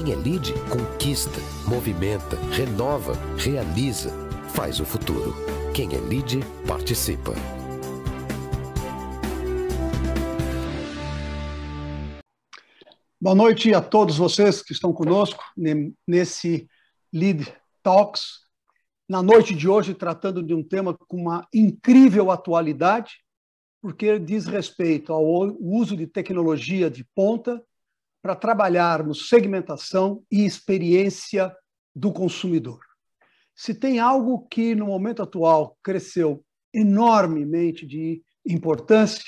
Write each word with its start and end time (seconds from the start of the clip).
Quem 0.00 0.12
é 0.12 0.14
lead 0.14 0.54
conquista, 0.70 1.40
movimenta, 1.66 2.36
renova, 2.52 3.14
realiza, 3.36 4.10
faz 4.54 4.78
o 4.78 4.84
futuro. 4.84 5.34
Quem 5.74 5.92
é 5.92 5.98
lead 5.98 6.38
participa. 6.68 7.32
Boa 13.20 13.34
noite 13.34 13.74
a 13.74 13.80
todos 13.80 14.16
vocês 14.16 14.62
que 14.62 14.72
estão 14.72 14.92
conosco 14.92 15.42
nesse 16.06 16.68
Lead 17.12 17.52
Talks. 17.82 18.42
Na 19.08 19.20
noite 19.20 19.52
de 19.52 19.68
hoje, 19.68 19.94
tratando 19.94 20.44
de 20.44 20.54
um 20.54 20.62
tema 20.62 20.96
com 20.96 21.16
uma 21.16 21.44
incrível 21.52 22.30
atualidade, 22.30 23.16
porque 23.82 24.16
diz 24.20 24.46
respeito 24.46 25.12
ao 25.12 25.24
uso 25.60 25.96
de 25.96 26.06
tecnologia 26.06 26.88
de 26.88 27.04
ponta 27.16 27.60
para 28.22 28.34
trabalharmos 28.34 29.28
segmentação 29.28 30.22
e 30.30 30.44
experiência 30.44 31.54
do 31.94 32.12
consumidor. 32.12 32.80
Se 33.54 33.74
tem 33.74 33.98
algo 33.98 34.46
que 34.48 34.74
no 34.74 34.86
momento 34.86 35.22
atual 35.22 35.76
cresceu 35.82 36.44
enormemente 36.72 37.86
de 37.86 38.22
importância, 38.46 39.24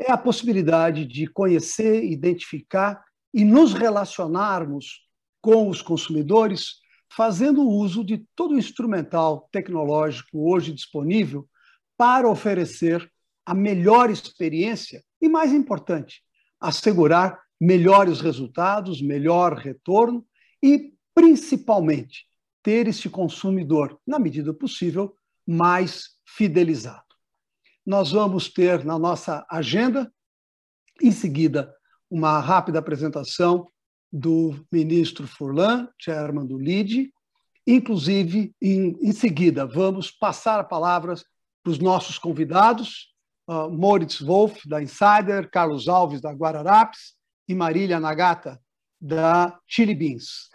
é 0.00 0.10
a 0.10 0.18
possibilidade 0.18 1.04
de 1.04 1.26
conhecer, 1.26 2.04
identificar 2.04 3.02
e 3.32 3.44
nos 3.44 3.74
relacionarmos 3.74 5.06
com 5.40 5.68
os 5.68 5.82
consumidores, 5.82 6.76
fazendo 7.10 7.62
uso 7.62 8.04
de 8.04 8.24
todo 8.34 8.54
o 8.54 8.58
instrumental 8.58 9.48
tecnológico 9.50 10.50
hoje 10.50 10.72
disponível 10.72 11.48
para 11.96 12.28
oferecer 12.28 13.10
a 13.44 13.54
melhor 13.54 14.10
experiência 14.10 15.02
e, 15.20 15.28
mais 15.28 15.52
importante, 15.52 16.22
assegurar 16.60 17.40
melhores 17.60 18.20
resultados, 18.20 19.02
melhor 19.02 19.54
retorno 19.54 20.24
e, 20.62 20.92
principalmente, 21.14 22.26
ter 22.62 22.86
esse 22.86 23.08
consumidor, 23.08 23.98
na 24.06 24.18
medida 24.18 24.52
possível, 24.52 25.14
mais 25.46 26.10
fidelizado. 26.26 27.02
Nós 27.84 28.12
vamos 28.12 28.48
ter 28.48 28.84
na 28.84 28.98
nossa 28.98 29.46
agenda, 29.50 30.12
em 31.00 31.10
seguida, 31.10 31.74
uma 32.10 32.38
rápida 32.40 32.78
apresentação 32.78 33.66
do 34.12 34.66
ministro 34.70 35.26
Furlan, 35.26 35.88
chairman 35.98 36.46
do 36.46 36.58
LIDE. 36.58 37.12
Inclusive, 37.66 38.54
em, 38.60 38.96
em 39.00 39.12
seguida, 39.12 39.66
vamos 39.66 40.10
passar 40.10 40.58
a 40.60 40.64
palavra 40.64 41.14
para 41.62 41.70
os 41.70 41.78
nossos 41.78 42.18
convidados, 42.18 43.08
uh, 43.48 43.70
Moritz 43.70 44.20
Wolff, 44.20 44.66
da 44.68 44.82
Insider, 44.82 45.50
Carlos 45.50 45.88
Alves, 45.88 46.20
da 46.20 46.32
Guararapes, 46.32 47.17
e 47.48 47.54
Marília 47.54 47.98
Nagata, 47.98 48.60
da 49.00 49.58
Chili 49.66 49.94
Beans. 49.94 50.50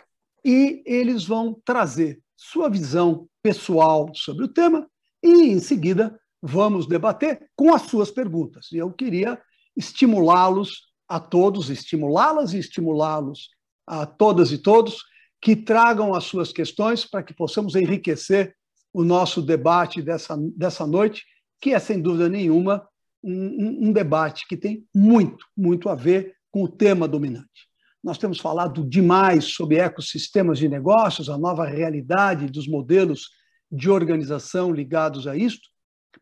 E 0.46 0.84
eles 0.86 1.26
vão 1.26 1.60
trazer 1.66 2.22
sua 2.36 2.70
visão 2.70 3.28
pessoal 3.42 4.12
sobre 4.14 4.46
o 4.46 4.48
tema 4.48 4.88
e, 5.22 5.52
em 5.52 5.60
seguida, 5.60 6.20
vamos 6.42 6.88
debater 6.88 7.50
com 7.56 7.74
as 7.74 7.84
suas 7.84 8.12
perguntas. 8.12 8.72
E 8.72 8.78
eu 8.78 8.92
queria 8.92 9.42
estimulá-los 9.76 10.84
a 11.08 11.20
todos, 11.20 11.70
estimulá-las 11.70 12.54
e 12.54 12.60
estimulá-los 12.60 13.50
a 13.88 14.06
todas 14.06 14.52
e 14.52 14.58
todos 14.58 15.04
que 15.42 15.56
tragam 15.56 16.14
as 16.14 16.26
suas 16.26 16.52
questões 16.52 17.06
para 17.06 17.24
que 17.24 17.34
possamos 17.34 17.76
enriquecer 17.76 18.56
o 18.94 19.04
nosso 19.04 19.42
debate 19.42 20.02
dessa, 20.02 20.38
dessa 20.56 20.86
noite, 20.86 21.26
que 21.60 21.74
é, 21.74 21.80
sem 21.80 22.02
dúvida 22.02 22.30
nenhuma, 22.30 22.88
um, 23.24 23.88
um 23.88 23.94
debate 23.94 24.48
que 24.48 24.56
tem 24.56 24.86
muito, 24.94 25.46
muito 25.56 25.90
a 25.90 25.96
ver 25.96 26.36
com 26.54 26.64
o 26.64 26.68
tema 26.68 27.08
dominante. 27.08 27.68
Nós 28.04 28.20
temos 28.20 28.40
falado 28.40 28.88
demais 28.88 29.46
sobre 29.46 29.78
ecossistemas 29.78 30.60
de 30.60 30.70
negócios, 30.70 31.28
a 31.28 31.38
nova 31.38 31.66
realidade 31.66 32.46
dos 32.46 32.68
modelos 32.68 33.32
de 33.72 33.90
organização 33.90 34.72
ligados 34.72 35.26
a 35.26 35.36
isto, 35.36 35.68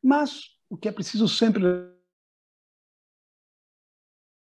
mas 0.01 0.43
o 0.69 0.77
que 0.77 0.87
é 0.87 0.91
preciso 0.91 1.27
sempre 1.27 1.65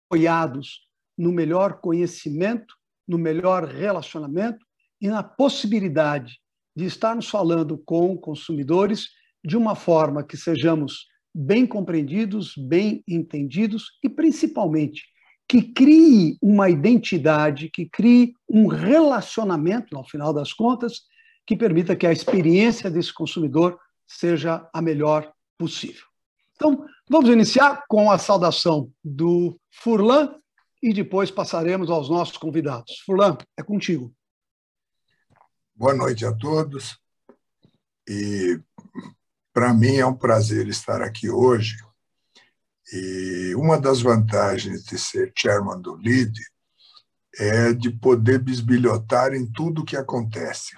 apoiados 0.07 0.87
no 1.17 1.33
melhor 1.33 1.81
conhecimento, 1.81 2.75
no 3.07 3.17
melhor 3.17 3.65
relacionamento 3.65 4.63
e 5.01 5.09
na 5.09 5.23
possibilidade 5.23 6.39
de 6.77 6.85
estarmos 6.85 7.31
falando 7.31 7.79
com 7.79 8.15
consumidores 8.19 9.09
de 9.43 9.57
uma 9.57 9.75
forma 9.75 10.23
que 10.23 10.37
sejamos 10.37 11.07
bem 11.35 11.67
compreendidos, 11.67 12.55
bem 12.59 13.03
entendidos 13.09 13.99
e, 14.05 14.09
principalmente, 14.09 15.03
que 15.49 15.63
crie 15.63 16.37
uma 16.43 16.69
identidade, 16.69 17.71
que 17.71 17.89
crie 17.89 18.35
um 18.47 18.67
relacionamento, 18.67 19.95
no 19.95 20.05
final 20.05 20.33
das 20.33 20.53
contas, 20.53 21.05
que 21.47 21.57
permita 21.57 21.97
que 21.97 22.07
a 22.07 22.13
experiência 22.13 22.91
desse 22.91 23.13
consumidor 23.13 23.81
seja 24.07 24.69
a 24.73 24.83
melhor 24.83 25.33
possível. 25.57 26.05
Então, 26.55 26.87
vamos 27.09 27.31
iniciar 27.31 27.85
com 27.89 28.11
a 28.11 28.19
saudação 28.19 28.93
do 29.03 29.59
Furlan 29.71 30.35
e 30.83 30.93
depois 30.93 31.31
passaremos 31.31 31.89
aos 31.89 32.11
nossos 32.11 32.37
convidados. 32.37 32.99
Furlan, 33.07 33.39
é 33.57 33.63
contigo. 33.63 34.13
Boa 35.75 35.95
noite 35.95 36.27
a 36.27 36.33
todos. 36.33 36.99
E 38.07 38.61
para 39.53 39.73
mim 39.73 39.97
é 39.97 40.05
um 40.05 40.15
prazer 40.15 40.69
estar 40.69 41.01
aqui 41.01 41.31
hoje 41.31 41.77
e 42.93 43.55
uma 43.55 43.79
das 43.79 44.01
vantagens 44.01 44.85
de 44.85 44.99
ser 44.99 45.33
chairman 45.37 45.81
do 45.81 45.97
LID 45.97 46.39
é 47.39 47.73
de 47.73 47.91
poder 47.91 48.39
bisbilhotar 48.39 49.35
em 49.35 49.51
tudo 49.51 49.85
que 49.85 49.97
acontece. 49.97 50.77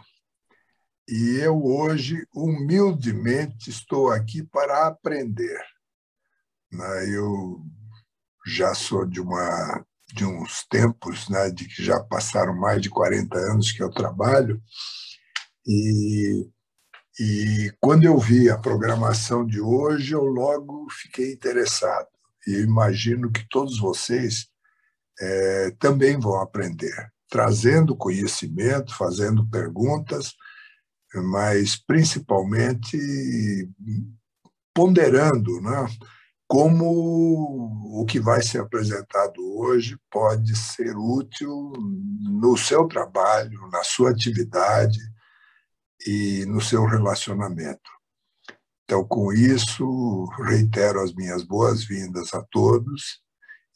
E 1.09 1.39
eu 1.41 1.65
hoje, 1.65 2.27
humildemente, 2.35 3.71
estou 3.71 4.11
aqui 4.11 4.43
para 4.45 4.87
aprender. 4.87 5.61
Né? 6.71 7.15
Eu 7.15 7.65
já 8.47 8.75
sou 8.75 9.05
de, 9.05 9.21
uma, 9.21 9.85
de 10.15 10.25
uns 10.25 10.65
tempos, 10.69 11.29
né, 11.29 11.51
de 11.51 11.67
que 11.67 11.83
já 11.83 12.01
passaram 12.01 12.55
mais 12.55 12.81
de 12.81 12.89
40 12.89 13.37
anos 13.37 13.73
que 13.73 13.83
eu 13.83 13.91
trabalho, 13.91 14.61
e 15.67 16.49
e 17.23 17.71
quando 17.79 18.05
eu 18.05 18.17
vi 18.17 18.49
a 18.49 18.57
programação 18.57 19.45
de 19.45 19.61
hoje, 19.61 20.15
eu 20.15 20.25
logo 20.25 20.87
fiquei 20.91 21.35
interessado. 21.35 22.09
E 22.47 22.63
imagino 22.63 23.31
que 23.31 23.47
todos 23.51 23.79
vocês 23.79 24.47
é, 25.21 25.71
também 25.79 26.19
vão 26.19 26.41
aprender, 26.41 27.13
trazendo 27.29 27.95
conhecimento, 27.95 28.97
fazendo 28.97 29.47
perguntas, 29.51 30.33
mas 31.15 31.77
principalmente 31.77 32.97
ponderando 34.73 35.61
né, 35.61 35.87
como 36.49 38.01
o 38.01 38.07
que 38.07 38.19
vai 38.19 38.41
ser 38.41 38.63
apresentado 38.63 39.43
hoje 39.59 39.99
pode 40.11 40.57
ser 40.57 40.97
útil 40.97 41.71
no 42.41 42.57
seu 42.57 42.89
trabalho, 42.89 43.69
na 43.71 43.85
sua 43.85 44.09
atividade 44.09 44.99
e 46.07 46.45
no 46.47 46.61
seu 46.61 46.85
relacionamento. 46.85 47.91
Então, 48.85 49.05
com 49.07 49.33
isso, 49.33 50.25
reitero 50.47 51.01
as 51.01 51.15
minhas 51.15 51.45
boas-vindas 51.45 52.35
a 52.35 52.43
todos 52.51 53.23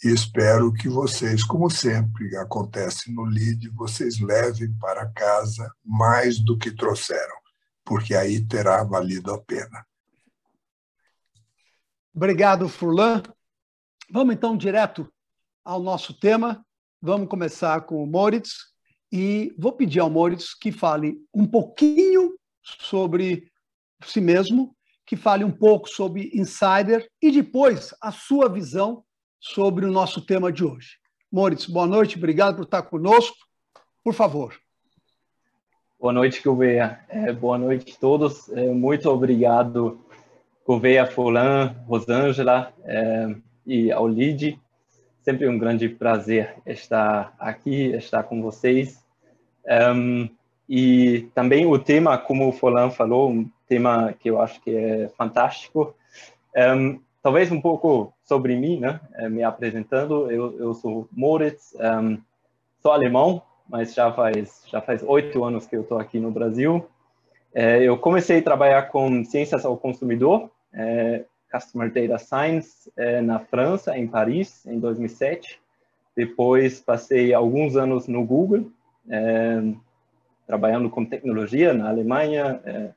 e 0.03 0.09
espero 0.09 0.73
que 0.73 0.89
vocês, 0.89 1.45
como 1.45 1.71
sempre 1.71 2.37
acontece 2.37 3.13
no 3.15 3.25
LID, 3.25 3.71
vocês 3.71 4.21
levem 4.21 4.73
para 4.79 5.09
casa 5.11 5.73
mais 5.85 6.39
do 6.39 6.59
que 6.59 6.71
trouxeram, 6.71 7.37
porque 7.85 8.15
aí 8.15 8.45
terá 8.45 8.83
valido 8.83 9.33
a 9.33 9.41
pena. 9.41 9.87
Obrigado, 12.13 12.69
Furlan. 12.69 13.23
Vamos 14.11 14.35
então 14.35 14.57
direto 14.57 15.11
ao 15.65 15.81
nosso 15.81 16.13
tema. 16.13 16.65
Vamos 17.01 17.29
começar 17.29 17.81
com 17.83 18.03
o 18.03 18.07
Moritz, 18.07 18.74
e 19.17 19.55
vou 19.57 19.71
pedir 19.71 20.01
ao 20.01 20.11
Moritz 20.11 20.59
que 20.59 20.73
fale 20.73 21.17
um 21.33 21.47
pouquinho 21.47 22.37
sobre 22.61 23.49
si 24.05 24.21
mesmo, 24.21 24.75
que 25.07 25.15
fale 25.15 25.45
um 25.45 25.53
pouco 25.53 25.89
sobre 25.89 26.33
Insider 26.35 27.09
e 27.23 27.31
depois 27.31 27.95
a 28.03 28.11
sua 28.11 28.49
visão 28.49 29.05
sobre 29.39 29.87
o 29.87 29.93
nosso 29.93 30.21
tema 30.21 30.51
de 30.51 30.65
hoje. 30.65 30.97
Moritz, 31.31 31.67
boa 31.67 31.87
noite, 31.87 32.17
obrigado 32.17 32.57
por 32.57 32.65
estar 32.65 32.83
conosco. 32.83 33.37
Por 34.03 34.15
favor. 34.15 34.57
Boa 36.01 36.13
noite, 36.13 36.43
Gouveia. 36.43 36.99
É, 37.09 37.33
boa 37.33 37.57
noite 37.57 37.95
a 37.97 38.01
todos. 38.01 38.49
É, 38.49 38.67
muito 38.73 39.09
obrigado, 39.09 40.05
Gouveia, 40.67 41.07
Fulan, 41.07 41.69
Rosângela 41.87 42.75
é, 42.83 43.33
e 43.65 43.93
ao 43.93 44.09
Lid. 44.09 44.59
Sempre 45.23 45.49
um 45.49 45.57
grande 45.57 45.89
prazer 45.89 46.57
estar 46.67 47.33
aqui, 47.39 47.93
estar 47.93 48.25
com 48.25 48.43
vocês. 48.43 49.04
Um, 49.67 50.29
e 50.69 51.29
também 51.35 51.67
o 51.67 51.79
tema, 51.79 52.17
como 52.17 52.49
o 52.49 52.53
Folan 52.53 52.91
falou, 52.91 53.31
um 53.31 53.51
tema 53.69 54.15
que 54.19 54.31
eu 54.31 54.41
acho 54.41 54.61
que 54.61 54.75
é 54.75 55.09
fantástico. 55.17 55.95
Um, 56.57 57.01
talvez 57.23 57.51
um 57.51 57.61
pouco 57.61 58.13
sobre 58.23 58.57
mim, 58.57 58.79
né? 58.79 59.01
Eh, 59.15 59.29
me 59.29 59.43
apresentando, 59.43 60.31
eu, 60.31 60.59
eu 60.59 60.75
sou 60.75 61.09
Moritz, 61.13 61.75
um, 61.81 62.19
sou 62.81 62.93
alemão, 62.93 63.43
mas 63.69 63.95
já 63.95 64.13
faz 64.13 64.63
já 64.71 64.81
faz 64.81 65.03
oito 65.03 65.43
anos 65.43 65.67
que 65.67 65.75
eu 65.77 65.83
estou 65.83 65.99
aqui 65.99 66.19
no 66.19 66.31
Brasil. 66.31 66.87
É, 67.55 67.83
eu 67.83 67.97
comecei 67.97 68.41
a 68.41 68.43
trabalhar 68.43 68.83
com 68.89 69.25
ciências 69.25 69.65
ao 69.65 69.77
consumidor, 69.77 70.51
é, 70.73 71.25
Customer 71.51 71.91
Data 71.91 72.19
Science, 72.19 72.91
é, 72.97 73.21
na 73.21 73.39
França, 73.39 73.97
em 73.97 74.07
Paris, 74.07 74.67
em 74.67 74.79
2007. 74.79 75.61
Depois 76.17 76.81
passei 76.81 77.33
alguns 77.33 77.77
anos 77.77 78.09
no 78.09 78.25
Google, 78.25 78.71
é, 79.09 79.63
trabalhando 80.47 80.91
com 80.91 81.05
tecnologia 81.05 81.73
na 81.73 81.89
Alemanha, 81.89 82.61
é, 82.65 82.91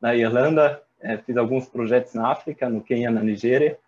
na 0.00 0.14
Irlanda, 0.14 0.82
fiz 1.24 1.36
alguns 1.36 1.66
projetos 1.66 2.14
na 2.14 2.30
África, 2.30 2.68
no 2.68 2.80
Quênia, 2.80 3.10
na 3.10 3.22
Nigéria. 3.22 3.78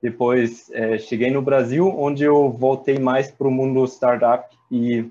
Depois 0.00 0.70
cheguei 1.00 1.30
no 1.30 1.42
Brasil, 1.42 1.88
onde 1.88 2.24
eu 2.24 2.50
voltei 2.50 2.98
mais 2.98 3.30
para 3.30 3.46
o 3.46 3.50
mundo 3.50 3.84
startup 3.84 4.56
e, 4.70 5.08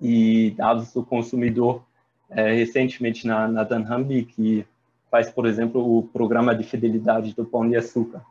e 0.00 0.54
dados 0.56 0.92
do 0.92 1.02
consumidor, 1.02 1.82
recentemente 2.30 3.26
na, 3.26 3.48
na 3.48 3.64
Danhambi, 3.64 4.24
que 4.24 4.66
faz, 5.10 5.30
por 5.30 5.44
exemplo, 5.46 5.98
o 5.98 6.02
programa 6.02 6.54
de 6.54 6.64
fidelidade 6.64 7.34
do 7.34 7.44
Pão 7.44 7.68
de 7.68 7.76
Açúcar. 7.76 8.22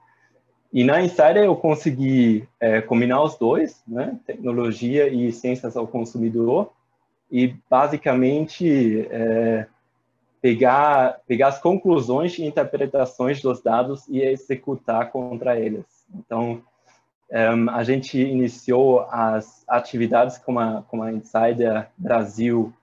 E 0.74 0.84
na 0.84 1.02
Insider 1.02 1.44
eu 1.44 1.56
consegui 1.56 2.48
é, 2.60 2.82
combinar 2.82 3.22
os 3.22 3.38
dois, 3.38 3.84
né? 3.88 4.18
tecnologia 4.26 5.08
e 5.08 5.32
ciências 5.32 5.76
ao 5.76 5.86
consumidor, 5.86 6.72
e 7.30 7.56
basicamente 7.70 9.08
é, 9.10 9.68
pegar, 10.42 11.20
pegar 11.28 11.50
as 11.50 11.60
conclusões 11.60 12.38
e 12.38 12.44
interpretações 12.44 13.42
dos 13.42 13.62
dados 13.62 14.08
e 14.08 14.22
executar 14.22 15.12
contra 15.12 15.60
eles. 15.60 15.86
Então, 16.14 16.62
um, 17.32 17.70
a 17.70 17.84
gente 17.84 18.20
iniciou 18.20 19.02
as 19.10 19.64
atividades 19.68 20.38
com 20.38 20.60
a, 20.60 20.84
com 20.84 21.02
a 21.02 21.14
Insider 21.14 21.88
Brasil 21.98 22.74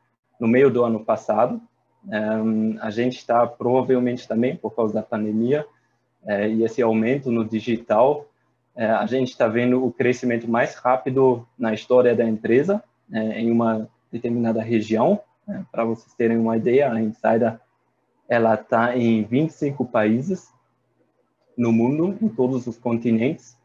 no 0.41 0.49
meio 0.49 0.71
do 0.71 0.85
ano 0.85 1.05
passado. 1.05 1.61
Um, 2.07 2.79
a 2.81 2.91
gente 2.91 3.19
está 3.19 3.47
provavelmente 3.47 4.27
também, 4.27 4.57
por 4.57 4.75
causa 4.75 4.95
da 4.95 5.03
pandemia, 5.03 5.67
é, 6.27 6.49
e 6.49 6.65
esse 6.65 6.83
aumento 6.83 7.31
no 7.31 7.45
digital, 7.45 8.27
é, 8.77 8.87
a 8.87 9.07
gente 9.07 9.31
está 9.31 9.49
vendo 9.49 9.85
o 9.85 9.93
crescimento 9.93 10.49
mais 10.49 10.75
rápido 10.75 11.47
na 11.59 11.75
história 11.75 12.15
da 12.15 12.25
empresa, 12.25 12.83
é, 13.13 13.41
em 13.41 13.51
uma 13.51 13.89
determinada 14.11 14.63
região. 14.63 15.21
Né? 15.47 15.65
Para 15.71 15.85
vocês 15.85 16.15
terem 16.15 16.39
uma 16.39 16.57
ideia, 16.57 16.93
a 16.93 17.01
Insider 17.01 17.59
ela 18.29 18.55
está 18.55 18.97
em 18.97 19.25
25 19.25 19.87
países 19.87 20.53
no 21.57 21.73
mundo, 21.73 22.17
em 22.21 22.29
todos 22.29 22.67
os 22.67 22.79
continentes, 22.79 23.57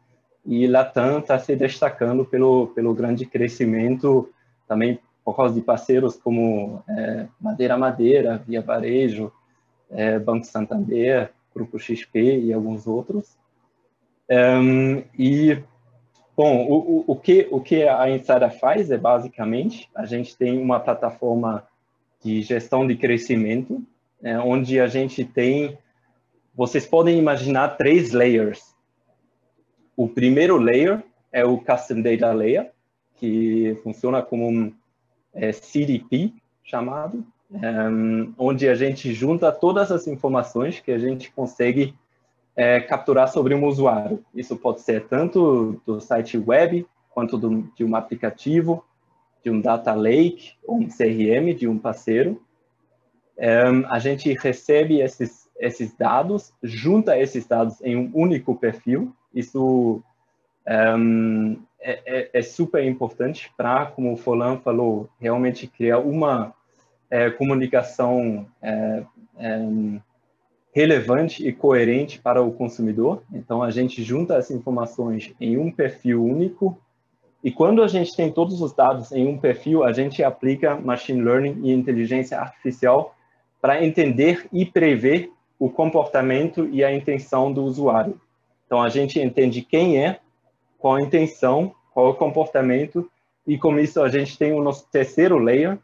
e 0.45 0.65
Latam 0.67 1.19
está 1.19 1.37
se 1.37 1.55
destacando 1.55 2.25
pelo, 2.25 2.67
pelo 2.67 2.93
grande 2.93 3.25
crescimento, 3.25 4.29
também 4.67 4.99
por 5.23 5.35
causa 5.35 5.53
de 5.53 5.61
parceiros 5.61 6.15
como 6.15 6.83
é, 6.87 7.27
Madeira 7.39 7.77
Madeira, 7.77 8.41
Via 8.45 8.61
Varejo, 8.61 9.31
é, 9.89 10.17
Banco 10.17 10.45
Santander, 10.45 11.31
Grupo 11.53 11.79
XP 11.79 12.39
e 12.39 12.53
alguns 12.53 12.87
outros. 12.87 13.37
Um, 14.29 15.03
e, 15.17 15.61
bom, 16.35 16.65
o, 16.67 17.03
o, 17.07 17.15
que, 17.15 17.47
o 17.51 17.59
que 17.59 17.83
a 17.83 18.09
Insider 18.09 18.59
faz 18.59 18.89
é 18.89 18.97
basicamente, 18.97 19.89
a 19.95 20.05
gente 20.05 20.35
tem 20.35 20.59
uma 20.59 20.79
plataforma 20.79 21.67
de 22.23 22.41
gestão 22.41 22.87
de 22.87 22.95
crescimento, 22.95 23.83
é, 24.21 24.39
onde 24.39 24.79
a 24.79 24.87
gente 24.87 25.25
tem, 25.25 25.77
vocês 26.55 26.85
podem 26.85 27.19
imaginar 27.19 27.77
três 27.77 28.11
layers. 28.11 28.73
O 29.95 30.07
primeiro 30.07 30.57
layer 30.57 31.03
é 31.31 31.45
o 31.45 31.57
Custom 31.57 32.01
Data 32.01 32.31
Layer, 32.31 32.71
que 33.15 33.77
funciona 33.83 34.21
como 34.21 34.49
um 34.49 34.73
é, 35.33 35.51
CDP 35.51 36.33
chamado, 36.63 37.25
onde 38.37 38.67
a 38.67 38.75
gente 38.75 39.13
junta 39.13 39.51
todas 39.51 39.91
as 39.91 40.07
informações 40.07 40.79
que 40.79 40.91
a 40.91 40.97
gente 40.97 41.31
consegue 41.31 41.93
é, 42.55 42.79
capturar 42.81 43.27
sobre 43.27 43.53
um 43.53 43.65
usuário. 43.65 44.23
Isso 44.33 44.55
pode 44.55 44.81
ser 44.81 45.07
tanto 45.07 45.81
do 45.85 45.99
site 45.99 46.37
web, 46.37 46.85
quanto 47.09 47.37
do, 47.37 47.61
de 47.75 47.83
um 47.83 47.95
aplicativo, 47.95 48.83
de 49.43 49.49
um 49.49 49.61
data 49.61 49.93
lake, 49.93 50.53
ou 50.65 50.77
um 50.77 50.87
CRM 50.87 51.53
de 51.55 51.67
um 51.67 51.77
parceiro. 51.77 52.41
A 53.89 53.99
gente 53.99 54.31
recebe 54.33 55.01
esses, 55.01 55.49
esses 55.59 55.93
dados, 55.95 56.53
junta 56.61 57.17
esses 57.17 57.45
dados 57.45 57.81
em 57.81 57.95
um 57.95 58.11
único 58.13 58.55
perfil. 58.55 59.13
Isso 59.33 60.01
é, 60.65 61.99
é, 62.05 62.29
é, 62.33 62.41
super 62.41 62.83
importante 62.85 63.51
para, 63.57 63.87
como 63.87 64.13
o 64.13 64.17
Folan 64.17 64.57
falou, 64.59 65.09
realmente 65.19 65.67
criar 65.67 65.99
uma 65.99 66.53
é, 67.13 67.29
comunicação 67.29 68.47
é, 68.59 69.03
é, 69.37 69.59
relevante 70.73 71.47
e 71.47 71.53
coerente 71.53 72.19
para 72.19 72.41
o 72.41 72.51
consumidor. 72.51 73.21
Então, 73.31 73.61
a 73.61 73.69
gente 73.69 74.01
junta 74.01 74.35
as 74.35 74.49
informações 74.49 75.31
em 75.39 75.55
um 75.55 75.71
perfil 75.71 76.25
único 76.25 76.75
e 77.43 77.51
quando 77.51 77.83
a 77.83 77.87
gente 77.87 78.15
tem 78.15 78.31
todos 78.31 78.59
os 78.61 78.73
dados 78.73 79.11
em 79.11 79.27
um 79.27 79.37
perfil, 79.37 79.83
a 79.83 79.93
gente 79.93 80.23
aplica 80.23 80.75
machine 80.75 81.21
learning 81.21 81.59
e 81.61 81.71
inteligência 81.71 82.39
artificial 82.39 83.15
para 83.61 83.85
entender 83.85 84.47
e 84.51 84.65
prever 84.65 85.29
o 85.59 85.69
comportamento 85.69 86.67
e 86.71 86.83
a 86.83 86.91
intenção 86.91 87.53
do 87.53 87.63
usuário. 87.63 88.19
Então, 88.65 88.81
a 88.81 88.89
gente 88.89 89.19
entende 89.19 89.61
quem 89.61 90.03
é, 90.03 90.19
qual 90.79 90.95
a 90.95 91.01
intenção, 91.01 91.75
qual 91.93 92.09
o 92.09 92.15
comportamento, 92.15 93.07
e 93.45 93.55
com 93.55 93.77
isso 93.77 94.01
a 94.01 94.09
gente 94.09 94.35
tem 94.35 94.51
o 94.51 94.63
nosso 94.63 94.89
terceiro 94.89 95.37
layer, 95.37 95.77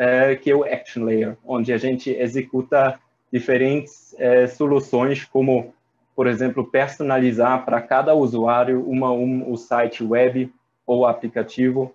é, 0.00 0.34
que 0.34 0.50
é 0.50 0.56
o 0.56 0.64
Action 0.64 1.04
Layer, 1.04 1.36
onde 1.44 1.74
a 1.74 1.76
gente 1.76 2.08
executa 2.08 2.98
diferentes 3.30 4.14
é, 4.18 4.46
soluções, 4.46 5.26
como, 5.26 5.74
por 6.16 6.26
exemplo, 6.26 6.64
personalizar 6.64 7.66
para 7.66 7.82
cada 7.82 8.14
usuário 8.14 8.82
uma, 8.88 9.12
um, 9.12 9.52
o 9.52 9.58
site 9.58 10.02
web 10.02 10.50
ou 10.86 11.06
aplicativo. 11.06 11.94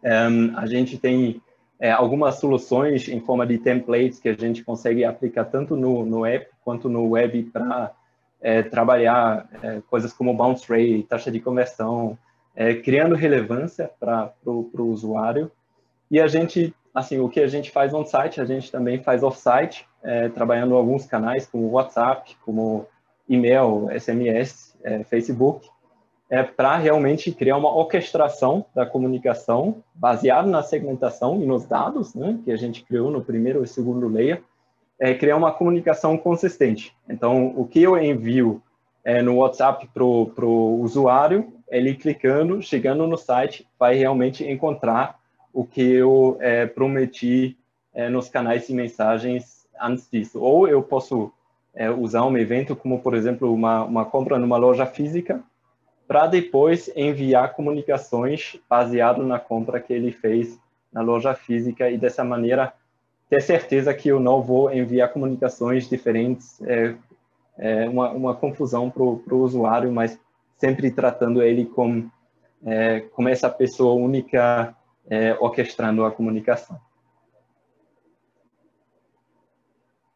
Um, 0.00 0.56
a 0.56 0.64
gente 0.66 0.96
tem 0.96 1.42
é, 1.80 1.90
algumas 1.90 2.36
soluções 2.36 3.08
em 3.08 3.18
forma 3.18 3.44
de 3.44 3.58
templates 3.58 4.20
que 4.20 4.28
a 4.28 4.34
gente 4.34 4.62
consegue 4.62 5.04
aplicar 5.04 5.46
tanto 5.46 5.74
no, 5.74 6.06
no 6.06 6.24
app 6.24 6.46
quanto 6.64 6.88
no 6.88 7.08
web 7.08 7.42
para 7.52 7.90
é, 8.40 8.62
trabalhar 8.62 9.48
é, 9.60 9.82
coisas 9.90 10.12
como 10.12 10.34
bounce 10.34 10.68
rate, 10.68 11.04
taxa 11.08 11.32
de 11.32 11.40
conversão, 11.40 12.16
é, 12.54 12.74
criando 12.74 13.16
relevância 13.16 13.90
para 13.98 14.32
o 14.46 14.70
usuário. 14.84 15.50
E 16.08 16.20
a 16.20 16.28
gente 16.28 16.72
assim, 16.94 17.18
o 17.18 17.28
que 17.28 17.40
a 17.40 17.46
gente 17.46 17.70
faz 17.70 17.94
on-site, 17.94 18.40
a 18.40 18.44
gente 18.44 18.70
também 18.70 19.02
faz 19.02 19.22
off-site, 19.22 19.86
é, 20.02 20.28
trabalhando 20.28 20.76
alguns 20.76 21.06
canais 21.06 21.46
como 21.46 21.70
WhatsApp, 21.70 22.36
como 22.44 22.86
e-mail, 23.28 23.88
SMS, 23.98 24.76
é, 24.82 25.02
Facebook, 25.04 25.68
é, 26.28 26.42
para 26.42 26.76
realmente 26.76 27.30
criar 27.32 27.56
uma 27.56 27.74
orquestração 27.74 28.64
da 28.74 28.86
comunicação 28.86 29.82
baseada 29.94 30.48
na 30.48 30.62
segmentação 30.62 31.40
e 31.42 31.46
nos 31.46 31.66
dados 31.66 32.14
né, 32.14 32.38
que 32.44 32.50
a 32.50 32.56
gente 32.56 32.82
criou 32.84 33.10
no 33.10 33.22
primeiro 33.22 33.62
e 33.62 33.66
segundo 33.66 34.08
layer, 34.08 34.42
é, 34.98 35.14
criar 35.14 35.36
uma 35.36 35.52
comunicação 35.52 36.16
consistente. 36.16 36.94
Então, 37.08 37.52
o 37.56 37.66
que 37.66 37.82
eu 37.82 37.98
envio 37.98 38.62
é, 39.04 39.20
no 39.20 39.36
WhatsApp 39.36 39.88
para 39.92 40.04
o 40.04 40.80
usuário, 40.80 41.52
ele 41.68 41.94
clicando, 41.94 42.62
chegando 42.62 43.06
no 43.06 43.16
site, 43.16 43.66
vai 43.78 43.94
realmente 43.94 44.48
encontrar 44.48 45.18
o 45.52 45.64
que 45.64 45.82
eu 45.82 46.36
é, 46.40 46.66
prometi 46.66 47.56
é, 47.94 48.08
nos 48.08 48.28
canais 48.28 48.66
de 48.66 48.74
mensagens 48.74 49.66
antes 49.80 50.08
disso. 50.10 50.40
Ou 50.40 50.66
eu 50.66 50.82
posso 50.82 51.32
é, 51.74 51.90
usar 51.90 52.24
um 52.24 52.36
evento 52.36 52.74
como, 52.74 53.00
por 53.00 53.14
exemplo, 53.14 53.52
uma, 53.52 53.84
uma 53.84 54.04
compra 54.04 54.38
numa 54.38 54.56
loja 54.56 54.86
física, 54.86 55.42
para 56.06 56.26
depois 56.26 56.90
enviar 56.94 57.54
comunicações 57.54 58.56
baseado 58.68 59.22
na 59.24 59.38
compra 59.38 59.80
que 59.80 59.92
ele 59.92 60.12
fez 60.12 60.58
na 60.92 61.00
loja 61.00 61.34
física 61.34 61.90
e 61.90 61.96
dessa 61.96 62.22
maneira 62.22 62.74
ter 63.30 63.40
certeza 63.40 63.94
que 63.94 64.08
eu 64.08 64.20
não 64.20 64.42
vou 64.42 64.70
enviar 64.72 65.10
comunicações 65.10 65.88
diferentes, 65.88 66.60
é, 66.62 66.94
é 67.56 67.88
uma, 67.88 68.10
uma 68.10 68.34
confusão 68.34 68.90
para 68.90 69.02
o 69.02 69.42
usuário, 69.42 69.90
mas 69.90 70.18
sempre 70.58 70.90
tratando 70.90 71.42
ele 71.42 71.64
como, 71.64 72.10
é, 72.66 73.00
como 73.00 73.30
essa 73.30 73.48
pessoa 73.48 73.94
única 73.94 74.76
é, 75.08 75.34
orquestrando 75.34 76.04
a 76.04 76.10
comunicação. 76.10 76.80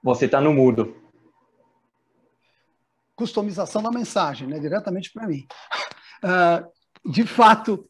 Você 0.03 0.27
está 0.27 0.41
no 0.41 0.53
mudo. 0.53 0.97
Customização 3.17 3.83
da 3.83 3.91
mensagem, 3.91 4.47
né? 4.47 4.59
diretamente 4.59 5.13
para 5.13 5.27
mim. 5.27 5.47
Uh, 6.23 7.11
de 7.11 7.27
fato, 7.27 7.89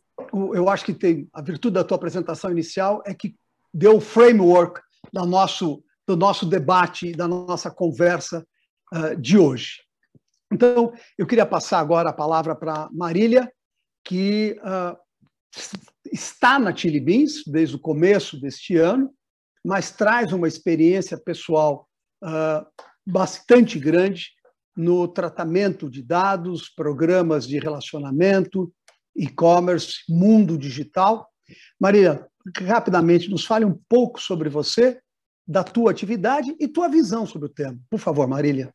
eu 0.54 0.68
acho 0.68 0.84
que 0.84 0.94
tem 0.94 1.28
a 1.32 1.42
virtude 1.42 1.74
da 1.74 1.84
tua 1.84 1.96
apresentação 1.96 2.50
inicial 2.50 3.02
é 3.04 3.12
que 3.12 3.36
deu 3.72 3.96
o 3.96 4.00
framework 4.00 4.80
da 5.12 5.26
nosso, 5.26 5.82
do 6.06 6.16
nosso 6.16 6.46
debate, 6.46 7.12
da 7.12 7.28
nossa 7.28 7.70
conversa 7.70 8.46
uh, 8.94 9.16
de 9.16 9.36
hoje. 9.36 9.82
Então, 10.50 10.92
eu 11.18 11.26
queria 11.26 11.44
passar 11.44 11.80
agora 11.80 12.10
a 12.10 12.14
palavra 12.14 12.54
para 12.54 12.88
Marília, 12.92 13.52
que 14.04 14.58
uh, 14.62 14.96
está 16.12 16.58
na 16.58 16.74
Chili 16.74 17.00
Beans 17.00 17.42
desde 17.46 17.76
o 17.76 17.80
começo 17.80 18.40
deste 18.40 18.76
ano, 18.76 19.12
mas 19.64 19.90
traz 19.90 20.32
uma 20.32 20.48
experiência 20.48 21.18
pessoal 21.18 21.88
uh, 22.22 22.66
bastante 23.06 23.78
grande 23.78 24.30
no 24.76 25.08
tratamento 25.08 25.90
de 25.90 26.02
dados, 26.02 26.68
programas 26.68 27.46
de 27.46 27.58
relacionamento, 27.58 28.72
e-commerce, 29.14 30.00
mundo 30.08 30.58
digital. 30.58 31.28
Maria, 31.80 32.26
rapidamente, 32.62 33.30
nos 33.30 33.44
fale 33.44 33.64
um 33.64 33.78
pouco 33.88 34.20
sobre 34.20 34.48
você, 34.48 35.00
da 35.46 35.62
tua 35.62 35.92
atividade 35.92 36.54
e 36.58 36.66
tua 36.66 36.88
visão 36.88 37.24
sobre 37.24 37.46
o 37.46 37.52
tema. 37.52 37.78
Por 37.88 38.00
favor, 38.00 38.26
Marília. 38.26 38.74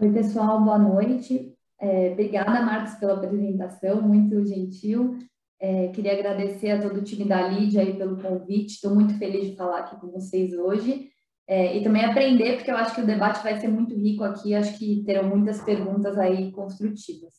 Oi, 0.00 0.12
pessoal, 0.12 0.62
boa 0.62 0.78
noite. 0.78 1.54
É, 1.80 2.10
obrigada, 2.12 2.60
Marcos, 2.62 2.94
pela 2.94 3.14
apresentação, 3.14 4.02
muito 4.02 4.44
gentil. 4.44 5.16
É, 5.60 5.88
queria 5.88 6.12
agradecer 6.12 6.70
a 6.70 6.80
todo 6.80 6.98
o 6.98 7.04
time 7.04 7.24
da 7.24 7.48
Lídia 7.48 7.82
aí 7.82 7.96
pelo 7.96 8.20
convite. 8.20 8.74
Estou 8.74 8.94
muito 8.94 9.18
feliz 9.18 9.50
de 9.50 9.56
falar 9.56 9.80
aqui 9.80 10.00
com 10.00 10.10
vocês 10.10 10.52
hoje. 10.52 11.10
É, 11.48 11.76
e 11.76 11.82
também 11.82 12.04
aprender, 12.04 12.56
porque 12.56 12.70
eu 12.70 12.76
acho 12.76 12.94
que 12.94 13.00
o 13.00 13.06
debate 13.06 13.42
vai 13.42 13.58
ser 13.58 13.68
muito 13.68 13.94
rico 13.94 14.22
aqui, 14.22 14.54
acho 14.54 14.78
que 14.78 15.02
terão 15.06 15.30
muitas 15.30 15.62
perguntas 15.62 16.18
aí 16.18 16.52
construtivas. 16.52 17.32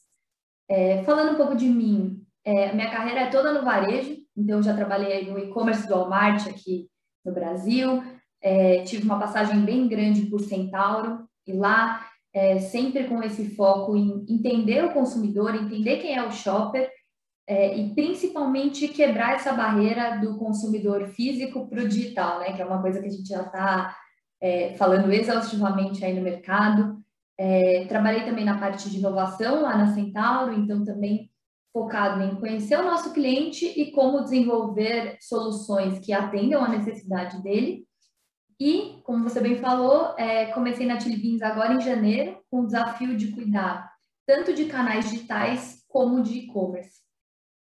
É, 0.68 1.04
falando 1.04 1.34
um 1.34 1.38
pouco 1.38 1.56
de 1.56 1.68
mim, 1.68 2.20
é, 2.44 2.74
minha 2.74 2.90
carreira 2.90 3.22
é 3.22 3.30
toda 3.30 3.54
no 3.54 3.64
varejo, 3.64 4.18
então 4.36 4.64
já 4.64 4.76
trabalhei 4.76 5.30
no 5.30 5.38
e-commerce 5.38 5.88
do 5.88 5.94
Walmart 5.94 6.48
aqui 6.48 6.90
no 7.24 7.32
Brasil, 7.32 8.04
é, 8.42 8.82
tive 8.82 9.04
uma 9.04 9.20
passagem 9.20 9.62
bem 9.62 9.88
grande 9.88 10.26
por 10.26 10.42
Centauro, 10.42 11.28
e 11.46 11.54
lá 11.54 12.04
é, 12.34 12.58
sempre 12.58 13.04
com 13.04 13.22
esse 13.22 13.56
foco 13.56 13.96
em 13.96 14.26
entender 14.28 14.84
o 14.86 14.94
consumidor, 14.94 15.54
entender 15.54 15.98
quem 15.98 16.16
é 16.16 16.26
o 16.26 16.32
shopper, 16.32 16.90
é, 17.50 17.76
e 17.76 17.96
principalmente 17.96 18.88
quebrar 18.88 19.34
essa 19.34 19.52
barreira 19.52 20.20
do 20.20 20.38
consumidor 20.38 21.08
físico 21.08 21.68
para 21.68 21.82
o 21.82 21.88
digital, 21.88 22.38
né? 22.40 22.54
Que 22.54 22.62
é 22.62 22.66
uma 22.66 22.80
coisa 22.80 23.02
que 23.02 23.08
a 23.08 23.12
gente 23.12 23.28
já 23.28 23.42
está 23.42 23.98
é, 24.40 24.76
falando 24.78 25.12
exaustivamente 25.12 26.06
aí 26.06 26.14
no 26.14 26.22
mercado. 26.22 27.04
É, 27.36 27.88
trabalhei 27.88 28.24
também 28.24 28.46
na 28.46 28.60
parte 28.60 28.88
de 28.88 29.00
inovação 29.00 29.64
lá 29.64 29.76
na 29.76 29.96
Centauro, 29.96 30.54
então 30.54 30.86
também 30.86 31.32
focado 31.74 32.22
em 32.22 32.36
conhecer 32.36 32.80
o 32.80 32.84
nosso 32.84 33.14
cliente 33.14 33.66
e 33.66 33.92
como 33.94 34.24
desenvolver 34.24 35.18
soluções 35.20 35.98
que 35.98 36.14
atendam 36.14 36.64
a 36.64 36.70
necessidade 36.70 37.42
dele. 37.42 37.84
E, 38.60 39.00
como 39.04 39.24
você 39.24 39.42
bem 39.42 39.58
falou, 39.58 40.14
é, 40.20 40.48
comecei 40.52 40.86
na 40.86 41.00
Chili 41.00 41.18
Beans 41.18 41.42
agora 41.42 41.74
em 41.74 41.82
janeiro, 41.82 42.38
com 42.52 42.60
o 42.60 42.66
desafio 42.68 43.18
de 43.18 43.32
cuidar 43.32 43.90
tanto 44.28 44.54
de 44.54 44.66
canais 44.66 45.10
digitais 45.10 45.84
como 45.88 46.22
de 46.22 46.42
e-commerce. 46.42 47.09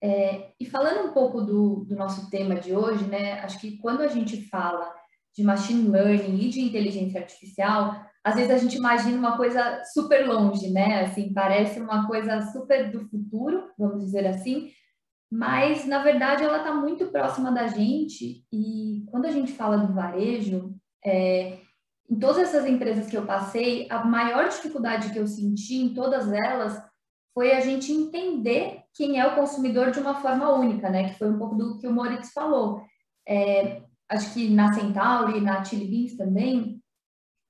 É, 0.02 0.52
e 0.60 0.66
falando 0.66 1.08
um 1.08 1.12
pouco 1.12 1.40
do, 1.40 1.84
do 1.84 1.96
nosso 1.96 2.28
tema 2.30 2.54
de 2.54 2.74
hoje, 2.74 3.04
né, 3.04 3.40
acho 3.40 3.58
que 3.60 3.78
quando 3.78 4.02
a 4.02 4.08
gente 4.08 4.48
fala 4.48 4.94
de 5.34 5.42
machine 5.42 5.88
learning 5.88 6.38
e 6.38 6.48
de 6.48 6.60
inteligência 6.60 7.20
artificial, 7.20 7.94
às 8.24 8.34
vezes 8.34 8.50
a 8.50 8.58
gente 8.58 8.76
imagina 8.76 9.16
uma 9.16 9.36
coisa 9.36 9.82
super 9.92 10.26
longe, 10.26 10.70
né? 10.70 11.02
Assim, 11.02 11.32
parece 11.32 11.78
uma 11.78 12.08
coisa 12.08 12.40
super 12.52 12.90
do 12.90 13.06
futuro, 13.08 13.70
vamos 13.78 14.04
dizer 14.04 14.26
assim, 14.26 14.70
mas 15.30 15.86
na 15.86 16.02
verdade 16.02 16.42
ela 16.42 16.58
está 16.58 16.74
muito 16.74 17.06
próxima 17.06 17.52
da 17.52 17.66
gente. 17.66 18.44
E 18.52 19.04
quando 19.10 19.26
a 19.26 19.30
gente 19.30 19.52
fala 19.52 19.76
do 19.76 19.92
varejo, 19.92 20.74
é, 21.04 21.58
em 22.10 22.18
todas 22.18 22.38
essas 22.38 22.66
empresas 22.66 23.06
que 23.06 23.16
eu 23.16 23.26
passei, 23.26 23.86
a 23.90 24.04
maior 24.04 24.48
dificuldade 24.48 25.12
que 25.12 25.18
eu 25.18 25.26
senti 25.26 25.76
em 25.76 25.94
todas 25.94 26.32
elas 26.32 26.82
foi 27.34 27.52
a 27.52 27.60
gente 27.60 27.92
entender 27.92 28.86
quem 28.96 29.20
é 29.20 29.26
o 29.26 29.34
consumidor 29.34 29.90
de 29.90 30.00
uma 30.00 30.14
forma 30.14 30.50
única, 30.52 30.88
né? 30.88 31.10
Que 31.10 31.18
foi 31.18 31.30
um 31.30 31.38
pouco 31.38 31.54
do 31.54 31.78
que 31.78 31.86
o 31.86 31.92
Moritz 31.92 32.32
falou. 32.32 32.82
É, 33.28 33.82
acho 34.08 34.32
que 34.32 34.48
na 34.48 34.72
Centauri, 34.72 35.40
na 35.40 35.62
Chili 35.62 35.86
Beans 35.86 36.16
também, 36.16 36.80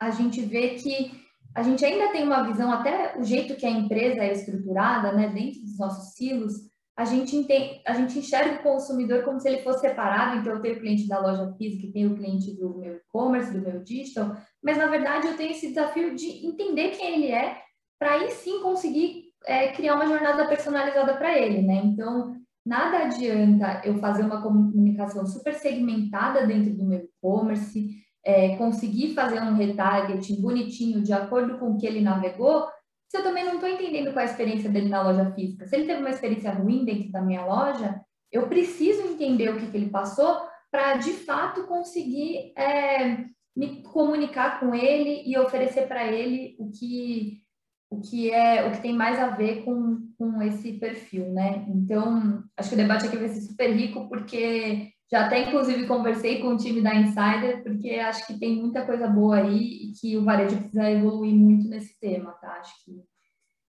a 0.00 0.10
gente 0.10 0.40
vê 0.40 0.70
que 0.70 1.24
a 1.54 1.62
gente 1.62 1.84
ainda 1.84 2.12
tem 2.12 2.24
uma 2.24 2.42
visão, 2.42 2.70
até 2.70 3.16
o 3.18 3.24
jeito 3.24 3.56
que 3.56 3.64
a 3.64 3.70
empresa 3.70 4.22
é 4.22 4.32
estruturada, 4.32 5.12
né? 5.12 5.28
Dentro 5.28 5.60
dos 5.62 5.78
nossos 5.78 6.14
silos, 6.14 6.52
a 6.96 7.04
gente, 7.04 7.36
entende, 7.36 7.80
a 7.86 7.94
gente 7.94 8.18
enxerga 8.18 8.56
o 8.56 8.62
consumidor 8.62 9.22
como 9.22 9.38
se 9.38 9.48
ele 9.48 9.62
fosse 9.62 9.80
separado, 9.80 10.38
então 10.38 10.54
eu 10.54 10.62
tenho 10.62 10.76
o 10.76 10.80
cliente 10.80 11.06
da 11.06 11.20
loja 11.20 11.54
física 11.56 11.86
e 11.86 11.92
tenho 11.92 12.12
o 12.12 12.16
cliente 12.16 12.54
do 12.56 12.78
meu 12.78 12.96
e-commerce, 12.96 13.52
do 13.52 13.60
meu 13.60 13.82
digital, 13.82 14.34
mas 14.62 14.78
na 14.78 14.86
verdade 14.86 15.28
eu 15.28 15.36
tenho 15.36 15.50
esse 15.50 15.68
desafio 15.68 16.14
de 16.14 16.46
entender 16.46 16.90
quem 16.90 17.14
ele 17.14 17.32
é, 17.32 17.62
para 17.98 18.14
aí 18.14 18.30
sim 18.30 18.62
conseguir 18.62 19.25
é, 19.46 19.68
criar 19.68 19.94
uma 19.94 20.06
jornada 20.06 20.46
personalizada 20.46 21.14
para 21.16 21.38
ele, 21.38 21.62
né? 21.62 21.82
Então, 21.84 22.36
nada 22.64 23.04
adianta 23.04 23.80
eu 23.84 23.98
fazer 23.98 24.24
uma 24.24 24.42
comunicação 24.42 25.24
super 25.24 25.54
segmentada 25.54 26.46
dentro 26.46 26.74
do 26.74 26.84
meu 26.84 26.98
e-commerce, 26.98 28.04
é, 28.24 28.56
conseguir 28.56 29.14
fazer 29.14 29.40
um 29.40 29.54
retargeting 29.54 30.42
bonitinho 30.42 31.00
de 31.00 31.12
acordo 31.12 31.58
com 31.58 31.70
o 31.70 31.78
que 31.78 31.86
ele 31.86 32.00
navegou, 32.00 32.66
se 33.08 33.16
eu 33.16 33.22
também 33.22 33.44
não 33.44 33.54
estou 33.54 33.68
entendendo 33.68 34.12
qual 34.12 34.24
é 34.24 34.28
a 34.28 34.30
experiência 34.30 34.68
dele 34.68 34.88
na 34.88 35.00
loja 35.00 35.30
física. 35.32 35.64
Se 35.64 35.76
ele 35.76 35.86
teve 35.86 36.00
uma 36.00 36.10
experiência 36.10 36.50
ruim 36.50 36.84
dentro 36.84 37.12
da 37.12 37.22
minha 37.22 37.44
loja, 37.44 38.00
eu 38.32 38.48
preciso 38.48 39.02
entender 39.02 39.48
o 39.50 39.60
que, 39.60 39.70
que 39.70 39.76
ele 39.76 39.90
passou 39.90 40.40
para, 40.72 40.96
de 40.96 41.12
fato, 41.12 41.68
conseguir 41.68 42.52
é, 42.58 43.24
me 43.54 43.82
comunicar 43.84 44.58
com 44.58 44.74
ele 44.74 45.22
e 45.24 45.38
oferecer 45.38 45.86
para 45.86 46.04
ele 46.04 46.56
o 46.58 46.68
que 46.70 47.40
o 47.88 48.00
que 48.00 48.30
é 48.30 48.66
o 48.66 48.72
que 48.72 48.82
tem 48.82 48.92
mais 48.92 49.18
a 49.18 49.28
ver 49.28 49.64
com, 49.64 50.08
com 50.18 50.42
esse 50.42 50.72
perfil, 50.74 51.32
né? 51.32 51.64
Então, 51.68 52.42
acho 52.56 52.70
que 52.70 52.74
o 52.74 52.78
debate 52.78 53.06
aqui 53.06 53.16
vai 53.16 53.28
ser 53.28 53.40
super 53.40 53.70
rico, 53.70 54.08
porque 54.08 54.90
já 55.10 55.26
até 55.26 55.48
inclusive 55.48 55.86
conversei 55.86 56.40
com 56.40 56.48
o 56.48 56.56
time 56.56 56.82
da 56.82 56.94
Insider, 56.94 57.62
porque 57.62 57.90
acho 57.90 58.26
que 58.26 58.38
tem 58.38 58.56
muita 58.56 58.84
coisa 58.84 59.06
boa 59.06 59.36
aí 59.36 59.90
e 59.90 59.92
que 59.92 60.16
o 60.16 60.24
varejo 60.24 60.56
precisa 60.56 60.90
evoluir 60.90 61.34
muito 61.34 61.68
nesse 61.68 61.98
tema, 62.00 62.32
tá? 62.32 62.54
Acho 62.54 62.74
que 62.84 63.00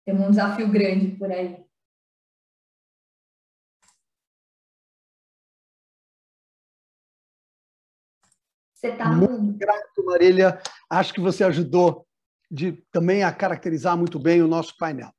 tem 0.05 0.15
um 0.15 0.31
desafio 0.31 0.69
grande 0.71 1.17
por 1.17 1.31
aí. 1.31 1.67
Você 8.73 8.93
tá 8.93 9.11
muito 9.11 9.59
grato, 9.59 10.05
Marília. 10.05 10.61
Acho 10.89 11.13
que 11.13 11.21
você 11.21 11.43
ajudou 11.43 12.06
de 12.51 12.73
também 12.93 13.23
a 13.23 13.33
caracterizar 13.33 13.97
muito 13.97 14.19
bem 14.19 14.43
o 14.43 14.49
nosso 14.49 14.77
painel. 14.77 15.11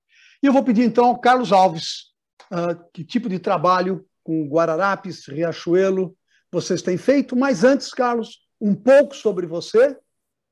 E 0.42 0.46
eu 0.46 0.54
vou 0.54 0.64
pedir 0.64 0.84
então 0.84 1.06
ao 1.06 1.20
Carlos 1.20 1.52
Alves, 1.52 2.14
uh, 2.52 2.90
que 2.94 3.04
tipo 3.04 3.28
de 3.28 3.40
trabalho 3.40 4.06
com 4.24 4.48
Guararapes, 4.48 5.28
Riachuelo 5.28 6.16
vocês 6.52 6.82
têm 6.82 6.98
feito, 6.98 7.36
mas 7.36 7.64
antes, 7.64 7.90
Carlos, 7.90 8.48
um 8.60 8.74
pouco 8.74 9.16
sobre 9.16 9.46
você 9.46 9.98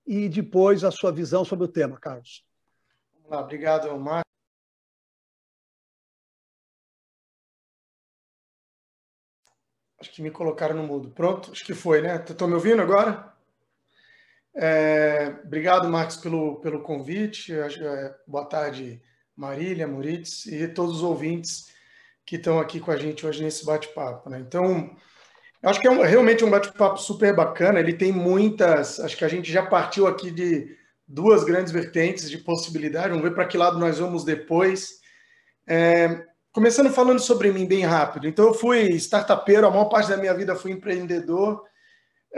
e 0.05 0.29
depois 0.29 0.83
a 0.83 0.91
sua 0.91 1.11
visão 1.11 1.45
sobre 1.45 1.65
o 1.65 1.69
tema, 1.69 1.97
Carlos. 1.99 2.45
Obrigado, 3.27 3.97
Marcos. 3.97 4.25
Acho 9.99 10.11
que 10.11 10.21
me 10.21 10.29
colocaram 10.29 10.75
no 10.75 10.83
mudo. 10.83 11.09
Pronto? 11.09 11.51
Acho 11.51 11.65
que 11.65 11.73
foi, 11.73 12.01
né? 12.01 12.17
Estão 12.17 12.47
me 12.47 12.53
ouvindo 12.53 12.81
agora? 12.81 13.34
É, 14.57 15.35
obrigado, 15.43 15.89
Marcos, 15.89 16.15
pelo, 16.15 16.55
pelo 16.61 16.81
convite. 16.81 17.53
É, 17.53 18.15
boa 18.25 18.45
tarde, 18.45 19.01
Marília, 19.35 19.87
Moritz 19.87 20.45
e 20.45 20.67
todos 20.67 20.97
os 20.97 21.03
ouvintes 21.03 21.73
que 22.25 22.37
estão 22.37 22.59
aqui 22.59 22.79
com 22.79 22.89
a 22.89 22.97
gente 22.97 23.25
hoje 23.25 23.43
nesse 23.43 23.65
bate-papo. 23.65 24.29
Né? 24.29 24.39
Então, 24.39 24.95
acho 25.61 25.81
que 25.81 25.87
é 25.87 25.91
um, 25.91 26.01
realmente 26.01 26.45
um 26.45 26.49
bate-papo 26.49 26.97
super 26.97 27.35
bacana. 27.35 27.79
Ele 27.79 27.93
tem 27.93 28.13
muitas. 28.13 28.99
Acho 28.99 29.17
que 29.17 29.25
a 29.25 29.27
gente 29.27 29.51
já 29.51 29.65
partiu 29.65 30.07
aqui 30.07 30.31
de 30.31 30.73
duas 31.05 31.43
grandes 31.43 31.73
vertentes 31.73 32.29
de 32.29 32.37
possibilidade. 32.37 33.09
Vamos 33.09 33.23
ver 33.23 33.35
para 33.35 33.45
que 33.45 33.57
lado 33.57 33.77
nós 33.77 33.99
vamos 33.99 34.23
depois. 34.23 35.01
É, 35.67 36.23
começando 36.53 36.89
falando 36.89 37.19
sobre 37.19 37.51
mim 37.51 37.67
bem 37.67 37.83
rápido. 37.83 38.25
Então, 38.25 38.45
eu 38.45 38.53
fui 38.53 38.91
startupeiro, 38.93 39.67
a 39.67 39.69
maior 39.69 39.89
parte 39.89 40.09
da 40.09 40.17
minha 40.17 40.33
vida 40.33 40.55
fui 40.55 40.71
empreendedor. 40.71 41.61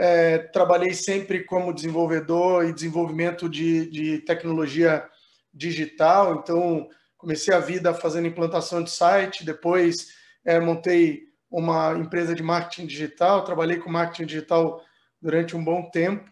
É, 0.00 0.38
trabalhei 0.38 0.94
sempre 0.94 1.42
como 1.42 1.74
desenvolvedor 1.74 2.64
e 2.64 2.72
desenvolvimento 2.72 3.48
de, 3.48 3.90
de 3.90 4.18
tecnologia 4.20 5.04
digital, 5.52 6.36
então 6.36 6.88
comecei 7.16 7.52
a 7.52 7.58
vida 7.58 7.92
fazendo 7.92 8.28
implantação 8.28 8.80
de 8.80 8.92
site, 8.92 9.44
depois 9.44 10.06
é, 10.44 10.60
montei 10.60 11.24
uma 11.50 11.94
empresa 11.98 12.32
de 12.32 12.44
marketing 12.44 12.86
digital, 12.86 13.44
trabalhei 13.44 13.78
com 13.78 13.90
marketing 13.90 14.26
digital 14.26 14.84
durante 15.20 15.56
um 15.56 15.64
bom 15.64 15.90
tempo. 15.90 16.30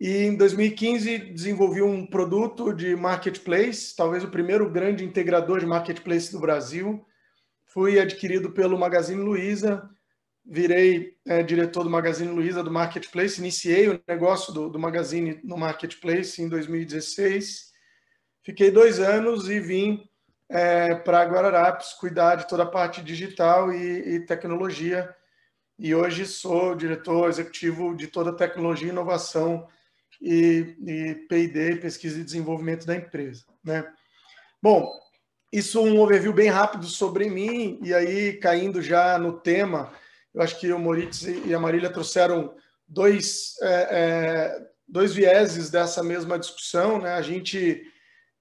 E 0.00 0.24
em 0.24 0.36
2015 0.36 1.18
desenvolvi 1.18 1.82
um 1.82 2.04
produto 2.04 2.72
de 2.72 2.96
marketplace, 2.96 3.94
talvez 3.96 4.24
o 4.24 4.30
primeiro 4.30 4.68
grande 4.70 5.04
integrador 5.04 5.60
de 5.60 5.66
marketplace 5.66 6.32
do 6.32 6.40
Brasil. 6.40 7.04
Fui 7.66 8.00
adquirido 8.00 8.50
pelo 8.50 8.78
Magazine 8.78 9.20
Luiza, 9.20 9.88
virei 10.48 11.14
é, 11.26 11.42
diretor 11.42 11.84
do 11.84 11.90
Magazine 11.90 12.32
Luiza 12.32 12.62
do 12.62 12.70
Marketplace, 12.70 13.38
iniciei 13.38 13.88
o 13.88 14.00
negócio 14.08 14.52
do, 14.52 14.70
do 14.70 14.78
Magazine 14.78 15.38
no 15.44 15.58
Marketplace 15.58 16.40
em 16.40 16.48
2016. 16.48 17.68
Fiquei 18.42 18.70
dois 18.70 18.98
anos 18.98 19.50
e 19.50 19.60
vim 19.60 20.08
é, 20.48 20.94
para 20.94 21.24
Guararapes 21.24 21.92
cuidar 21.92 22.36
de 22.36 22.48
toda 22.48 22.62
a 22.62 22.66
parte 22.66 23.02
digital 23.02 23.70
e, 23.70 24.14
e 24.14 24.26
tecnologia. 24.26 25.14
E 25.78 25.94
hoje 25.94 26.24
sou 26.24 26.74
diretor 26.74 27.28
executivo 27.28 27.94
de 27.94 28.06
toda 28.06 28.30
a 28.30 28.34
tecnologia, 28.34 28.88
inovação 28.88 29.68
e, 30.20 30.74
e 30.86 31.14
P&D, 31.28 31.76
pesquisa 31.76 32.18
e 32.18 32.24
desenvolvimento 32.24 32.86
da 32.86 32.96
empresa. 32.96 33.44
Né? 33.62 33.86
Bom, 34.62 34.90
isso 35.52 35.82
um 35.82 36.00
overview 36.00 36.32
bem 36.32 36.48
rápido 36.48 36.86
sobre 36.86 37.28
mim, 37.28 37.78
e 37.82 37.92
aí 37.92 38.32
caindo 38.38 38.80
já 38.80 39.18
no 39.18 39.34
tema, 39.34 39.92
eu 40.34 40.42
acho 40.42 40.58
que 40.58 40.72
o 40.72 40.78
Moritz 40.78 41.22
e 41.22 41.54
a 41.54 41.58
Marília 41.58 41.90
trouxeram 41.90 42.54
dois, 42.86 43.54
é, 43.62 43.88
é, 43.90 44.66
dois 44.86 45.12
vieses 45.14 45.70
dessa 45.70 46.02
mesma 46.02 46.38
discussão. 46.38 47.00
Né? 47.00 47.12
A 47.12 47.22
gente 47.22 47.82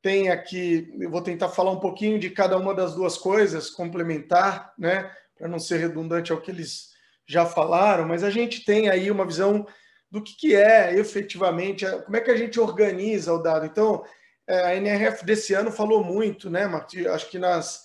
tem 0.01 0.29
aqui, 0.29 0.93
eu 0.99 1.09
vou 1.09 1.21
tentar 1.21 1.49
falar 1.49 1.71
um 1.71 1.79
pouquinho 1.79 2.19
de 2.19 2.29
cada 2.29 2.57
uma 2.57 2.73
das 2.73 2.95
duas 2.95 3.17
coisas, 3.17 3.69
complementar, 3.69 4.73
né? 4.77 5.11
para 5.37 5.47
não 5.47 5.59
ser 5.59 5.77
redundante 5.77 6.31
ao 6.31 6.41
que 6.41 6.51
eles 6.51 6.89
já 7.27 7.45
falaram, 7.45 8.07
mas 8.07 8.23
a 8.23 8.29
gente 8.29 8.63
tem 8.63 8.89
aí 8.89 9.11
uma 9.11 9.25
visão 9.25 9.67
do 10.09 10.23
que, 10.23 10.35
que 10.35 10.55
é 10.55 10.97
efetivamente, 10.97 11.85
como 12.05 12.15
é 12.15 12.21
que 12.21 12.31
a 12.31 12.37
gente 12.37 12.59
organiza 12.59 13.33
o 13.33 13.41
dado. 13.41 13.65
Então, 13.65 14.03
é, 14.47 14.63
a 14.63 14.75
NRF 14.75 15.25
desse 15.25 15.53
ano 15.53 15.69
falou 15.69 16.03
muito, 16.03 16.49
né, 16.49 16.65
Marti? 16.65 17.05
Acho 17.05 17.29
que 17.29 17.37
nas, 17.37 17.83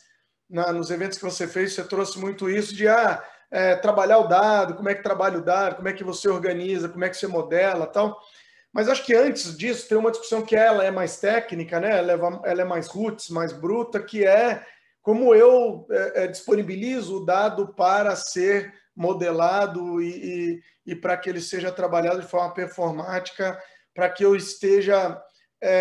na, 0.49 0.73
nos 0.73 0.91
eventos 0.91 1.19
que 1.19 1.25
você 1.25 1.49
fez, 1.49 1.73
você 1.73 1.83
trouxe 1.83 2.19
muito 2.19 2.49
isso 2.49 2.75
de 2.75 2.87
ah, 2.87 3.23
é, 3.53 3.77
trabalhar 3.77 4.19
o 4.19 4.27
dado, 4.27 4.75
como 4.75 4.89
é 4.89 4.95
que 4.95 5.03
trabalha 5.03 5.39
o 5.39 5.45
dado, 5.45 5.77
como 5.77 5.89
é 5.89 5.93
que 5.93 6.03
você 6.03 6.27
organiza, 6.29 6.89
como 6.89 7.05
é 7.05 7.11
que 7.11 7.17
você 7.17 7.27
modela 7.27 7.87
tal. 7.87 8.19
Mas 8.73 8.89
acho 8.89 9.05
que 9.05 9.15
antes 9.15 9.55
disso 9.57 9.87
tem 9.87 9.99
uma 9.99 10.11
discussão 10.11 10.41
que 10.41 10.57
ela 10.57 10.83
é 10.83 10.91
mais 10.91 11.19
técnica, 11.19 11.79
né? 11.79 11.99
ela, 11.99 12.13
é, 12.13 12.51
ela 12.51 12.63
é 12.63 12.65
mais 12.65 12.89
roots, 12.89 13.29
mais 13.29 13.53
bruta, 13.53 14.03
que 14.03 14.25
é 14.25 14.65
como 15.03 15.35
eu 15.35 15.87
é, 15.91 16.25
é 16.25 16.27
disponibilizo 16.27 17.19
o 17.19 17.27
dado 17.27 17.75
para 17.75 18.17
ser 18.17 18.73
modelado 18.97 20.01
e, 20.01 20.09
e, 20.87 20.93
e 20.93 20.97
para 20.97 21.17
que 21.19 21.29
ele 21.29 21.41
seja 21.41 21.71
trabalhado 21.71 22.23
de 22.23 22.27
forma 22.27 22.55
performática, 22.55 23.61
para 23.95 24.09
que 24.09 24.25
eu 24.25 24.35
esteja 24.35 25.21
é, 25.61 25.75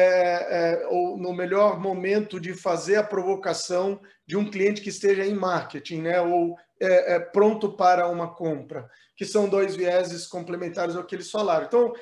é, 0.83 0.87
ou 0.89 1.17
no 1.17 1.33
melhor 1.33 1.79
momento 1.79 2.39
de 2.39 2.53
fazer 2.53 2.97
a 2.97 3.03
provocação 3.03 4.01
de 4.27 4.35
um 4.35 4.49
cliente 4.49 4.81
que 4.81 4.89
esteja 4.89 5.25
em 5.25 5.33
marketing, 5.33 6.01
né, 6.01 6.21
ou 6.21 6.57
é, 6.81 7.15
é, 7.15 7.19
pronto 7.19 7.71
para 7.71 8.07
uma 8.07 8.33
compra, 8.33 8.89
que 9.15 9.25
são 9.25 9.47
dois 9.47 9.75
vieses 9.75 10.25
complementares 10.25 10.95
ao 10.95 11.03
que 11.03 11.15
eles 11.15 11.29
falaram. 11.29 11.67
Então, 11.67 11.87
o 11.87 11.95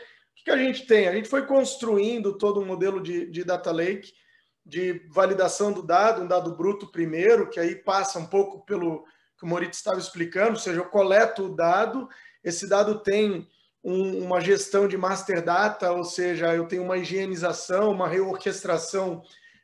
que 0.43 0.50
a 0.50 0.57
gente 0.57 0.88
tem? 0.88 1.07
A 1.07 1.13
gente 1.13 1.27
foi 1.27 1.45
construindo 1.45 2.38
todo 2.38 2.62
um 2.62 2.65
modelo 2.65 3.01
de, 3.01 3.29
de 3.29 3.43
data 3.43 3.71
lake, 3.71 4.13
de 4.65 5.01
validação 5.09 5.74
do 5.74 5.83
dado, 5.83 6.21
um 6.21 6.27
dado 6.27 6.55
bruto 6.55 6.91
primeiro, 6.91 7.50
que 7.50 7.59
aí 7.59 7.75
passa 7.75 8.19
um 8.19 8.25
pouco 8.25 8.65
pelo 8.65 9.03
que 9.38 9.45
o 9.45 9.48
Moritz 9.48 9.77
estava 9.77 10.00
explicando, 10.00 10.51
ou 10.51 10.59
seja, 10.59 10.79
eu 10.79 10.86
coleto 10.86 11.45
o 11.45 11.55
dado, 11.55 12.07
esse 12.43 12.67
dado 12.67 13.00
tem 13.00 13.48
um, 13.83 14.24
uma 14.24 14.39
gestão 14.41 14.88
de 14.88 14.98
master 14.98 15.43
data, 15.43 15.91
ou 15.91 16.03
seja, 16.03 16.53
eu 16.53 16.67
tenho 16.67 16.83
uma 16.83 16.98
higienização, 16.98 17.91
uma 17.91 18.07
reorquestração 18.07 19.24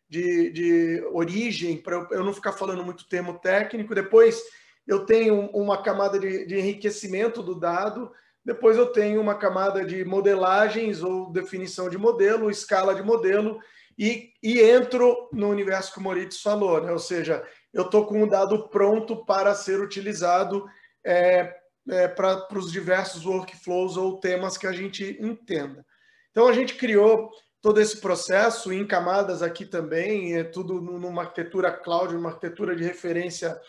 de, 0.10 0.52
de 0.52 1.04
origem, 1.12 1.78
para 1.78 1.96
eu, 1.96 2.08
eu, 2.12 2.24
não 2.24 2.34
ficar 2.34 2.54
falando 2.54 2.84
muito 2.84 3.08
termo 3.08 3.38
técnico. 3.40 3.94
Depois 3.94 4.42
eu 4.88 5.06
tenho 5.06 5.50
uma 5.52 5.82
camada 5.82 6.20
de, 6.20 6.46
de 6.46 6.58
enriquecimento 6.58 7.42
do 7.42 7.56
dado, 7.56 8.12
depois 8.44 8.78
eu 8.78 8.88
tenho 8.88 9.20
uma 9.20 9.36
camada 9.36 9.84
de 9.84 10.06
modelagens 10.06 11.02
ou 11.02 11.32
definição 11.32 11.90
de 11.90 11.98
modelo, 11.98 12.52
escala 12.52 12.94
de 12.94 13.02
modelo, 13.02 13.60
e, 13.98 14.32
e 14.44 14.62
entro 14.62 15.30
no 15.32 15.50
universo 15.50 15.94
que 15.94 16.00
o 16.00 16.04
Moritz 16.04 16.42
falou, 16.42 16.82
né? 16.82 16.92
ou 16.92 17.00
seja, 17.00 17.44
eu 17.74 17.84
estou 17.84 18.06
com 18.06 18.22
o 18.22 18.30
dado 18.30 18.68
pronto 18.70 19.26
para 19.26 19.56
ser 19.56 19.80
utilizado 19.80 20.66
é, 21.04 21.56
é, 21.90 22.08
para 22.08 22.48
os 22.54 22.72
diversos 22.72 23.26
workflows 23.26 23.98
ou 23.98 24.20
temas 24.20 24.58
que 24.58 24.68
a 24.68 24.72
gente 24.72 25.18
entenda. 25.20 25.86
Então, 26.32 26.48
a 26.48 26.54
gente 26.54 26.76
criou 26.76 27.32
todo 27.62 27.82
esse 27.82 28.00
processo 28.00 28.72
em 28.72 28.86
camadas 28.86 29.42
aqui 29.42 29.66
também, 29.66 30.36
é 30.36 30.44
tudo 30.44 30.82
numa 30.82 31.24
arquitetura 31.24 31.72
cloud, 31.72 32.14
numa 32.14 32.30
arquitetura 32.30 32.76
de 32.76 32.84
referência 32.84 33.60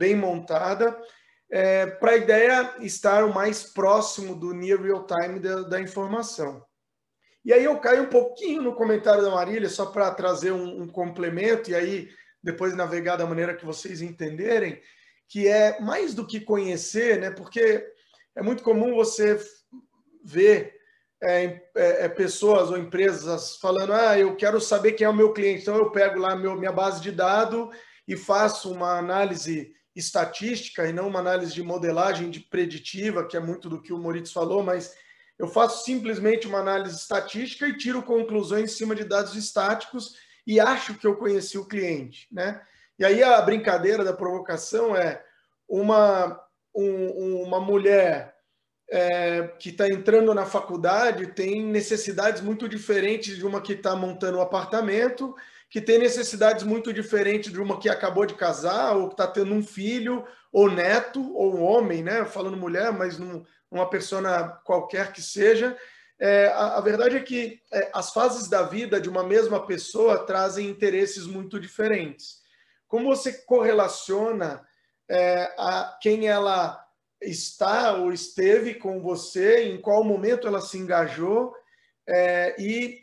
bem 0.00 0.16
montada, 0.16 0.98
é, 1.50 1.84
para 1.84 2.12
a 2.12 2.16
ideia 2.16 2.74
estar 2.80 3.22
o 3.22 3.34
mais 3.34 3.62
próximo 3.64 4.34
do 4.34 4.54
near 4.54 4.80
real 4.80 5.06
time 5.06 5.38
da, 5.38 5.60
da, 5.60 5.78
informação. 5.78 6.64
E 7.44 7.52
aí 7.52 7.64
eu 7.64 7.78
caio 7.78 8.04
um 8.04 8.08
pouquinho 8.08 8.62
no 8.62 8.74
comentário 8.74 9.22
da 9.22 9.30
Marília, 9.30 9.68
só 9.68 9.84
para 9.84 10.10
trazer 10.10 10.52
um, 10.52 10.82
um 10.82 10.88
complemento, 10.88 11.70
e 11.70 11.74
aí 11.74 12.08
depois 12.42 12.74
navegar 12.74 13.16
da 13.16 13.26
maneira 13.26 13.54
que 13.54 13.66
vocês 13.66 14.00
entenderem, 14.00 14.80
que 15.28 15.46
é 15.46 15.78
mais 15.80 16.14
do 16.14 16.26
que 16.26 16.40
conhecer, 16.40 17.20
né? 17.20 17.30
Porque 17.30 17.86
é 18.34 18.42
muito 18.42 18.62
comum 18.62 18.94
você 18.94 19.38
ver 20.24 20.74
é, 21.22 21.44
é, 21.44 22.04
é, 22.04 22.08
pessoas 22.08 22.70
ou 22.70 22.78
empresas 22.78 23.56
falando: 23.56 23.92
ah, 23.92 24.18
eu 24.18 24.34
quero 24.34 24.62
saber 24.62 24.92
quem 24.92 25.04
é 25.04 25.10
o 25.10 25.14
meu 25.14 25.34
cliente, 25.34 25.60
então 25.60 25.76
eu 25.76 25.90
pego 25.90 26.18
lá 26.18 26.34
meu, 26.34 26.56
minha 26.56 26.72
base 26.72 27.02
de 27.02 27.12
dados 27.12 27.68
e 28.08 28.16
faço 28.16 28.72
uma 28.72 28.98
análise 28.98 29.74
estatística 29.94 30.86
e 30.86 30.92
não 30.92 31.08
uma 31.08 31.20
análise 31.20 31.52
de 31.52 31.62
modelagem 31.62 32.30
de 32.30 32.40
preditiva, 32.40 33.26
que 33.26 33.36
é 33.36 33.40
muito 33.40 33.68
do 33.68 33.80
que 33.80 33.92
o 33.92 33.98
Moritz 33.98 34.32
falou, 34.32 34.62
mas 34.62 34.94
eu 35.38 35.48
faço 35.48 35.84
simplesmente 35.84 36.46
uma 36.46 36.58
análise 36.58 36.96
estatística 36.96 37.66
e 37.66 37.76
tiro 37.76 38.02
conclusões 38.02 38.70
em 38.70 38.74
cima 38.74 38.94
de 38.94 39.04
dados 39.04 39.34
estáticos 39.34 40.14
e 40.46 40.60
acho 40.60 40.94
que 40.94 41.06
eu 41.06 41.16
conheci 41.16 41.58
o 41.58 41.66
cliente, 41.66 42.28
né? 42.30 42.60
E 42.98 43.04
aí 43.04 43.22
a 43.22 43.40
brincadeira 43.40 44.04
da 44.04 44.12
provocação 44.12 44.94
é 44.94 45.24
uma, 45.66 46.38
um, 46.74 47.42
uma 47.42 47.58
mulher 47.58 48.34
é, 48.90 49.46
que 49.58 49.70
está 49.70 49.86
entrando 49.86 50.34
na 50.34 50.44
faculdade 50.44 51.28
tem 51.28 51.64
necessidades 51.64 52.42
muito 52.42 52.68
diferentes 52.68 53.36
de 53.36 53.46
uma 53.46 53.62
que 53.62 53.74
está 53.74 53.94
montando 53.94 54.38
um 54.38 54.42
apartamento, 54.42 55.34
que 55.70 55.80
tem 55.80 55.98
necessidades 55.98 56.64
muito 56.64 56.92
diferentes 56.92 57.52
de 57.52 57.60
uma 57.60 57.78
que 57.78 57.88
acabou 57.88 58.26
de 58.26 58.34
casar, 58.34 58.96
ou 58.96 59.06
que 59.06 59.14
está 59.14 59.26
tendo 59.28 59.54
um 59.54 59.62
filho, 59.62 60.26
ou 60.52 60.68
neto, 60.68 61.32
ou 61.34 61.54
um 61.54 61.62
homem, 61.62 62.02
né? 62.02 62.24
Falando 62.24 62.56
mulher, 62.56 62.92
mas 62.92 63.16
num, 63.16 63.44
uma 63.70 63.88
pessoa 63.88 64.60
qualquer 64.64 65.12
que 65.12 65.22
seja. 65.22 65.78
É, 66.18 66.48
a, 66.48 66.78
a, 66.78 66.80
verdade 66.80 67.16
é 67.16 67.20
que 67.20 67.62
é, 67.72 67.88
as 67.94 68.12
fases 68.12 68.48
da 68.48 68.62
vida 68.62 69.00
de 69.00 69.08
uma 69.08 69.22
mesma 69.22 69.64
pessoa 69.64 70.26
trazem 70.26 70.68
interesses 70.68 71.24
muito 71.24 71.60
diferentes. 71.60 72.40
Como 72.88 73.06
você 73.06 73.32
correlaciona 73.32 74.66
é, 75.08 75.54
a 75.56 75.96
quem 76.02 76.26
ela 76.26 76.84
está 77.22 77.94
ou 77.94 78.12
esteve 78.12 78.74
com 78.74 79.00
você, 79.00 79.64
em 79.64 79.80
qual 79.80 80.02
momento 80.02 80.48
ela 80.48 80.60
se 80.60 80.76
engajou 80.76 81.54
é, 82.08 82.56
e 82.60 82.98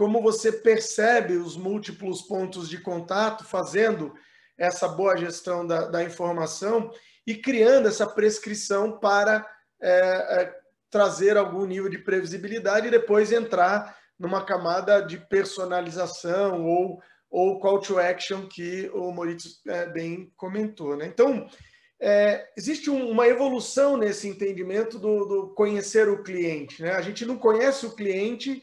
como 0.00 0.22
você 0.22 0.50
percebe 0.50 1.36
os 1.36 1.58
múltiplos 1.58 2.22
pontos 2.22 2.70
de 2.70 2.78
contato, 2.78 3.44
fazendo 3.44 4.14
essa 4.56 4.88
boa 4.88 5.14
gestão 5.14 5.66
da, 5.66 5.88
da 5.88 6.02
informação 6.02 6.90
e 7.26 7.34
criando 7.34 7.86
essa 7.86 8.06
prescrição 8.06 8.98
para 8.98 9.46
é, 9.78 9.90
é 10.40 10.54
trazer 10.90 11.36
algum 11.36 11.66
nível 11.66 11.90
de 11.90 11.98
previsibilidade 11.98 12.86
e 12.86 12.90
depois 12.90 13.30
entrar 13.30 13.94
numa 14.18 14.42
camada 14.42 15.02
de 15.02 15.18
personalização 15.18 16.64
ou 16.64 16.98
ou 17.30 17.60
call 17.60 17.78
to 17.78 17.98
action 17.98 18.48
que 18.48 18.90
o 18.92 19.12
Moritz 19.12 19.60
é, 19.68 19.86
bem 19.86 20.32
comentou. 20.34 20.96
Né? 20.96 21.06
Então, 21.06 21.46
é, 22.00 22.48
existe 22.56 22.90
um, 22.90 23.08
uma 23.08 23.28
evolução 23.28 23.96
nesse 23.96 24.26
entendimento 24.26 24.98
do, 24.98 25.26
do, 25.26 25.48
conhecer 25.54 26.08
o 26.08 26.24
cliente. 26.24 26.82
Né? 26.82 26.90
A 26.90 27.02
gente 27.02 27.24
não 27.24 27.36
conhece 27.36 27.86
o 27.86 27.94
cliente, 27.94 28.60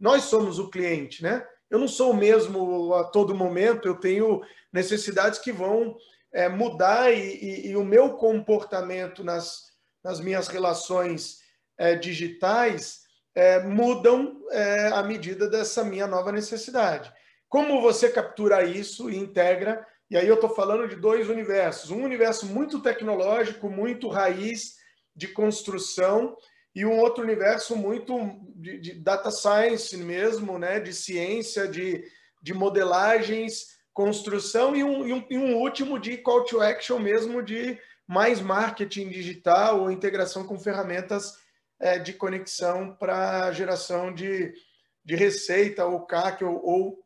nós 0.00 0.24
somos 0.24 0.58
o 0.58 0.70
cliente. 0.70 1.22
Né? 1.22 1.46
Eu 1.70 1.78
não 1.78 1.86
sou 1.86 2.12
o 2.12 2.16
mesmo 2.16 2.94
a 2.94 3.04
todo 3.04 3.34
momento, 3.34 3.86
eu 3.86 3.94
tenho 3.94 4.40
necessidades 4.72 5.38
que 5.38 5.52
vão 5.52 5.96
é, 6.32 6.48
mudar 6.48 7.12
e, 7.12 7.18
e, 7.18 7.68
e, 7.68 7.76
o 7.76 7.84
meu 7.84 8.14
comportamento 8.14 9.22
nas, 9.22 9.72
nas 10.02 10.20
minhas 10.20 10.48
relações 10.48 11.40
é, 11.76 11.96
digitais 11.96 13.00
é, 13.34 13.60
mudam 13.60 14.40
é, 14.50 14.88
à 14.88 15.02
medida 15.02 15.48
dessa 15.48 15.84
minha 15.84 16.06
nova 16.06 16.32
necessidade. 16.32 17.12
Como 17.48 17.80
você 17.80 18.08
captura 18.08 18.64
isso 18.64 19.10
e 19.10 19.16
integra? 19.16 19.84
E 20.08 20.16
aí 20.16 20.26
eu 20.26 20.34
estou 20.34 20.50
falando 20.50 20.88
de 20.88 20.96
dois 20.96 21.28
universos. 21.28 21.90
Um 21.90 22.04
universo 22.04 22.46
muito 22.46 22.80
tecnológico, 22.80 23.68
muito 23.68 24.08
raiz 24.08 24.76
de 25.14 25.28
construção, 25.28 26.36
e 26.74 26.84
um 26.84 26.98
outro 26.98 27.22
universo 27.22 27.76
muito 27.76 28.16
de, 28.54 28.78
de 28.78 28.94
data 28.94 29.30
science 29.30 29.96
mesmo, 29.96 30.58
né? 30.58 30.78
de 30.78 30.92
ciência, 30.92 31.66
de, 31.66 32.04
de 32.42 32.54
modelagens, 32.54 33.66
construção, 33.92 34.76
e 34.76 34.84
um, 34.84 35.06
e, 35.06 35.12
um, 35.12 35.26
e 35.30 35.38
um 35.38 35.56
último 35.56 35.98
de 35.98 36.16
call 36.18 36.44
to 36.44 36.60
action 36.60 36.98
mesmo, 36.98 37.42
de 37.42 37.78
mais 38.06 38.40
marketing 38.40 39.08
digital 39.08 39.80
ou 39.80 39.90
integração 39.90 40.46
com 40.46 40.58
ferramentas 40.58 41.34
é, 41.78 41.98
de 41.98 42.12
conexão 42.12 42.94
para 42.94 43.52
geração 43.52 44.12
de, 44.12 44.52
de 45.04 45.16
receita 45.16 45.84
ou 45.84 46.06
CAC 46.06 46.44
ou, 46.44 46.64
ou 46.64 47.04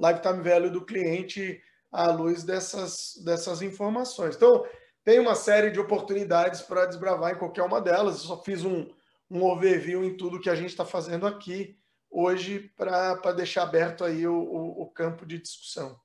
lifetime 0.00 0.42
value 0.42 0.70
do 0.70 0.84
cliente 0.84 1.60
à 1.90 2.10
luz 2.10 2.42
dessas, 2.42 3.20
dessas 3.24 3.62
informações. 3.62 4.36
Então, 4.36 4.64
tem 5.04 5.18
uma 5.18 5.34
série 5.34 5.70
de 5.70 5.80
oportunidades 5.80 6.62
para 6.62 6.86
desbravar 6.86 7.32
em 7.32 7.38
qualquer 7.38 7.62
uma 7.62 7.80
delas. 7.80 8.20
Eu 8.20 8.28
só 8.28 8.42
fiz 8.42 8.64
um, 8.64 8.88
um 9.30 9.42
overview 9.42 10.04
em 10.04 10.16
tudo 10.16 10.40
que 10.40 10.50
a 10.50 10.54
gente 10.54 10.70
está 10.70 10.84
fazendo 10.84 11.26
aqui 11.26 11.78
hoje 12.10 12.70
para 12.76 13.32
deixar 13.32 13.62
aberto 13.62 14.04
aí 14.04 14.26
o, 14.26 14.34
o, 14.34 14.82
o 14.82 14.90
campo 14.90 15.26
de 15.26 15.38
discussão. 15.38 15.98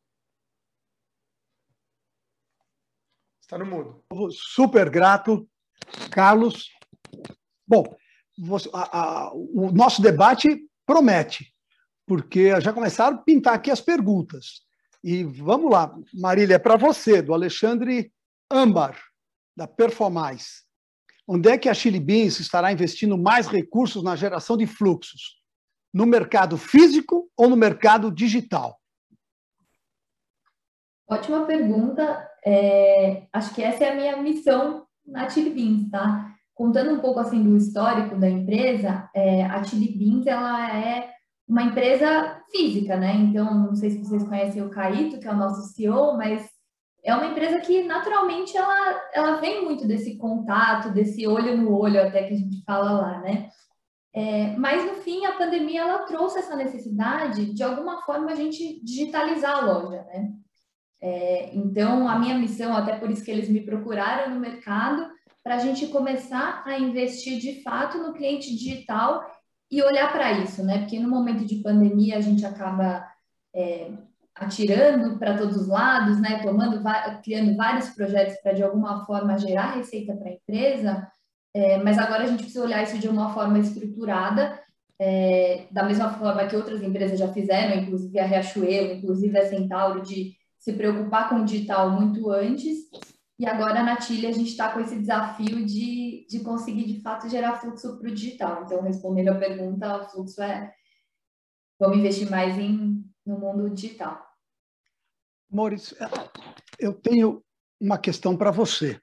Está 3.41 3.57
no 3.57 3.65
mudo. 3.65 4.03
Super 4.31 4.89
grato, 4.89 5.47
Carlos. 6.11 6.69
Bom, 7.65 7.83
você, 8.37 8.69
a, 8.73 8.99
a, 8.99 9.33
o 9.33 9.71
nosso 9.71 10.01
debate 10.01 10.67
promete, 10.85 11.53
porque 12.05 12.59
já 12.59 12.73
começaram 12.73 13.17
a 13.17 13.21
pintar 13.21 13.53
aqui 13.53 13.71
as 13.71 13.79
perguntas. 13.79 14.65
E 15.03 15.23
vamos 15.23 15.71
lá, 15.71 15.95
Marília, 16.13 16.55
é 16.55 16.59
para 16.59 16.75
você, 16.75 17.21
do 17.21 17.33
Alexandre 17.33 18.11
Ambar, 18.49 18.97
da 19.55 19.67
Performais. 19.67 20.63
Onde 21.27 21.49
é 21.49 21.57
que 21.57 21.67
a 21.67 21.73
Chili 21.73 21.99
Beans 21.99 22.39
estará 22.39 22.71
investindo 22.71 23.17
mais 23.17 23.47
recursos 23.47 24.01
na 24.01 24.15
geração 24.15 24.55
de 24.55 24.65
fluxos? 24.65 25.41
No 25.93 26.05
mercado 26.05 26.57
físico 26.57 27.29
ou 27.35 27.49
no 27.49 27.57
mercado 27.57 28.09
digital? 28.09 28.79
Ótima 31.09 31.45
pergunta. 31.45 32.29
É, 32.45 33.27
acho 33.33 33.53
que 33.53 33.61
essa 33.61 33.83
é 33.83 33.91
a 33.91 33.95
minha 33.95 34.17
missão 34.21 34.87
na 35.05 35.29
Chili 35.29 35.49
Beans, 35.49 35.89
tá? 35.89 36.33
Contando 36.53 36.93
um 36.93 36.99
pouco 36.99 37.19
assim 37.19 37.43
do 37.43 37.57
histórico 37.57 38.17
da 38.17 38.29
empresa, 38.29 39.09
é, 39.13 39.43
a 39.43 39.63
Chili 39.63 39.97
Beans 39.97 40.25
ela 40.25 40.73
é 40.73 41.13
uma 41.47 41.63
empresa 41.63 42.41
física, 42.51 42.95
né? 42.97 43.13
Então, 43.15 43.67
não 43.67 43.75
sei 43.75 43.89
se 43.89 43.99
vocês 43.99 44.23
conhecem 44.23 44.61
o 44.61 44.69
Caíto, 44.69 45.19
que 45.19 45.27
é 45.27 45.31
o 45.31 45.37
nosso 45.37 45.73
CEO, 45.73 46.17
mas 46.17 46.56
é 47.07 47.15
uma 47.15 47.27
empresa 47.27 47.61
que 47.61 47.83
naturalmente 47.83 48.55
ela, 48.57 49.09
ela 49.13 49.37
vem 49.37 49.63
muito 49.63 49.87
desse 49.87 50.17
contato, 50.17 50.91
desse 50.91 51.25
olho 51.25 51.55
no 51.55 51.73
olho, 51.73 52.01
até 52.01 52.23
que 52.23 52.33
a 52.33 52.37
gente 52.37 52.61
fala 52.65 52.91
lá, 52.91 53.21
né? 53.21 53.49
É, 54.13 54.57
mas 54.57 54.83
no 54.83 54.95
fim 54.95 55.25
a 55.25 55.37
pandemia 55.37 55.81
ela 55.81 55.99
trouxe 55.99 56.39
essa 56.39 56.53
necessidade 56.53 57.53
de 57.53 57.63
alguma 57.63 58.01
forma 58.01 58.31
a 58.31 58.35
gente 58.35 58.83
digitalizar 58.83 59.55
a 59.55 59.61
loja, 59.61 60.03
né? 60.03 60.33
É, 60.99 61.55
então, 61.55 62.09
a 62.09 62.19
minha 62.19 62.37
missão, 62.37 62.75
até 62.75 62.97
por 62.97 63.09
isso 63.09 63.23
que 63.23 63.31
eles 63.31 63.47
me 63.47 63.61
procuraram 63.61 64.33
no 64.33 64.39
mercado, 64.39 65.09
para 65.41 65.55
a 65.55 65.59
gente 65.59 65.87
começar 65.87 66.61
a 66.65 66.77
investir 66.77 67.39
de 67.39 67.63
fato 67.63 67.99
no 67.99 68.13
cliente 68.13 68.53
digital 68.53 69.23
e 69.71 69.81
olhar 69.81 70.11
para 70.11 70.33
isso, 70.33 70.61
né? 70.61 70.79
Porque 70.79 70.99
no 70.99 71.09
momento 71.09 71.45
de 71.45 71.61
pandemia 71.61 72.17
a 72.17 72.21
gente 72.21 72.45
acaba 72.45 73.07
é, 73.55 73.93
atirando 74.39 75.17
para 75.17 75.37
todos 75.37 75.57
os 75.57 75.67
lados, 75.67 76.19
né? 76.19 76.41
Tomando, 76.43 76.81
criando 77.23 77.55
vários 77.55 77.89
projetos 77.89 78.35
para 78.41 78.53
de 78.53 78.63
alguma 78.63 79.05
forma 79.05 79.37
gerar 79.37 79.75
receita 79.75 80.15
para 80.15 80.29
a 80.29 80.33
empresa, 80.33 81.07
é, 81.53 81.77
mas 81.83 81.97
agora 81.97 82.23
a 82.23 82.27
gente 82.27 82.43
precisa 82.43 82.63
olhar 82.63 82.83
isso 82.83 82.99
de 82.99 83.07
uma 83.07 83.33
forma 83.33 83.59
estruturada 83.59 84.59
é, 84.99 85.67
da 85.71 85.83
mesma 85.83 86.11
forma 86.13 86.47
que 86.47 86.55
outras 86.55 86.81
empresas 86.81 87.19
já 87.19 87.31
fizeram, 87.31 87.81
inclusive 87.81 88.19
a 88.19 88.25
Riachuelo, 88.25 88.93
inclusive 88.93 89.37
a 89.37 89.47
Centauro, 89.47 90.01
de 90.01 90.35
se 90.57 90.73
preocupar 90.73 91.29
com 91.29 91.35
o 91.35 91.45
digital 91.45 91.91
muito 91.91 92.31
antes. 92.31 92.77
E 93.39 93.45
agora 93.45 93.83
na 93.83 93.97
Tilha 93.97 94.29
a 94.29 94.31
gente 94.31 94.49
está 94.49 94.71
com 94.71 94.79
esse 94.79 94.97
desafio 94.97 95.63
de, 95.63 96.25
de 96.27 96.39
conseguir 96.39 96.85
de 96.85 97.01
fato 97.01 97.29
gerar 97.29 97.59
fluxo 97.59 97.99
para 97.99 98.09
o 98.09 98.13
digital. 98.13 98.63
Então, 98.65 98.81
respondendo 98.81 99.29
a 99.29 99.35
pergunta, 99.35 99.97
o 99.97 100.09
fluxo 100.09 100.41
é 100.41 100.71
vamos 101.79 101.99
investir 101.99 102.29
mais 102.31 102.57
em, 102.57 103.03
no 103.23 103.39
mundo 103.39 103.69
digital. 103.69 104.26
Maurício, 105.49 105.95
eu 106.79 106.93
tenho 106.93 107.43
uma 107.79 107.97
questão 107.97 108.35
para 108.35 108.51
você. 108.51 108.99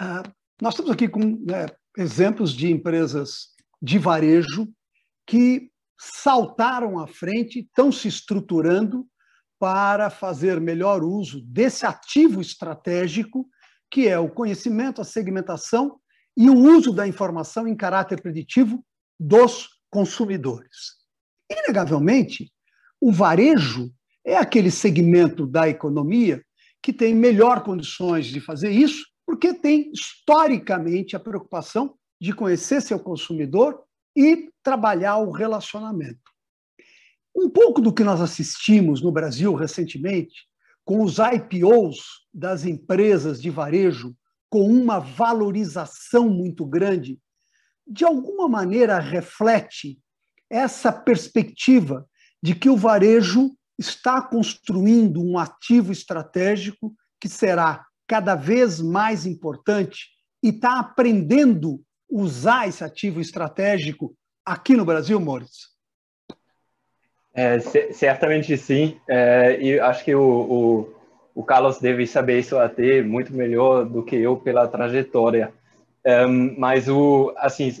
Uh, 0.00 0.28
nós 0.60 0.74
estamos 0.74 0.90
aqui 0.90 1.08
com 1.08 1.20
né, 1.20 1.66
exemplos 1.96 2.52
de 2.52 2.70
empresas 2.70 3.50
de 3.80 3.98
varejo 3.98 4.68
que 5.26 5.70
saltaram 5.98 6.98
à 6.98 7.06
frente, 7.06 7.60
estão 7.60 7.92
se 7.92 8.08
estruturando 8.08 9.06
para 9.58 10.08
fazer 10.10 10.60
melhor 10.60 11.04
uso 11.04 11.42
desse 11.42 11.84
ativo 11.84 12.40
estratégico, 12.40 13.46
que 13.90 14.08
é 14.08 14.18
o 14.18 14.30
conhecimento, 14.30 15.00
a 15.00 15.04
segmentação 15.04 16.00
e 16.36 16.48
o 16.48 16.54
uso 16.54 16.92
da 16.92 17.06
informação 17.06 17.68
em 17.68 17.76
caráter 17.76 18.22
preditivo 18.22 18.84
dos 19.18 19.68
consumidores. 19.90 20.96
Inegavelmente, 21.50 22.50
o 23.00 23.12
varejo 23.12 23.92
é 24.24 24.36
aquele 24.36 24.70
segmento 24.70 25.46
da 25.46 25.68
economia 25.68 26.44
que 26.82 26.92
tem 26.92 27.14
melhor 27.14 27.62
condições 27.62 28.26
de 28.26 28.40
fazer 28.40 28.70
isso, 28.70 29.04
porque 29.26 29.54
tem 29.54 29.90
historicamente 29.92 31.14
a 31.14 31.20
preocupação 31.20 31.94
de 32.20 32.32
conhecer 32.32 32.82
seu 32.82 32.98
consumidor 32.98 33.82
e 34.16 34.50
trabalhar 34.62 35.18
o 35.18 35.30
relacionamento. 35.30 36.30
Um 37.34 37.48
pouco 37.48 37.80
do 37.80 37.92
que 37.92 38.04
nós 38.04 38.20
assistimos 38.20 39.00
no 39.00 39.12
Brasil 39.12 39.54
recentemente, 39.54 40.48
com 40.84 41.02
os 41.02 41.16
IPOs 41.18 42.26
das 42.32 42.64
empresas 42.64 43.40
de 43.40 43.48
varejo, 43.48 44.14
com 44.48 44.66
uma 44.66 44.98
valorização 44.98 46.28
muito 46.28 46.66
grande, 46.66 47.18
de 47.86 48.04
alguma 48.04 48.48
maneira 48.48 48.98
reflete 48.98 49.98
essa 50.50 50.92
perspectiva 50.92 52.06
de 52.42 52.54
que 52.54 52.68
o 52.68 52.76
varejo 52.76 53.56
está 53.80 54.20
construindo 54.20 55.24
um 55.24 55.38
ativo 55.38 55.90
estratégico 55.90 56.94
que 57.18 57.30
será 57.30 57.82
cada 58.06 58.34
vez 58.34 58.78
mais 58.78 59.24
importante 59.24 60.08
e 60.42 60.50
está 60.50 60.78
aprendendo 60.78 61.80
a 62.12 62.20
usar 62.20 62.68
esse 62.68 62.84
ativo 62.84 63.20
estratégico 63.20 64.14
aqui 64.44 64.76
no 64.76 64.84
Brasil, 64.84 65.18
Maurício? 65.18 65.70
É, 67.32 67.58
certamente 67.92 68.54
sim, 68.58 69.00
é, 69.08 69.58
e 69.60 69.80
acho 69.80 70.04
que 70.04 70.14
o, 70.14 70.20
o, 70.20 70.94
o, 71.40 71.44
Carlos 71.44 71.78
deve 71.78 72.06
saber 72.06 72.40
isso 72.40 72.58
até 72.58 73.00
muito 73.02 73.32
melhor 73.32 73.86
do 73.86 74.02
que 74.02 74.16
eu 74.16 74.36
pela 74.36 74.68
trajetória. 74.68 75.54
É, 76.04 76.26
mas 76.26 76.88
o, 76.88 77.32
assim, 77.36 77.72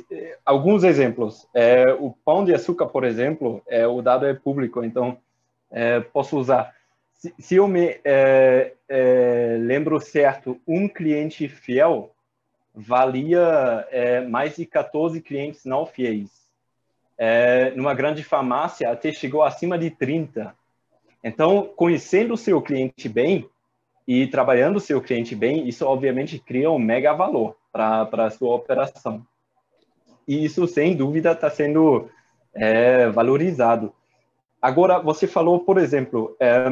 alguns 0.46 0.84
exemplos. 0.84 1.46
É, 1.52 1.92
o 1.92 2.14
pão 2.24 2.44
de 2.44 2.54
açúcar, 2.54 2.86
por 2.86 3.04
exemplo, 3.04 3.60
é, 3.66 3.86
o 3.86 4.00
dado 4.00 4.24
é 4.24 4.32
público, 4.32 4.84
então 4.84 5.18
é, 5.70 6.00
posso 6.00 6.38
usar. 6.38 6.74
Se, 7.14 7.34
se 7.38 7.56
eu 7.56 7.68
me 7.68 8.00
é, 8.04 8.72
lembro 9.60 10.00
certo, 10.00 10.60
um 10.66 10.88
cliente 10.88 11.48
fiel 11.48 12.14
valia 12.74 13.86
mais 14.28 14.56
de 14.56 14.64
14 14.64 15.20
clientes 15.20 15.64
não 15.64 15.84
fiéis 15.84 16.40
é, 17.22 17.70
numa 17.72 17.92
grande 17.92 18.24
farmácia 18.24 18.90
até 18.90 19.12
chegou 19.12 19.42
acima 19.42 19.78
de 19.78 19.90
30. 19.90 20.54
Então, 21.22 21.70
conhecendo 21.76 22.32
o 22.32 22.38
seu 22.38 22.62
cliente 22.62 23.10
bem 23.10 23.46
e 24.08 24.26
trabalhando 24.26 24.76
o 24.76 24.80
seu 24.80 25.02
cliente 25.02 25.36
bem, 25.36 25.68
isso 25.68 25.84
obviamente 25.84 26.38
cria 26.38 26.70
um 26.70 26.78
mega 26.78 27.12
valor 27.12 27.58
para 27.70 28.08
a 28.10 28.30
sua 28.30 28.54
operação. 28.54 29.22
E 30.26 30.42
isso, 30.42 30.66
sem 30.66 30.96
dúvida, 30.96 31.32
está 31.32 31.50
sendo 31.50 32.08
é, 32.54 33.10
valorizado. 33.10 33.92
Agora, 34.60 34.98
você 34.98 35.26
falou, 35.26 35.60
por 35.60 35.78
exemplo, 35.78 36.36
é, 36.38 36.66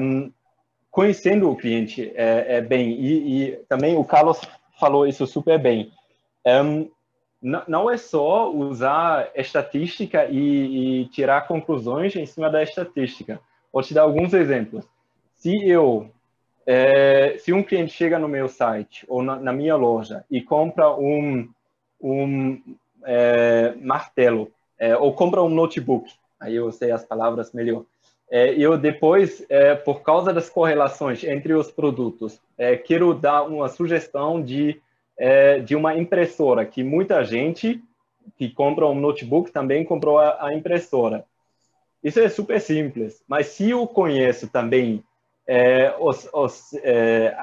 conhecendo 0.90 1.50
o 1.50 1.56
cliente 1.56 2.12
é, 2.14 2.56
é 2.56 2.60
bem, 2.60 2.90
e, 2.90 3.44
e, 3.44 3.56
também 3.68 3.96
o 3.96 4.04
Carlos 4.04 4.40
falou 4.78 5.06
isso 5.06 5.26
super 5.26 5.58
bem. 5.58 5.92
Um, 6.46 6.90
não 7.40 7.88
é 7.88 7.96
só 7.96 8.50
usar 8.50 9.30
estatística 9.34 10.26
e, 10.26 11.02
e, 11.02 11.08
tirar 11.08 11.46
conclusões 11.46 12.16
em 12.16 12.26
cima 12.26 12.50
da 12.50 12.62
estatística. 12.62 13.40
Vou 13.72 13.82
te 13.82 13.94
dar 13.94 14.02
alguns 14.02 14.34
exemplos. 14.34 14.84
Se 15.36 15.54
eu, 15.68 16.10
é, 16.66 17.36
se 17.38 17.52
um 17.52 17.62
cliente 17.62 17.92
chega 17.92 18.18
no 18.18 18.28
meu 18.28 18.48
site 18.48 19.06
ou 19.08 19.22
na, 19.22 19.36
na 19.36 19.52
minha 19.52 19.76
loja 19.76 20.24
e 20.28 20.42
compra 20.42 20.92
um, 20.92 21.48
um 22.00 22.60
é, 23.04 23.74
martelo 23.80 24.50
é, 24.78 24.96
ou 24.96 25.12
compra 25.12 25.42
um 25.42 25.48
notebook, 25.48 26.10
aí 26.40 26.54
eu 26.54 26.70
sei 26.72 26.90
as 26.90 27.04
palavras 27.04 27.52
melhor. 27.52 27.84
É, 28.30 28.52
eu 28.54 28.76
depois, 28.76 29.44
é, 29.48 29.74
por 29.74 30.02
causa 30.02 30.32
das 30.32 30.50
correlações 30.50 31.24
entre 31.24 31.54
os 31.54 31.70
produtos, 31.70 32.38
é, 32.58 32.76
quero 32.76 33.14
dar 33.14 33.42
uma 33.42 33.68
sugestão 33.68 34.42
de 34.42 34.80
é, 35.16 35.58
de 35.58 35.74
uma 35.74 35.96
impressora, 35.96 36.64
que 36.64 36.84
muita 36.84 37.24
gente 37.24 37.82
que 38.36 38.48
compra 38.48 38.86
um 38.86 38.94
notebook 38.94 39.50
também 39.50 39.84
comprou 39.84 40.18
a, 40.18 40.46
a 40.46 40.54
impressora. 40.54 41.24
Isso 42.02 42.20
é 42.20 42.28
super 42.28 42.60
simples, 42.60 43.20
mas 43.26 43.48
se 43.48 43.70
eu 43.70 43.84
conheço 43.86 44.46
também 44.48 45.02
é, 45.44 45.92
os, 45.98 46.28
os, 46.32 46.72
é, 46.84 47.34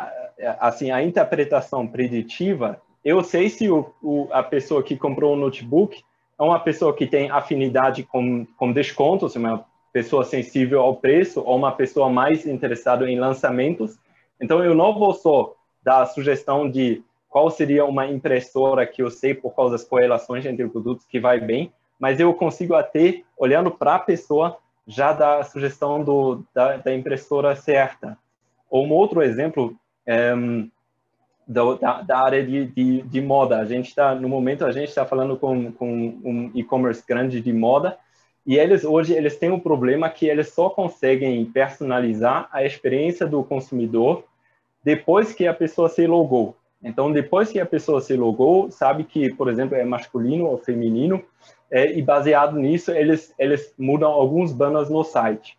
assim, 0.60 0.92
a 0.92 1.04
interpretação 1.04 1.86
preditiva, 1.86 2.82
eu 3.04 3.22
sei 3.24 3.50
se 3.50 3.70
o, 3.70 3.94
o, 4.02 4.30
a 4.32 4.42
pessoa 4.42 4.82
que 4.82 4.96
comprou 4.96 5.34
um 5.34 5.38
notebook 5.38 6.02
é 6.38 6.44
uma 6.44 6.60
pessoa 6.60 6.94
que 6.94 7.08
tem 7.08 7.30
afinidade 7.30 8.04
com, 8.04 8.46
com 8.58 8.72
descontos, 8.72 9.36
uma 9.36 9.66
pessoa 9.94 10.26
sensível 10.26 10.82
ao 10.82 10.98
preço, 10.98 11.42
ou 11.42 11.56
uma 11.56 11.72
pessoa 11.72 12.10
mais 12.10 12.46
interessada 12.46 13.10
em 13.10 13.20
lançamentos, 13.20 13.98
Então, 14.42 14.62
eu 14.62 14.76
não 14.76 14.94
vou 15.00 15.14
só 15.14 15.56
dar 15.82 16.02
a 16.02 16.06
sugestão 16.06 16.70
de 16.70 17.02
qual 17.30 17.50
seria 17.50 17.86
uma 17.86 18.06
impressora 18.06 18.86
que 18.86 19.02
eu 19.02 19.10
sei 19.10 19.34
por 19.34 19.56
causa 19.56 19.74
das 19.74 19.84
correlações 19.86 20.46
entre 20.46 20.68
produtos 20.68 21.06
que 21.06 21.20
vai 21.20 21.40
bem, 21.40 21.72
mas 21.98 22.20
eu 22.20 22.34
consigo 22.34 22.76
até, 22.76 23.22
olhando 23.38 23.72
para 23.72 23.96
a 23.96 24.00
pessoa, 24.00 24.58
já 24.86 25.14
dar 25.14 25.40
a 25.40 25.44
sugestão 25.44 26.04
do, 26.04 26.44
da, 26.54 26.78
da 26.78 26.94
impressora 26.94 27.56
certa. 27.56 28.18
Ou 28.70 28.86
um 28.86 28.92
outro 28.92 29.22
exemplo 29.22 29.76
é, 30.06 30.34
da, 31.48 32.02
da, 32.02 32.18
área 32.20 32.46
de, 32.46 32.66
de, 32.66 33.02
de, 33.04 33.22
moda. 33.22 33.60
A 33.60 33.66
gente 33.66 33.90
está, 33.90 34.16
no 34.16 34.28
momento, 34.28 34.66
a 34.66 34.72
gente 34.72 34.90
está 34.90 35.06
falando 35.06 35.38
com, 35.38 35.72
com 35.74 35.88
um 36.24 36.52
e-commerce 36.54 37.04
grande 37.08 37.40
de 37.40 37.54
moda 37.54 37.98
e 38.46 38.58
eles 38.58 38.84
hoje 38.84 39.14
eles 39.14 39.38
têm 39.38 39.50
um 39.52 39.60
problema 39.60 40.10
que 40.10 40.28
eles 40.28 40.54
só 40.54 40.70
conseguem 40.70 41.44
personalizar 41.46 42.48
a 42.52 42.64
experiência 42.64 43.26
do 43.26 43.44
consumidor 43.44 44.24
depois 44.84 45.34
que 45.34 45.48
a 45.48 45.54
pessoa 45.54 45.90
se 45.90 46.06
logou. 46.06 46.56
Então, 46.84 47.12
depois 47.12 47.52
que 47.52 47.60
a 47.60 47.66
pessoa 47.66 48.00
se 48.00 48.16
logou, 48.16 48.70
sabe 48.70 49.04
que, 49.04 49.34
por 49.34 49.50
exemplo, 49.50 49.76
é 49.76 49.84
masculino 49.84 50.46
ou 50.46 50.60
feminino, 50.60 51.24
é, 51.72 51.98
e 51.98 52.02
baseado 52.04 52.58
nisso, 52.58 52.92
eles, 52.92 53.34
eles 53.40 53.74
mudam 53.76 54.12
alguns 54.12 54.54
banners 54.54 54.88
no 54.88 55.04
site. 55.04 55.58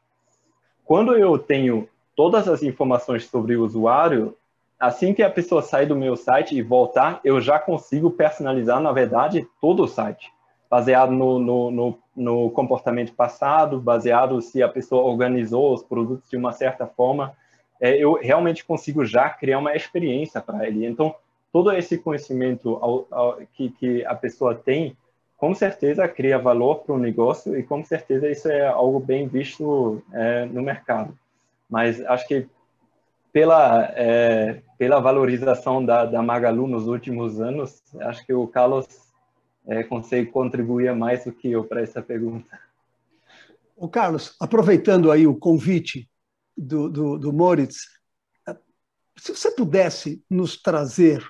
Quando 0.85 1.17
eu 1.17 1.37
tenho 1.37 1.89
todas 2.15 2.47
as 2.47 2.63
informações 2.63 3.27
sobre 3.27 3.57
o 3.57 3.65
usuário, 3.65 4.37
assim 4.79 5.15
que 5.15 5.23
a 5.23 5.31
pessoa 5.31 5.63
sair 5.63 5.87
do 5.87 5.97
meu 5.97 6.17
site 6.17 6.57
e 6.57 6.63
voltar, 6.63 7.21
eu 7.25 7.41
já 7.41 7.59
consigo 7.59 8.11
personalizar, 8.11 8.81
na 8.81 8.93
verdade, 8.93 9.47
todo 9.61 9.85
o 9.85 9.89
site, 9.89 10.31
baseado 10.71 11.13
no, 11.13 11.39
no, 11.39 11.71
no, 11.71 11.99
no 12.15 12.51
comportamento 12.51 13.13
passado, 13.15 13.81
baseado 13.81 14.41
se 14.41 14.63
a 14.63 14.69
pessoa 14.69 15.05
organizou 15.05 15.73
os 15.73 15.83
produtos 15.83 16.29
de 16.29 16.37
uma 16.37 16.53
certa 16.53 16.87
forma. 16.87 17.33
É, 17.81 17.97
eu 17.97 18.15
realmente 18.15 18.65
consigo 18.65 19.05
já 19.05 19.29
criar 19.31 19.59
uma 19.59 19.75
experiência 19.75 20.41
para 20.41 20.67
ele. 20.67 20.87
Então, 20.87 21.15
todo 21.53 21.73
esse 21.73 21.99
conhecimento 21.99 22.77
ao, 22.77 23.07
ao, 23.11 23.37
que, 23.55 23.71
que 23.71 24.05
a 24.05 24.15
pessoa 24.15 24.55
tem, 24.55 24.97
com 25.37 25.55
certeza 25.55 26.09
cria 26.09 26.39
valor 26.39 26.77
para 26.77 26.95
o 26.95 26.99
negócio 26.99 27.59
e 27.59 27.63
com 27.63 27.85
certeza 27.85 28.29
isso 28.29 28.49
é 28.49 28.67
algo 28.67 28.99
bem 28.99 29.29
visto 29.29 30.03
é, 30.13 30.47
no 30.47 30.63
mercado. 30.63 31.17
Mas 31.69 32.01
acho 32.07 32.27
que 32.27 32.47
pela, 33.37 33.93
é, 33.95 34.63
pela 34.79 34.99
valorização 34.99 35.85
da, 35.85 36.07
da 36.07 36.23
Magalu 36.23 36.67
nos 36.67 36.87
últimos 36.87 37.39
anos, 37.39 37.83
acho 38.01 38.25
que 38.25 38.33
o 38.33 38.47
Carlos 38.47 38.87
é, 39.67 39.83
consegue 39.83 40.31
contribuir 40.31 40.97
mais 40.97 41.27
do 41.27 41.33
que 41.33 41.51
eu 41.51 41.63
para 41.63 41.83
essa 41.83 42.01
pergunta. 42.01 42.59
O 43.77 43.91
Carlos, 43.91 44.35
aproveitando 44.41 45.13
aí 45.13 45.27
o 45.27 45.37
convite 45.37 46.09
do, 46.57 46.89
do, 46.89 47.19
do 47.19 47.31
Moritz, 47.31 47.83
se 49.19 49.37
você 49.37 49.51
pudesse 49.51 50.25
nos 50.31 50.57
trazer 50.57 51.23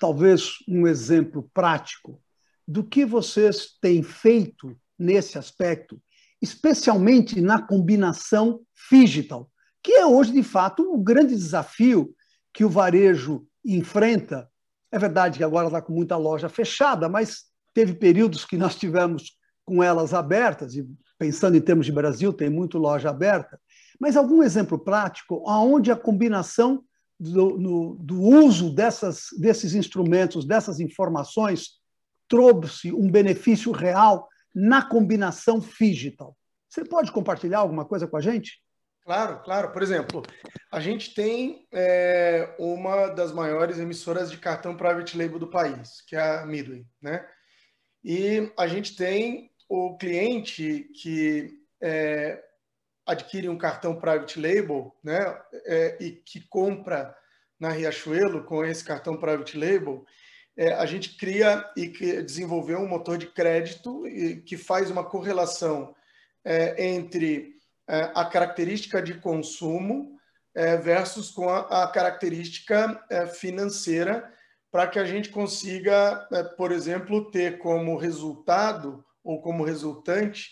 talvez 0.00 0.64
um 0.66 0.86
exemplo 0.86 1.50
prático 1.52 2.22
do 2.66 2.82
que 2.82 3.04
vocês 3.04 3.76
têm 3.82 4.02
feito 4.02 4.74
nesse 4.98 5.36
aspecto, 5.36 6.00
especialmente 6.40 7.38
na 7.38 7.60
combinação 7.60 8.62
digital, 8.90 9.50
que 9.82 9.92
é 9.92 10.06
hoje, 10.06 10.32
de 10.32 10.42
fato, 10.42 10.82
o 10.82 10.98
grande 10.98 11.34
desafio 11.34 12.14
que 12.52 12.64
o 12.64 12.68
varejo 12.68 13.46
enfrenta. 13.64 14.48
É 14.92 14.98
verdade 14.98 15.38
que 15.38 15.44
agora 15.44 15.68
está 15.68 15.80
com 15.80 15.92
muita 15.92 16.16
loja 16.16 16.48
fechada, 16.48 17.08
mas 17.08 17.44
teve 17.72 17.94
períodos 17.94 18.44
que 18.44 18.56
nós 18.56 18.76
tivemos 18.76 19.38
com 19.64 19.82
elas 19.82 20.12
abertas, 20.12 20.74
e 20.74 20.84
pensando 21.18 21.56
em 21.56 21.60
termos 21.60 21.86
de 21.86 21.92
Brasil, 21.92 22.32
tem 22.32 22.50
muito 22.50 22.78
loja 22.78 23.10
aberta. 23.10 23.60
Mas 24.00 24.16
algum 24.16 24.42
exemplo 24.42 24.78
prático 24.78 25.44
onde 25.46 25.92
a 25.92 25.96
combinação 25.96 26.82
do, 27.18 27.58
no, 27.58 27.96
do 28.00 28.20
uso 28.20 28.74
dessas, 28.74 29.26
desses 29.38 29.74
instrumentos, 29.74 30.44
dessas 30.44 30.80
informações, 30.80 31.78
trouxe 32.26 32.92
um 32.92 33.10
benefício 33.10 33.70
real 33.70 34.28
na 34.54 34.82
combinação 34.82 35.60
digital. 35.60 36.36
Você 36.68 36.84
pode 36.84 37.12
compartilhar 37.12 37.58
alguma 37.58 37.84
coisa 37.84 38.06
com 38.06 38.16
a 38.16 38.20
gente? 38.20 38.60
Claro, 39.04 39.40
claro. 39.42 39.72
Por 39.72 39.82
exemplo, 39.82 40.22
a 40.70 40.78
gente 40.80 41.14
tem 41.14 41.66
é, 41.72 42.54
uma 42.58 43.08
das 43.08 43.32
maiores 43.32 43.78
emissoras 43.78 44.30
de 44.30 44.38
cartão 44.38 44.76
private 44.76 45.16
label 45.16 45.38
do 45.38 45.50
país, 45.50 46.00
que 46.02 46.14
é 46.14 46.20
a 46.20 46.46
Midway, 46.46 46.86
né? 47.00 47.26
E 48.04 48.52
a 48.56 48.66
gente 48.66 48.96
tem 48.96 49.50
o 49.68 49.96
cliente 49.96 50.90
que 51.00 51.58
é, 51.82 52.42
adquire 53.06 53.48
um 53.48 53.58
cartão 53.58 53.96
private 53.98 54.40
label, 54.40 54.94
né? 55.02 55.38
É, 55.66 55.96
e 56.00 56.12
que 56.12 56.40
compra 56.40 57.16
na 57.58 57.70
Riachuelo 57.70 58.44
com 58.44 58.64
esse 58.64 58.84
cartão 58.84 59.16
private 59.16 59.56
label, 59.56 60.04
é, 60.56 60.72
a 60.74 60.86
gente 60.86 61.16
cria 61.16 61.64
e 61.76 61.88
desenvolveu 62.22 62.78
um 62.78 62.88
motor 62.88 63.18
de 63.18 63.26
crédito 63.26 64.02
que 64.46 64.56
faz 64.56 64.90
uma 64.90 65.04
correlação 65.04 65.94
é, 66.44 66.86
entre 66.86 67.59
é, 67.90 68.12
a 68.14 68.24
característica 68.24 69.02
de 69.02 69.14
consumo 69.14 70.16
é, 70.54 70.76
versus 70.76 71.30
com 71.30 71.48
a, 71.48 71.82
a 71.82 71.88
característica 71.88 73.04
é, 73.10 73.26
financeira, 73.26 74.32
para 74.70 74.86
que 74.86 75.00
a 75.00 75.04
gente 75.04 75.30
consiga, 75.30 76.28
por 76.56 76.70
exemplo, 76.70 77.28
ter 77.32 77.58
como 77.58 77.96
resultado 77.96 79.04
ou 79.24 79.42
como 79.42 79.64
resultante 79.64 80.50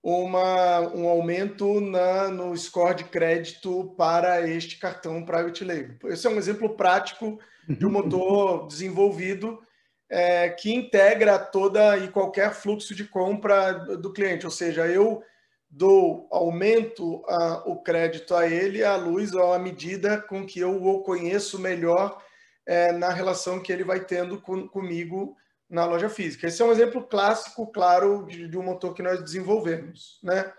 uma, 0.00 0.82
um 0.94 1.08
aumento 1.08 1.80
na, 1.80 2.28
no 2.28 2.56
score 2.56 2.94
de 2.94 3.04
crédito 3.04 3.92
para 3.98 4.48
este 4.48 4.78
cartão 4.78 5.24
private 5.24 5.64
label. 5.64 5.96
Esse 6.04 6.28
é 6.28 6.30
um 6.30 6.38
exemplo 6.38 6.76
prático 6.76 7.40
de 7.68 7.84
um 7.84 7.90
motor 7.90 8.68
desenvolvido 8.68 9.60
é, 10.08 10.48
que 10.50 10.72
integra 10.72 11.36
toda 11.36 11.98
e 11.98 12.06
qualquer 12.06 12.54
fluxo 12.54 12.94
de 12.94 13.02
compra 13.02 13.72
do 13.72 14.12
cliente, 14.12 14.46
ou 14.46 14.52
seja, 14.52 14.86
eu 14.86 15.24
dou, 15.68 16.28
aumento 16.30 17.24
a, 17.28 17.62
o 17.66 17.82
crédito 17.82 18.34
a 18.34 18.46
ele 18.46 18.84
à 18.84 18.96
luz 18.96 19.34
ou 19.34 19.52
à 19.52 19.58
medida 19.58 20.20
com 20.20 20.46
que 20.46 20.60
eu 20.60 20.82
o 20.82 21.02
conheço 21.02 21.58
melhor 21.58 22.22
é, 22.64 22.92
na 22.92 23.10
relação 23.10 23.62
que 23.62 23.72
ele 23.72 23.84
vai 23.84 24.04
tendo 24.04 24.40
com, 24.40 24.66
comigo 24.68 25.36
na 25.68 25.84
loja 25.84 26.08
física. 26.08 26.46
Esse 26.46 26.62
é 26.62 26.64
um 26.64 26.72
exemplo 26.72 27.02
clássico, 27.02 27.66
claro, 27.66 28.26
de, 28.26 28.48
de 28.48 28.56
um 28.56 28.62
motor 28.62 28.94
que 28.94 29.02
nós 29.02 29.22
desenvolvemos. 29.22 30.18
Né? 30.22 30.52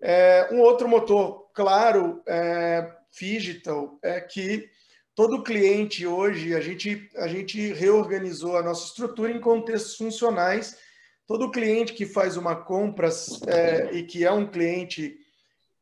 É, 0.00 0.48
um 0.50 0.60
outro 0.60 0.88
motor, 0.88 1.50
claro, 1.52 2.22
é, 2.26 2.90
digital, 3.18 3.98
é 4.02 4.20
que 4.20 4.68
todo 5.14 5.42
cliente 5.42 6.06
hoje, 6.06 6.54
a 6.54 6.60
gente, 6.60 7.10
a 7.16 7.28
gente 7.28 7.72
reorganizou 7.72 8.56
a 8.56 8.62
nossa 8.62 8.86
estrutura 8.86 9.30
em 9.30 9.40
contextos 9.40 9.96
funcionais 9.96 10.78
todo 11.30 11.52
cliente 11.52 11.92
que 11.92 12.04
faz 12.04 12.36
uma 12.36 12.56
compra 12.56 13.08
é, 13.46 13.90
e 13.92 14.02
que 14.02 14.26
é 14.26 14.32
um 14.32 14.44
cliente 14.44 15.16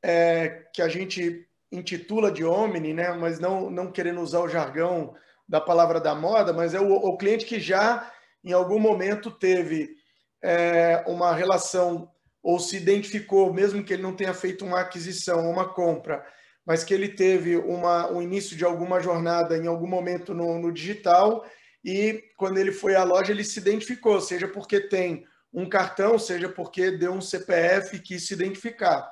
é, 0.02 0.66
que 0.74 0.82
a 0.82 0.88
gente 0.88 1.48
intitula 1.72 2.30
de 2.30 2.44
Omni, 2.44 2.92
né? 2.92 3.14
mas 3.14 3.40
não, 3.40 3.70
não 3.70 3.90
querendo 3.90 4.20
usar 4.20 4.40
o 4.40 4.48
jargão 4.48 5.14
da 5.48 5.58
palavra 5.58 5.98
da 5.98 6.14
moda, 6.14 6.52
mas 6.52 6.74
é 6.74 6.80
o, 6.80 6.92
o 6.92 7.16
cliente 7.16 7.46
que 7.46 7.58
já 7.58 8.12
em 8.44 8.52
algum 8.52 8.78
momento 8.78 9.30
teve 9.30 9.96
é, 10.42 11.02
uma 11.06 11.34
relação 11.34 12.10
ou 12.42 12.58
se 12.58 12.76
identificou, 12.76 13.50
mesmo 13.50 13.82
que 13.82 13.94
ele 13.94 14.02
não 14.02 14.14
tenha 14.14 14.34
feito 14.34 14.66
uma 14.66 14.80
aquisição, 14.80 15.50
uma 15.50 15.72
compra, 15.72 16.22
mas 16.66 16.84
que 16.84 16.92
ele 16.92 17.08
teve 17.08 17.56
uma, 17.56 18.12
um 18.12 18.20
início 18.20 18.54
de 18.54 18.66
alguma 18.66 19.00
jornada 19.00 19.56
em 19.56 19.66
algum 19.66 19.88
momento 19.88 20.34
no, 20.34 20.58
no 20.58 20.70
digital 20.70 21.42
e 21.82 22.22
quando 22.36 22.58
ele 22.58 22.70
foi 22.70 22.94
à 22.94 23.02
loja 23.02 23.32
ele 23.32 23.44
se 23.44 23.58
identificou, 23.58 24.20
seja 24.20 24.46
porque 24.46 24.78
tem 24.78 25.24
um 25.52 25.68
cartão, 25.68 26.18
seja 26.18 26.48
porque 26.48 26.90
deu 26.90 27.12
um 27.12 27.20
CPF 27.20 27.96
e 27.96 28.00
quis 28.00 28.26
se 28.26 28.34
identificar. 28.34 29.10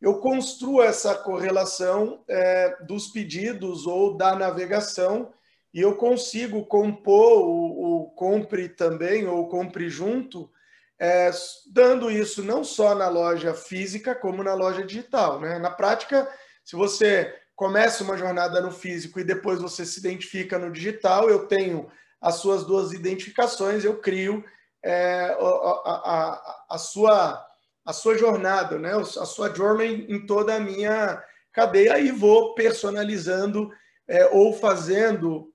Eu 0.00 0.20
construo 0.20 0.82
essa 0.82 1.14
correlação 1.14 2.22
é, 2.28 2.76
dos 2.84 3.08
pedidos 3.08 3.86
ou 3.86 4.16
da 4.16 4.34
navegação 4.34 5.32
e 5.74 5.80
eu 5.80 5.96
consigo 5.96 6.64
compor 6.66 7.42
o, 7.42 8.02
o 8.02 8.10
compre 8.10 8.68
também 8.68 9.26
ou 9.26 9.48
compre 9.48 9.88
junto, 9.88 10.50
é, 10.98 11.30
dando 11.72 12.10
isso 12.10 12.42
não 12.42 12.64
só 12.64 12.94
na 12.94 13.08
loja 13.08 13.54
física, 13.54 14.14
como 14.14 14.42
na 14.42 14.54
loja 14.54 14.84
digital. 14.84 15.40
Né? 15.40 15.58
Na 15.58 15.70
prática, 15.70 16.28
se 16.64 16.76
você 16.76 17.34
começa 17.54 18.04
uma 18.04 18.16
jornada 18.16 18.60
no 18.60 18.70
físico 18.70 19.18
e 19.18 19.24
depois 19.24 19.60
você 19.60 19.84
se 19.84 19.98
identifica 19.98 20.58
no 20.58 20.70
digital, 20.70 21.28
eu 21.28 21.46
tenho 21.46 21.90
as 22.20 22.36
suas 22.36 22.64
duas 22.64 22.92
identificações, 22.92 23.84
eu 23.84 23.98
crio 23.98 24.44
é, 24.82 25.36
a, 25.38 25.90
a, 25.90 26.56
a, 26.70 26.78
sua, 26.78 27.44
a 27.84 27.92
sua 27.92 28.16
jornada, 28.16 28.78
né? 28.78 28.92
a 28.94 29.04
sua 29.04 29.54
journey 29.54 30.06
em 30.08 30.24
toda 30.26 30.54
a 30.54 30.60
minha 30.60 31.22
cadeia 31.52 31.98
e 31.98 32.10
vou 32.10 32.54
personalizando 32.54 33.70
é, 34.06 34.26
ou 34.26 34.52
fazendo 34.52 35.52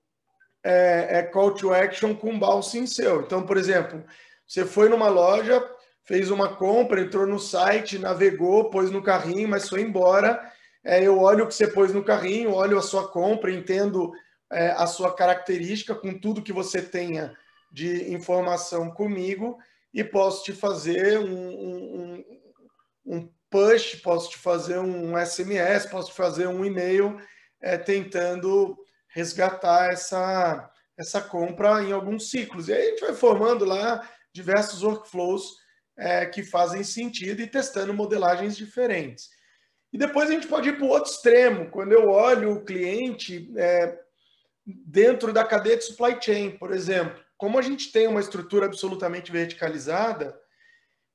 é, 0.64 1.20
é, 1.20 1.24
call 1.24 1.54
to 1.54 1.74
action 1.74 2.16
com 2.16 2.38
base 2.38 2.78
em 2.78 2.88
seu. 2.88 3.22
Então, 3.22 3.46
por 3.46 3.58
exemplo, 3.58 4.04
você 4.48 4.66
foi 4.66 4.90
numa 4.90 5.10
loja, 5.10 5.64
fez 6.04 6.30
uma 6.30 6.56
compra, 6.56 7.02
entrou 7.02 7.26
no 7.26 7.40
site, 7.40 7.98
navegou, 7.98 8.70
pôs 8.70 8.92
no 8.92 9.02
carrinho, 9.02 9.48
mas 9.48 9.70
foi 9.70 9.82
embora. 9.82 10.52
é, 10.84 11.02
eu 11.02 11.20
olho 11.20 11.46
o 11.46 11.48
que 11.48 11.54
você 11.56 11.68
pôs 11.68 11.94
no 11.94 12.04
carrinho, 12.04 12.54
olho 12.54 12.78
a 12.78 12.82
sua 12.82 13.08
compra, 13.08 13.52
entendo 13.52 14.12
é, 14.52 14.72
a 14.72 14.86
sua 14.86 15.14
característica 15.14 15.96
com 15.96 16.18
tudo 16.20 16.42
que 16.42 16.54
você 16.54 16.82
tenha 16.82 17.34
de 17.74 18.14
informação 18.14 18.92
comigo 18.92 19.58
e 19.92 20.04
posso 20.04 20.44
te 20.44 20.54
fazer 20.54 21.18
um, 21.18 21.50
um, 21.50 22.26
um 23.06 23.30
push, 23.50 23.96
posso 23.96 24.30
te 24.30 24.38
fazer 24.38 24.78
um 24.78 25.18
SMS, 25.18 25.88
posso 25.90 26.12
te 26.12 26.16
fazer 26.16 26.48
um 26.48 26.64
e-mail 26.64 27.20
é, 27.60 27.78
tentando 27.78 28.78
resgatar 29.08 29.92
essa, 29.92 30.72
essa 30.98 31.20
compra 31.20 31.82
em 31.84 31.92
alguns 31.92 32.30
ciclos. 32.30 32.68
E 32.68 32.74
aí 32.74 32.82
a 32.82 32.90
gente 32.92 33.02
vai 33.02 33.14
formando 33.14 33.66
lá 33.66 34.08
diversos 34.32 34.84
workflows 34.84 35.56
é, 35.98 36.26
que 36.28 36.44
fazem 36.44 36.84
sentido 36.84 37.42
e 37.42 37.48
testando 37.48 37.94
modelagens 37.94 38.56
diferentes. 38.56 39.30
E 39.92 39.98
depois 39.98 40.30
a 40.30 40.34
gente 40.34 40.48
pode 40.48 40.70
ir 40.70 40.78
para 40.78 40.86
o 40.86 40.90
outro 40.90 41.12
extremo, 41.12 41.70
quando 41.70 41.92
eu 41.92 42.10
olho 42.10 42.54
o 42.54 42.66
cliente 42.66 43.52
é, 43.56 44.00
dentro 44.66 45.32
da 45.32 45.44
cadeia 45.44 45.78
de 45.78 45.84
supply 45.84 46.18
chain, 46.20 46.58
por 46.58 46.72
exemplo. 46.72 47.23
Como 47.38 47.58
a 47.58 47.62
gente 47.62 47.92
tem 47.92 48.08
uma 48.08 48.20
estrutura 48.20 48.66
absolutamente 48.66 49.32
verticalizada, 49.32 50.40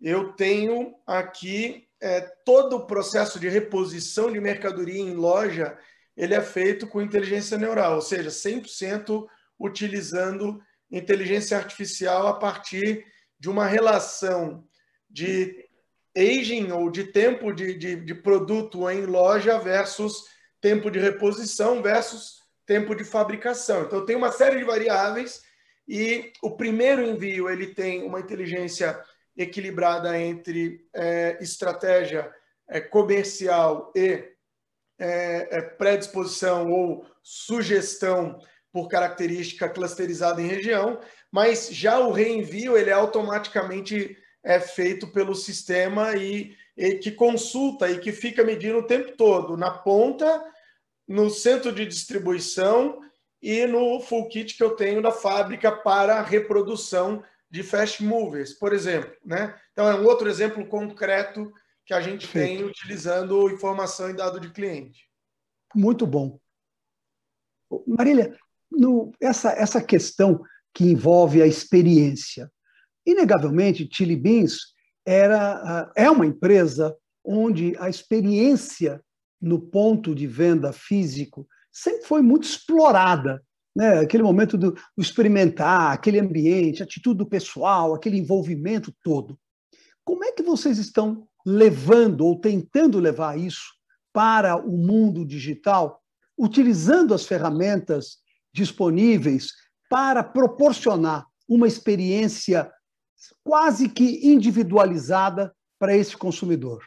eu 0.00 0.32
tenho 0.32 0.94
aqui 1.06 1.88
é, 2.00 2.20
todo 2.44 2.76
o 2.76 2.86
processo 2.86 3.40
de 3.40 3.48
reposição 3.48 4.30
de 4.32 4.40
mercadoria 4.40 5.00
em 5.00 5.14
loja, 5.14 5.76
ele 6.16 6.34
é 6.34 6.42
feito 6.42 6.86
com 6.86 7.00
inteligência 7.00 7.56
neural, 7.58 7.96
ou 7.96 8.02
seja, 8.02 8.30
100% 8.30 9.26
utilizando 9.58 10.60
inteligência 10.90 11.56
artificial 11.56 12.26
a 12.28 12.34
partir 12.34 13.04
de 13.38 13.48
uma 13.48 13.66
relação 13.66 14.64
de 15.08 15.68
aging 16.16 16.72
ou 16.72 16.90
de 16.90 17.04
tempo 17.04 17.52
de, 17.52 17.74
de, 17.74 17.96
de 17.96 18.14
produto 18.14 18.88
em 18.90 19.06
loja 19.06 19.58
versus 19.58 20.24
tempo 20.60 20.90
de 20.90 20.98
reposição 20.98 21.82
versus 21.82 22.42
tempo 22.66 22.94
de 22.94 23.04
fabricação. 23.04 23.82
Então, 23.82 24.04
tem 24.04 24.16
uma 24.16 24.32
série 24.32 24.58
de 24.58 24.64
variáveis 24.64 25.42
e 25.88 26.32
o 26.42 26.50
primeiro 26.50 27.02
envio 27.02 27.48
ele 27.48 27.68
tem 27.68 28.02
uma 28.02 28.20
inteligência 28.20 29.02
equilibrada 29.36 30.20
entre 30.20 30.86
é, 30.92 31.38
estratégia 31.40 32.30
é, 32.68 32.80
comercial 32.80 33.90
e 33.96 34.24
é, 34.98 35.58
é 35.58 35.62
predisposição 35.62 36.70
ou 36.70 37.06
sugestão 37.22 38.38
por 38.72 38.88
característica 38.88 39.68
clusterizada 39.68 40.42
em 40.42 40.46
região, 40.46 41.00
mas 41.32 41.68
já 41.70 41.98
o 41.98 42.12
reenvio 42.12 42.76
ele 42.76 42.90
é 42.90 42.92
automaticamente 42.92 44.16
é 44.44 44.60
feito 44.60 45.08
pelo 45.08 45.34
sistema 45.34 46.14
e, 46.16 46.54
e 46.76 46.94
que 46.94 47.10
consulta 47.10 47.90
e 47.90 47.98
que 47.98 48.12
fica 48.12 48.44
medindo 48.44 48.78
o 48.78 48.86
tempo 48.86 49.16
todo 49.16 49.56
na 49.56 49.70
ponta, 49.70 50.44
no 51.06 51.30
centro 51.30 51.72
de 51.72 51.86
distribuição 51.86 53.00
e 53.42 53.66
no 53.66 54.00
full 54.00 54.28
kit 54.28 54.56
que 54.56 54.62
eu 54.62 54.70
tenho 54.70 55.02
da 55.02 55.12
fábrica 55.12 55.70
para 55.70 56.22
reprodução 56.22 57.22
de 57.50 57.62
fast 57.62 58.02
movers, 58.04 58.52
por 58.52 58.72
exemplo. 58.72 59.12
Né? 59.24 59.54
Então, 59.72 59.88
é 59.88 59.94
um 59.94 60.04
outro 60.04 60.28
exemplo 60.28 60.66
concreto 60.66 61.52
que 61.86 61.94
a 61.94 62.00
gente 62.00 62.26
Perfeito. 62.26 62.58
tem 62.58 62.64
utilizando 62.64 63.50
informação 63.50 64.10
e 64.10 64.14
dado 64.14 64.38
de 64.38 64.50
cliente. 64.50 65.08
Muito 65.74 66.06
bom. 66.06 66.38
Marília, 67.86 68.36
no, 68.70 69.12
essa, 69.20 69.52
essa 69.52 69.82
questão 69.82 70.42
que 70.74 70.84
envolve 70.84 71.40
a 71.42 71.46
experiência. 71.46 72.50
Inegavelmente, 73.06 73.88
Chili 73.90 74.16
Beans 74.16 74.74
era, 75.06 75.90
é 75.96 76.10
uma 76.10 76.26
empresa 76.26 76.94
onde 77.24 77.74
a 77.78 77.88
experiência 77.88 79.02
no 79.40 79.60
ponto 79.60 80.14
de 80.14 80.26
venda 80.26 80.72
físico 80.72 81.46
sempre 81.72 82.04
foi 82.04 82.22
muito 82.22 82.44
explorada. 82.44 83.42
Né? 83.74 84.00
Aquele 84.00 84.22
momento 84.22 84.56
do, 84.56 84.72
do 84.72 85.02
experimentar, 85.02 85.92
aquele 85.92 86.18
ambiente, 86.18 86.82
atitude 86.82 87.18
do 87.18 87.28
pessoal, 87.28 87.94
aquele 87.94 88.18
envolvimento 88.18 88.92
todo. 89.02 89.38
Como 90.04 90.24
é 90.24 90.32
que 90.32 90.42
vocês 90.42 90.78
estão 90.78 91.28
levando 91.44 92.22
ou 92.26 92.40
tentando 92.40 92.98
levar 92.98 93.38
isso 93.38 93.72
para 94.12 94.56
o 94.56 94.76
mundo 94.76 95.24
digital, 95.24 96.02
utilizando 96.36 97.14
as 97.14 97.26
ferramentas 97.26 98.18
disponíveis 98.52 99.52
para 99.88 100.22
proporcionar 100.24 101.26
uma 101.48 101.66
experiência 101.66 102.70
quase 103.44 103.88
que 103.88 104.26
individualizada 104.26 105.54
para 105.78 105.96
esse 105.96 106.16
consumidor? 106.16 106.82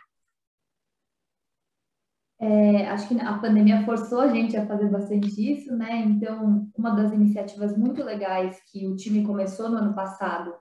É, 2.43 2.89
acho 2.89 3.07
que 3.07 3.21
a 3.21 3.37
pandemia 3.37 3.85
forçou 3.85 4.19
a 4.19 4.27
gente 4.27 4.57
a 4.57 4.65
fazer 4.65 4.89
bastante 4.89 5.27
isso, 5.27 5.75
né? 5.75 5.99
Então, 5.99 6.67
uma 6.75 6.89
das 6.89 7.13
iniciativas 7.13 7.77
muito 7.77 8.03
legais 8.03 8.59
que 8.71 8.87
o 8.87 8.95
time 8.95 9.23
começou 9.23 9.69
no 9.69 9.77
ano 9.77 9.93
passado 9.93 10.51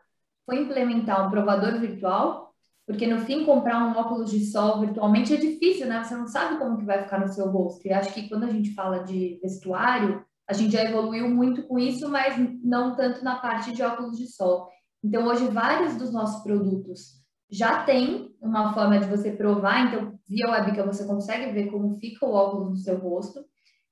foi 0.44 0.60
implementar 0.60 1.26
um 1.26 1.30
provador 1.30 1.80
virtual, 1.80 2.52
porque 2.86 3.06
no 3.06 3.20
fim 3.20 3.46
comprar 3.46 3.82
um 3.82 3.98
óculos 3.98 4.30
de 4.30 4.44
sol 4.44 4.80
virtualmente 4.80 5.32
é 5.32 5.38
difícil, 5.38 5.86
né? 5.86 6.04
Você 6.04 6.14
não 6.14 6.26
sabe 6.26 6.58
como 6.58 6.76
que 6.76 6.84
vai 6.84 7.02
ficar 7.02 7.18
no 7.18 7.32
seu 7.32 7.48
rosto. 7.48 7.88
E 7.88 7.92
acho 7.94 8.12
que 8.12 8.28
quando 8.28 8.44
a 8.44 8.50
gente 8.50 8.74
fala 8.74 9.02
de 9.02 9.38
vestuário, 9.42 10.22
a 10.46 10.52
gente 10.52 10.72
já 10.72 10.84
evoluiu 10.84 11.30
muito 11.30 11.62
com 11.62 11.78
isso, 11.78 12.10
mas 12.10 12.36
não 12.62 12.94
tanto 12.94 13.24
na 13.24 13.36
parte 13.36 13.72
de 13.72 13.82
óculos 13.82 14.18
de 14.18 14.26
sol. 14.26 14.68
Então, 15.02 15.26
hoje, 15.26 15.48
vários 15.48 15.96
dos 15.96 16.12
nossos 16.12 16.42
produtos 16.42 17.20
já 17.50 17.82
tem 17.82 18.34
uma 18.40 18.72
forma 18.72 18.98
de 18.98 19.06
você 19.06 19.32
provar, 19.32 19.86
então, 19.86 20.18
via 20.28 20.50
webcam 20.50 20.86
você 20.86 21.04
consegue 21.04 21.52
ver 21.52 21.70
como 21.70 21.98
fica 21.98 22.24
o 22.24 22.32
óculos 22.32 22.70
no 22.70 22.76
seu 22.76 22.98
rosto. 22.98 23.44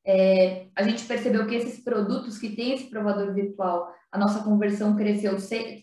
É, 0.07 0.67
a 0.75 0.83
gente 0.83 1.05
percebeu 1.05 1.47
que 1.47 1.55
esses 1.55 1.83
produtos 1.83 2.39
que 2.39 2.55
têm 2.55 2.73
esse 2.73 2.89
provador 2.89 3.35
virtual, 3.35 3.93
a 4.11 4.19
nossa 4.19 4.43
conversão 4.43 4.97
cresceu 4.97 5.37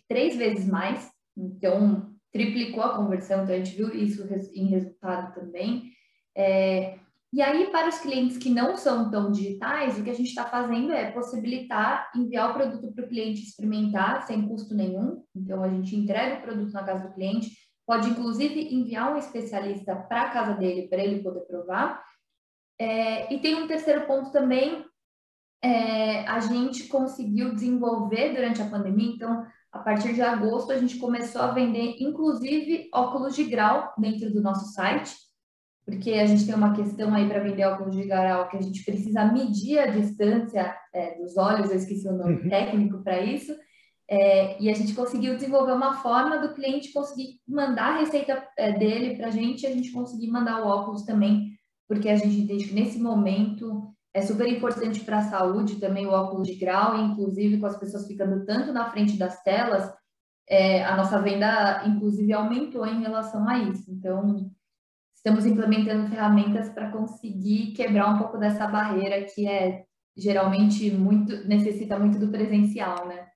três 0.07 0.35
vezes 0.35 0.67
mais, 0.67 1.11
então 1.37 2.09
triplicou 2.31 2.83
a 2.83 2.95
conversão, 2.95 3.43
então 3.43 3.55
a 3.55 3.57
gente 3.57 3.75
viu 3.77 3.93
isso 3.93 4.27
em 4.53 4.65
resultado 4.67 5.35
também. 5.35 5.91
É, 6.35 6.97
e 7.35 7.41
aí, 7.41 7.69
para 7.69 7.89
os 7.89 7.99
clientes 7.99 8.37
que 8.37 8.49
não 8.49 8.77
são 8.77 9.11
tão 9.11 9.29
digitais, 9.29 9.99
o 9.99 10.03
que 10.03 10.09
a 10.09 10.13
gente 10.13 10.29
está 10.29 10.45
fazendo 10.45 10.93
é 10.93 11.11
possibilitar 11.11 12.09
enviar 12.15 12.49
o 12.49 12.53
produto 12.53 12.93
para 12.93 13.03
o 13.03 13.07
cliente 13.09 13.41
experimentar 13.41 14.25
sem 14.25 14.47
custo 14.47 14.73
nenhum. 14.73 15.21
Então, 15.35 15.61
a 15.61 15.67
gente 15.67 15.95
entrega 15.97 16.37
o 16.37 16.41
produto 16.41 16.71
na 16.71 16.83
casa 16.83 17.09
do 17.09 17.13
cliente, 17.13 17.51
pode 17.85 18.09
inclusive 18.09 18.73
enviar 18.73 19.13
um 19.13 19.17
especialista 19.17 19.95
para 19.95 20.23
a 20.23 20.29
casa 20.29 20.53
dele 20.53 20.87
para 20.87 21.03
ele 21.03 21.21
poder 21.21 21.41
provar. 21.41 22.03
É, 22.79 23.33
e 23.33 23.39
tem 23.39 23.55
um 23.55 23.67
terceiro 23.67 24.05
ponto 24.05 24.31
também, 24.31 24.85
é, 25.63 26.27
a 26.27 26.39
gente 26.39 26.87
conseguiu 26.87 27.53
desenvolver 27.53 28.33
durante 28.33 28.61
a 28.61 28.69
pandemia, 28.69 29.13
então 29.15 29.45
a 29.71 29.79
partir 29.79 30.13
de 30.13 30.21
agosto 30.21 30.71
a 30.71 30.77
gente 30.77 30.97
começou 30.97 31.41
a 31.41 31.51
vender 31.51 31.95
inclusive 31.99 32.89
óculos 32.93 33.35
de 33.35 33.45
grau 33.45 33.93
dentro 33.97 34.31
do 34.31 34.41
nosso 34.41 34.73
site 34.73 35.15
porque 35.85 36.13
a 36.13 36.25
gente 36.25 36.45
tem 36.45 36.55
uma 36.55 36.73
questão 36.73 37.13
aí 37.13 37.29
para 37.29 37.39
vender 37.39 37.63
óculos 37.65 37.95
de 37.95 38.05
grau 38.05 38.49
que 38.49 38.57
a 38.57 38.61
gente 38.61 38.83
precisa 38.83 39.31
medir 39.31 39.77
a 39.77 39.85
distância 39.85 40.75
é, 40.91 41.15
dos 41.15 41.37
olhos, 41.37 41.69
eu 41.69 41.77
esqueci 41.77 42.07
o 42.07 42.17
nome 42.17 42.41
uhum. 42.41 42.49
técnico 42.49 43.03
para 43.03 43.21
isso, 43.21 43.55
é, 44.09 44.61
e 44.61 44.69
a 44.69 44.73
gente 44.73 44.93
conseguiu 44.93 45.35
desenvolver 45.35 45.71
uma 45.71 45.95
forma 45.95 46.37
do 46.37 46.53
cliente 46.53 46.93
conseguir 46.93 47.39
mandar 47.47 47.95
a 47.95 47.99
receita 47.99 48.47
é, 48.57 48.71
dele 48.71 49.15
para 49.15 49.27
a 49.27 49.31
gente 49.31 49.65
a 49.65 49.71
gente 49.71 49.91
conseguir 49.91 50.27
mandar 50.27 50.61
o 50.61 50.67
óculos 50.67 51.03
também, 51.03 51.57
porque 51.87 52.09
a 52.09 52.15
gente 52.15 52.39
entende 52.39 52.67
que 52.67 52.73
nesse 52.73 52.99
momento 52.99 53.91
é 54.13 54.21
super 54.21 54.47
importante 54.47 55.01
para 55.01 55.17
a 55.17 55.29
saúde 55.29 55.75
também 55.75 56.05
o 56.05 56.11
óculos 56.11 56.47
de 56.47 56.55
grau, 56.55 56.97
e 56.97 57.01
inclusive 57.01 57.57
com 57.57 57.65
as 57.65 57.77
pessoas 57.77 58.07
ficando 58.07 58.45
tanto 58.45 58.71
na 58.71 58.89
frente 58.89 59.17
das 59.17 59.43
telas, 59.43 59.91
é, 60.47 60.83
a 60.85 60.95
nossa 60.95 61.19
venda, 61.19 61.83
inclusive, 61.85 62.31
aumentou 62.31 62.85
em 62.85 63.01
relação 63.01 63.47
a 63.49 63.57
isso. 63.57 63.91
Então, 63.91 64.51
estamos 65.15 65.45
implementando 65.45 66.07
ferramentas 66.07 66.69
para 66.69 66.91
conseguir 66.91 67.73
quebrar 67.73 68.13
um 68.13 68.17
pouco 68.17 68.37
dessa 68.37 68.67
barreira 68.67 69.25
que 69.25 69.47
é 69.47 69.83
geralmente 70.15 70.91
muito 70.91 71.45
necessita 71.47 71.99
muito 71.99 72.17
do 72.19 72.29
presencial, 72.29 73.07
né? 73.07 73.27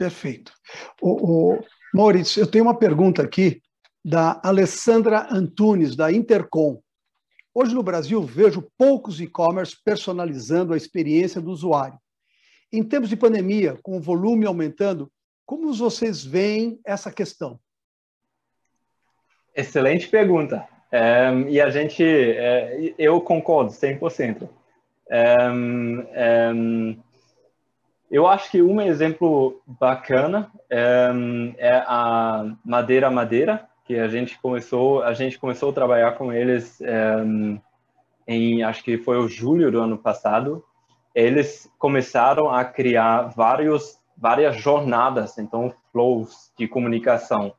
Perfeito. 0.00 0.50
O, 0.98 1.58
o 1.58 1.64
Maurício, 1.92 2.40
eu 2.40 2.46
tenho 2.46 2.64
uma 2.64 2.78
pergunta 2.78 3.22
aqui 3.22 3.60
da 4.02 4.40
Alessandra 4.42 5.28
Antunes 5.30 5.94
da 5.94 6.10
Intercom. 6.10 6.80
Hoje 7.54 7.74
no 7.74 7.82
Brasil 7.82 8.22
vejo 8.22 8.66
poucos 8.78 9.20
e-commerce 9.20 9.76
personalizando 9.84 10.72
a 10.72 10.76
experiência 10.78 11.38
do 11.38 11.50
usuário. 11.50 11.98
Em 12.72 12.82
tempos 12.82 13.10
de 13.10 13.16
pandemia, 13.16 13.78
com 13.82 13.98
o 13.98 14.00
volume 14.00 14.46
aumentando, 14.46 15.12
como 15.44 15.70
vocês 15.74 16.24
veem 16.24 16.80
essa 16.82 17.12
questão? 17.12 17.60
Excelente 19.54 20.08
pergunta. 20.08 20.66
Um, 20.90 21.46
e 21.46 21.60
a 21.60 21.68
gente, 21.68 22.02
é, 22.02 22.94
eu 22.96 23.20
concordo 23.20 23.70
100%. 23.70 24.48
Um, 25.52 26.06
um, 26.54 27.02
eu 28.10 28.26
acho 28.26 28.50
que 28.50 28.60
um 28.60 28.80
exemplo 28.80 29.60
bacana 29.66 30.50
é 30.68 31.82
a 31.86 32.44
Madeira 32.64 33.10
Madeira, 33.10 33.68
que 33.84 33.96
a 33.98 34.08
gente 34.08 34.38
começou, 34.40 35.02
a 35.02 35.12
gente 35.12 35.38
começou 35.38 35.70
a 35.70 35.74
trabalhar 35.74 36.12
com 36.12 36.32
eles 36.32 36.80
em 38.26 38.62
acho 38.62 38.82
que 38.84 38.98
foi 38.98 39.18
o 39.18 39.28
julho 39.28 39.70
do 39.70 39.80
ano 39.80 39.98
passado, 39.98 40.64
eles 41.14 41.70
começaram 41.78 42.50
a 42.50 42.64
criar 42.64 43.22
vários 43.34 44.00
várias 44.20 44.56
jornadas, 44.56 45.38
então 45.38 45.74
flows 45.90 46.52
de 46.58 46.68
comunicação, 46.68 47.54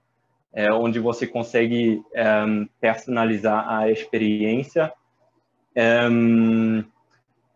é, 0.53 0.71
onde 0.71 0.99
você 0.99 1.25
consegue 1.25 2.03
um, 2.13 2.67
personalizar 2.79 3.67
a 3.67 3.89
experiência. 3.89 4.93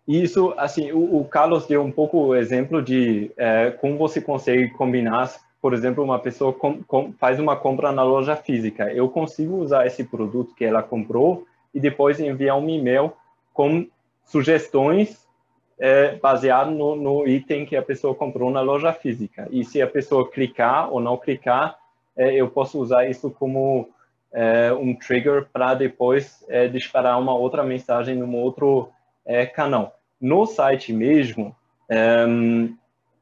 Isso, 0.07 0.53
assim, 0.57 0.91
o, 0.91 1.19
o, 1.19 1.25
Carlos 1.25 1.65
deu 1.65 1.81
um 1.81 1.91
pouco 1.91 2.17
o 2.19 2.35
exemplo 2.35 2.81
de 2.81 3.31
é, 3.35 3.71
como 3.71 3.97
você 3.97 4.21
consegue 4.21 4.69
combinar, 4.69 5.33
por 5.59 5.73
exemplo, 5.73 6.03
uma 6.03 6.19
pessoa 6.19 6.53
com, 6.53 6.83
com, 6.83 7.11
faz 7.13 7.39
uma 7.39 7.55
compra 7.55 7.91
na 7.91 8.03
loja 8.03 8.35
física. 8.35 8.91
Eu 8.93 9.09
consigo 9.09 9.55
usar 9.57 9.87
esse 9.87 10.03
produto 10.03 10.53
que 10.53 10.63
ela 10.63 10.83
comprou 10.83 11.45
e 11.73 11.79
depois 11.79 12.19
enviar 12.19 12.55
um 12.57 12.69
e-mail 12.69 13.13
com 13.51 13.87
sugestões 14.23 15.25
é, 15.79 16.15
baseado 16.17 16.69
no, 16.69 16.95
no, 16.95 17.27
item 17.27 17.65
que 17.65 17.75
a 17.75 17.81
pessoa 17.81 18.13
comprou 18.13 18.51
na 18.51 18.61
loja 18.61 18.93
física. 18.93 19.47
E 19.49 19.65
se 19.65 19.81
a 19.81 19.87
pessoa 19.87 20.29
clicar 20.29 20.93
ou 20.93 20.99
não 20.99 21.17
clicar, 21.17 21.79
é, 22.15 22.33
eu 22.35 22.47
posso 22.47 22.79
usar 22.79 23.09
isso 23.09 23.31
como 23.31 23.89
é, 24.31 24.71
um 24.71 24.93
trigger 24.95 25.47
para 25.51 25.73
depois 25.73 26.45
é, 26.47 26.67
disparar 26.67 27.19
uma 27.19 27.33
outra 27.33 27.63
mensagem 27.63 28.15
num 28.15 28.35
outro 28.35 28.89
é, 29.25 29.47
canal 29.47 29.94
no 30.19 30.45
site 30.45 30.93
mesmo, 30.93 31.55
um, 32.27 32.75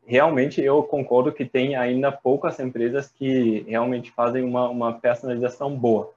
realmente 0.05 0.61
eu 0.61 0.83
concordo 0.83 1.31
que 1.31 1.45
tem 1.45 1.75
ainda 1.75 2.11
poucas 2.11 2.59
empresas 2.59 3.09
que 3.09 3.65
realmente 3.67 4.11
fazem 4.11 4.43
uma, 4.43 4.69
uma 4.69 4.93
personalização 4.93 5.75
boa. 5.75 6.11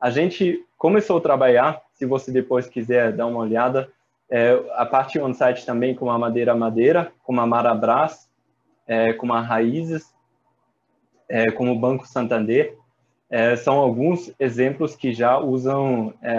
A 0.00 0.10
gente 0.10 0.64
começou 0.78 1.18
a 1.18 1.20
trabalhar, 1.20 1.82
se 1.92 2.06
você 2.06 2.32
depois 2.32 2.66
quiser 2.66 3.12
dar 3.12 3.26
uma 3.26 3.40
olhada, 3.40 3.90
é, 4.30 4.62
a 4.74 4.86
parte 4.86 5.18
on-site 5.18 5.66
também 5.66 5.94
com 5.94 6.10
a 6.10 6.18
Madeira 6.18 6.54
Madeira, 6.54 7.12
com 7.24 7.38
a 7.38 7.46
Marabras, 7.46 8.28
é, 8.86 9.12
com 9.12 9.32
a 9.32 9.40
Raízes, 9.40 10.14
é, 11.28 11.50
como 11.50 11.72
o 11.72 11.78
Banco 11.78 12.06
Santander, 12.06 12.76
são 13.58 13.78
alguns 13.78 14.34
exemplos 14.40 14.96
que 14.96 15.12
já 15.12 15.38
usam 15.38 16.12
é, 16.20 16.34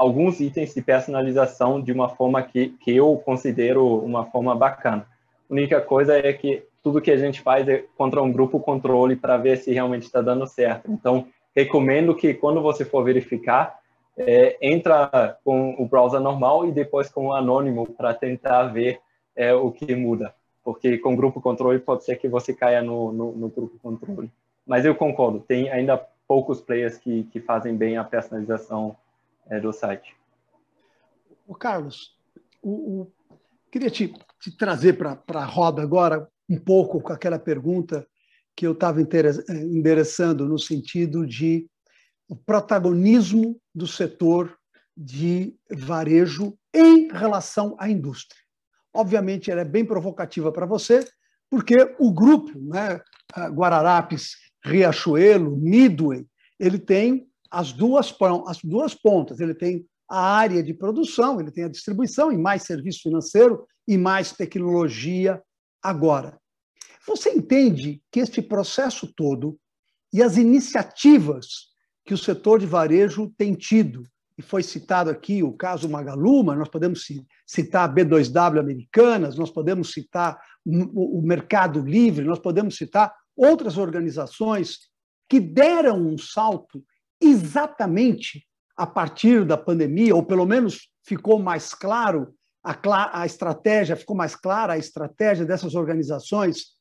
alguns 0.00 0.40
itens 0.40 0.72
de 0.72 0.80
personalização 0.80 1.78
de 1.78 1.92
uma 1.92 2.08
forma 2.08 2.42
que, 2.42 2.70
que 2.80 2.96
eu 2.96 3.18
considero 3.18 3.98
uma 3.98 4.24
forma 4.24 4.54
bacana. 4.54 5.06
A 5.48 5.52
única 5.52 5.78
coisa 5.78 6.16
é 6.16 6.32
que 6.32 6.64
tudo 6.82 7.02
que 7.02 7.10
a 7.10 7.18
gente 7.18 7.42
faz 7.42 7.68
é 7.68 7.84
contra 7.98 8.22
um 8.22 8.32
grupo 8.32 8.58
controle 8.58 9.14
para 9.14 9.36
ver 9.36 9.58
se 9.58 9.70
realmente 9.74 10.04
está 10.04 10.22
dando 10.22 10.46
certo. 10.46 10.90
Então, 10.90 11.26
recomendo 11.54 12.14
que 12.14 12.32
quando 12.32 12.62
você 12.62 12.82
for 12.82 13.04
verificar, 13.04 13.78
é, 14.16 14.56
entra 14.62 15.36
com 15.44 15.74
o 15.78 15.86
browser 15.86 16.18
normal 16.20 16.66
e 16.66 16.72
depois 16.72 17.10
com 17.10 17.26
o 17.26 17.34
anônimo 17.34 17.86
para 17.92 18.14
tentar 18.14 18.68
ver 18.68 19.00
é, 19.36 19.52
o 19.52 19.70
que 19.70 19.94
muda. 19.94 20.34
Porque 20.64 20.96
com 20.96 21.14
grupo 21.14 21.42
controle 21.42 21.78
pode 21.78 22.06
ser 22.06 22.16
que 22.16 22.26
você 22.26 22.54
caia 22.54 22.80
no, 22.80 23.12
no, 23.12 23.32
no 23.32 23.48
grupo 23.50 23.78
controle. 23.82 24.30
Mas 24.66 24.86
eu 24.86 24.94
concordo, 24.94 25.40
tem 25.40 25.68
ainda 25.68 26.02
poucos 26.26 26.58
players 26.58 26.96
que, 26.96 27.24
que 27.24 27.38
fazem 27.38 27.76
bem 27.76 27.98
a 27.98 28.04
personalização 28.04 28.96
é, 29.50 29.60
do 29.60 29.72
site. 29.72 30.14
O 31.46 31.54
Carlos, 31.54 32.16
o, 32.62 32.70
o, 33.00 33.12
queria 33.70 33.90
te, 33.90 34.14
te 34.40 34.56
trazer 34.56 34.94
para 34.94 35.20
a 35.34 35.44
roda 35.44 35.82
agora 35.82 36.28
um 36.48 36.58
pouco 36.58 37.00
com 37.00 37.12
aquela 37.12 37.38
pergunta 37.38 38.06
que 38.56 38.66
eu 38.66 38.72
estava 38.72 39.00
endereçando 39.00 40.46
no 40.46 40.58
sentido 40.58 41.26
de 41.26 41.68
o 42.28 42.36
protagonismo 42.36 43.60
do 43.74 43.86
setor 43.86 44.56
de 44.96 45.56
varejo 45.70 46.56
em 46.74 47.08
relação 47.08 47.74
à 47.78 47.88
indústria. 47.88 48.40
Obviamente, 48.92 49.50
ela 49.50 49.62
é 49.62 49.64
bem 49.64 49.84
provocativa 49.84 50.52
para 50.52 50.66
você, 50.66 51.04
porque 51.48 51.94
o 51.98 52.12
grupo, 52.12 52.52
né, 52.60 53.00
Guararapes, 53.52 54.36
Riachuelo, 54.64 55.56
Midway, 55.56 56.26
ele 56.58 56.78
tem 56.78 57.29
as 57.50 57.72
duas, 57.72 58.14
as 58.46 58.58
duas 58.62 58.94
pontas. 58.94 59.40
Ele 59.40 59.54
tem 59.54 59.84
a 60.08 60.20
área 60.20 60.62
de 60.62 60.74
produção, 60.74 61.40
ele 61.40 61.50
tem 61.50 61.64
a 61.64 61.68
distribuição 61.68 62.32
e 62.32 62.38
mais 62.38 62.62
serviço 62.62 63.02
financeiro 63.02 63.66
e 63.86 63.96
mais 63.96 64.32
tecnologia 64.32 65.42
agora. 65.82 66.38
Você 67.06 67.30
entende 67.30 68.02
que 68.10 68.20
este 68.20 68.42
processo 68.42 69.12
todo 69.14 69.58
e 70.12 70.22
as 70.22 70.36
iniciativas 70.36 71.70
que 72.04 72.14
o 72.14 72.18
setor 72.18 72.58
de 72.58 72.66
varejo 72.66 73.32
tem 73.36 73.54
tido, 73.54 74.02
e 74.36 74.42
foi 74.42 74.62
citado 74.62 75.10
aqui 75.10 75.42
o 75.42 75.52
caso 75.52 75.88
Magaluma, 75.88 76.56
nós 76.56 76.68
podemos 76.68 77.04
citar 77.46 77.88
a 77.88 77.92
B2W 77.92 78.58
Americanas, 78.58 79.36
nós 79.36 79.50
podemos 79.50 79.92
citar 79.92 80.40
o 80.64 81.20
Mercado 81.22 81.80
Livre, 81.80 82.24
nós 82.24 82.38
podemos 82.38 82.76
citar 82.76 83.14
outras 83.36 83.76
organizações 83.76 84.90
que 85.28 85.38
deram 85.38 85.98
um 85.98 86.18
salto 86.18 86.82
exatamente 87.20 88.46
a 88.76 88.86
partir 88.86 89.44
da 89.44 89.56
pandemia, 89.56 90.14
ou 90.14 90.22
pelo 90.22 90.46
menos 90.46 90.88
ficou 91.04 91.38
mais 91.38 91.74
claro 91.74 92.34
a, 92.62 93.20
a 93.20 93.26
estratégia, 93.26 93.96
ficou 93.96 94.16
mais 94.16 94.34
clara 94.34 94.74
a 94.74 94.78
estratégia 94.78 95.44
dessas 95.44 95.74
organizações, 95.74 96.78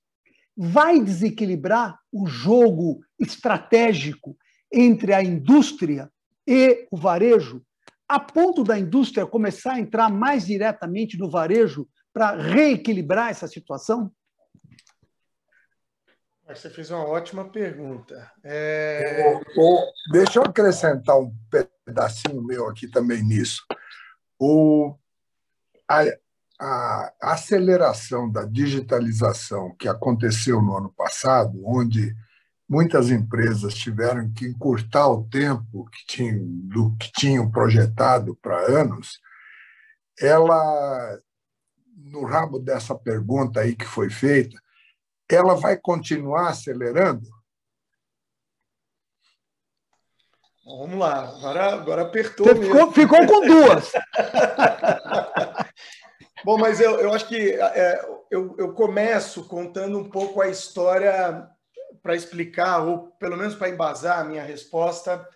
vai 0.56 1.00
desequilibrar 1.00 1.98
o 2.12 2.28
jogo 2.28 3.00
estratégico 3.20 4.36
entre 4.72 5.14
a 5.14 5.24
indústria 5.24 6.10
e 6.48 6.88
o 6.92 6.98
varejo, 6.98 7.62
a 8.08 8.20
ponto 8.20 8.64
da 8.64 8.78
indústria 8.78 9.26
começar 9.26 9.74
a 9.74 9.80
entrar 9.80 10.10
mais 10.10 10.46
diretamente 10.46 11.18
no 11.18 11.30
varejo 11.30 11.88
para 12.14 12.36
reequilibrar 12.36 13.30
essa 13.30 13.48
situação? 13.48 14.12
Você 16.50 16.68
fez 16.68 16.90
uma 16.90 17.06
ótima 17.06 17.48
pergunta. 17.48 18.32
É... 18.44 19.40
O, 19.56 19.62
o, 19.62 19.94
deixa 20.12 20.40
eu 20.40 20.44
acrescentar 20.44 21.16
um 21.20 21.32
pedacinho 21.86 22.42
meu 22.42 22.68
aqui 22.68 22.88
também 22.88 23.22
nisso. 23.22 23.64
O, 24.40 24.96
a, 25.88 26.02
a 26.60 27.14
aceleração 27.22 28.32
da 28.32 28.46
digitalização 28.46 29.76
que 29.76 29.88
aconteceu 29.88 30.60
no 30.60 30.76
ano 30.76 30.92
passado, 30.98 31.62
onde 31.64 32.16
muitas 32.68 33.12
empresas 33.12 33.76
tiveram 33.76 34.32
que 34.34 34.48
encurtar 34.48 35.08
o 35.08 35.26
tempo 35.26 35.88
que 35.92 36.06
tinham, 36.08 36.40
do 36.68 36.96
que 36.98 37.12
tinham 37.12 37.50
projetado 37.50 38.36
para 38.36 38.60
anos, 38.60 39.20
ela, 40.20 41.20
no 41.96 42.26
rabo 42.26 42.58
dessa 42.58 42.96
pergunta 42.96 43.60
aí 43.60 43.76
que 43.76 43.86
foi 43.86 44.10
feita, 44.10 44.60
ela 45.36 45.56
vai 45.56 45.78
continuar 45.78 46.50
acelerando? 46.50 47.28
Vamos 50.66 51.00
lá, 51.00 51.30
agora, 51.30 51.74
agora 51.74 52.02
apertou. 52.04 52.48
Ficou, 52.48 52.92
ficou, 52.92 53.26
com 53.26 53.48
duas. 53.48 53.92
Bom, 56.46 56.58
mas 56.58 56.80
eu, 56.80 57.00
eu 57.00 57.12
acho 57.12 57.28
que 57.28 57.54
é, 57.54 58.02
eu, 58.30 58.56
eu 58.58 58.74
começo 58.74 59.48
contando 59.48 59.98
um 59.98 60.10
pouco 60.10 60.42
a 60.42 60.48
história 60.48 61.50
para 62.04 62.16
explicar, 62.16 62.84
ou 62.84 63.08
pelo 63.14 63.36
menos 63.36 63.56
para 63.56 63.70
embasar 63.70 64.20
a 64.20 64.24
minha 64.24 64.44
resposta 64.44 65.28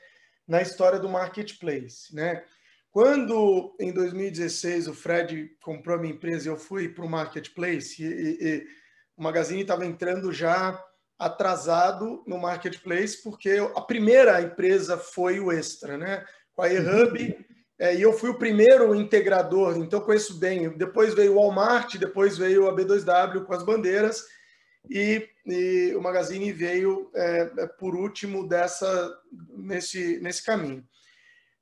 na 0.47 0.61
história 0.61 0.99
do 0.99 1.09
marketplace. 1.09 2.13
Né? 2.13 2.43
Quando, 2.91 3.75
em 3.79 3.91
2016, 3.91 4.87
o 4.87 4.93
Fred 4.93 5.49
comprou 5.63 5.97
a 5.97 5.99
minha 5.99 6.13
empresa 6.13 6.47
e 6.47 6.51
eu 6.51 6.57
fui 6.57 6.89
para 6.89 7.05
o 7.05 7.09
marketplace, 7.09 8.03
e, 8.03 8.07
e, 8.07 8.67
o 9.15 9.23
Magazine 9.23 9.61
estava 9.61 9.85
entrando 9.85 10.31
já 10.31 10.81
atrasado 11.17 12.23
no 12.27 12.37
marketplace, 12.37 13.21
porque 13.21 13.57
a 13.75 13.81
primeira 13.81 14.41
empresa 14.41 14.97
foi 14.97 15.39
o 15.39 15.51
Extra, 15.51 15.97
né? 15.97 16.25
Com 16.53 16.63
a 16.63 16.73
eHub, 16.73 17.45
é, 17.79 17.95
e 17.95 18.01
eu 18.01 18.13
fui 18.13 18.29
o 18.29 18.37
primeiro 18.37 18.93
integrador, 18.95 19.77
então 19.77 20.01
conheço 20.01 20.37
bem. 20.37 20.69
Depois 20.77 21.13
veio 21.13 21.33
o 21.33 21.35
Walmart, 21.35 21.95
depois 21.97 22.37
veio 22.37 22.67
a 22.67 22.75
B2W 22.75 23.45
com 23.45 23.53
as 23.53 23.63
bandeiras, 23.63 24.23
e, 24.89 25.27
e 25.45 25.93
o 25.95 26.01
Magazine 26.01 26.51
veio 26.51 27.09
é, 27.15 27.51
é 27.59 27.67
por 27.67 27.95
último 27.95 28.47
dessa 28.47 29.13
nesse, 29.57 30.19
nesse 30.19 30.43
caminho. 30.45 30.83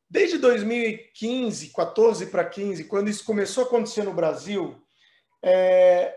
Desde 0.10 0.38
2015, 0.38 1.72
14 1.74 2.26
para 2.26 2.43
15, 2.43 2.84
quando 2.86 3.10
isso 3.10 3.24
começou 3.24 3.64
a 3.64 3.68
acontecer 3.68 4.04
no 4.04 4.14
Brasil, 4.14 4.76
é, 5.41 6.14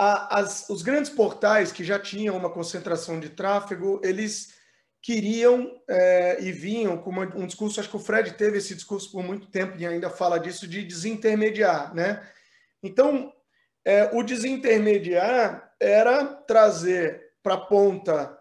a, 0.00 0.38
as, 0.38 0.66
os 0.70 0.80
grandes 0.80 1.10
portais 1.10 1.70
que 1.70 1.84
já 1.84 1.98
tinham 1.98 2.34
uma 2.34 2.48
concentração 2.48 3.20
de 3.20 3.28
tráfego, 3.28 4.00
eles 4.02 4.54
queriam 5.02 5.78
é, 5.86 6.42
e 6.42 6.50
vinham 6.50 6.96
com 6.96 7.10
uma, 7.10 7.24
um 7.36 7.46
discurso, 7.46 7.78
acho 7.78 7.90
que 7.90 7.96
o 7.96 8.00
Fred 8.00 8.32
teve 8.32 8.56
esse 8.56 8.74
discurso 8.74 9.12
por 9.12 9.22
muito 9.22 9.48
tempo 9.48 9.74
e 9.78 9.86
ainda 9.86 10.08
fala 10.08 10.40
disso, 10.40 10.66
de 10.66 10.82
desintermediar. 10.82 11.94
Né? 11.94 12.26
Então, 12.82 13.30
é, 13.84 14.08
o 14.14 14.22
desintermediar 14.22 15.70
era 15.78 16.24
trazer 16.24 17.32
para 17.42 17.54
a 17.54 17.60
ponta 17.60 18.38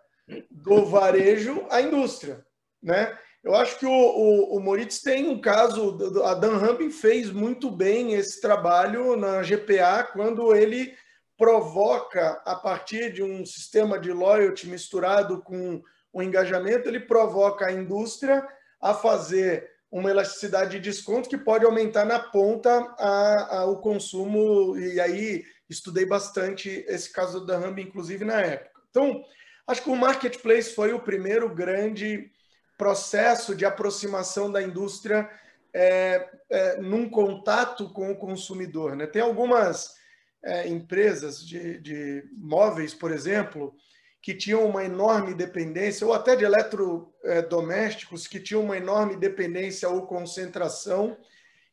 do 0.49 0.86
varejo 0.86 1.68
a 1.70 1.82
indústria. 1.82 2.45
Né? 2.82 3.18
Eu 3.43 3.53
acho 3.53 3.78
que 3.78 3.86
o, 3.86 3.91
o, 3.91 4.55
o 4.55 4.60
Moritz 4.62 5.01
tem 5.01 5.28
um 5.28 5.41
caso, 5.41 5.97
a 6.24 6.36
Dan 6.36 6.55
Hambin 6.55 6.89
fez 6.89 7.30
muito 7.32 7.70
bem 7.70 8.14
esse 8.14 8.39
trabalho 8.39 9.18
na 9.18 9.41
GPA 9.41 10.03
quando 10.14 10.55
ele 10.55 10.95
provoca, 11.39 12.41
a 12.45 12.53
partir 12.53 13.13
de 13.13 13.23
um 13.23 13.45
sistema 13.45 13.97
de 13.97 14.11
loyalty 14.11 14.67
misturado 14.67 15.41
com 15.41 15.81
o 16.11 16.21
engajamento, 16.21 16.89
ele 16.89 16.99
provoca 16.99 17.65
a 17.65 17.71
indústria 17.71 18.45
a 18.81 18.93
fazer 18.93 19.71
uma 19.89 20.09
elasticidade 20.09 20.71
de 20.71 20.81
desconto 20.81 21.29
que 21.29 21.37
pode 21.37 21.63
aumentar 21.63 22.03
na 22.03 22.19
ponta 22.19 22.69
a, 22.99 23.59
a, 23.59 23.65
o 23.65 23.77
consumo. 23.77 24.77
E 24.77 24.99
aí 24.99 25.45
estudei 25.69 26.05
bastante 26.05 26.83
esse 26.89 27.11
caso 27.13 27.45
da 27.45 27.55
Hambin, 27.55 27.83
inclusive 27.83 28.25
na 28.25 28.41
época. 28.41 28.81
Então, 28.89 29.23
acho 29.65 29.81
que 29.81 29.89
o 29.89 29.95
marketplace 29.95 30.75
foi 30.75 30.91
o 30.91 30.99
primeiro 30.99 31.47
grande 31.47 32.29
processo 32.77 33.55
de 33.55 33.63
aproximação 33.63 34.51
da 34.51 34.61
indústria 34.61 35.29
é, 35.73 36.29
é, 36.49 36.77
num 36.81 37.09
contato 37.09 37.89
com 37.93 38.11
o 38.11 38.17
consumidor. 38.17 38.97
Né? 38.97 39.07
Tem 39.07 39.21
algumas 39.21 39.98
é, 40.43 40.67
empresas 40.67 41.45
de, 41.45 41.79
de, 41.79 42.23
móveis, 42.37 42.93
por 42.93 43.11
exemplo, 43.11 43.73
que 44.21 44.33
tinham 44.33 44.65
uma 44.65 44.83
enorme 44.83 45.33
dependência, 45.33 46.05
ou 46.05 46.13
até 46.13 46.35
de 46.35 46.43
eletrodomésticos, 46.43 48.27
que 48.27 48.39
tinham 48.39 48.63
uma 48.63 48.77
enorme 48.77 49.15
dependência 49.15 49.89
ou 49.89 50.07
concentração, 50.07 51.17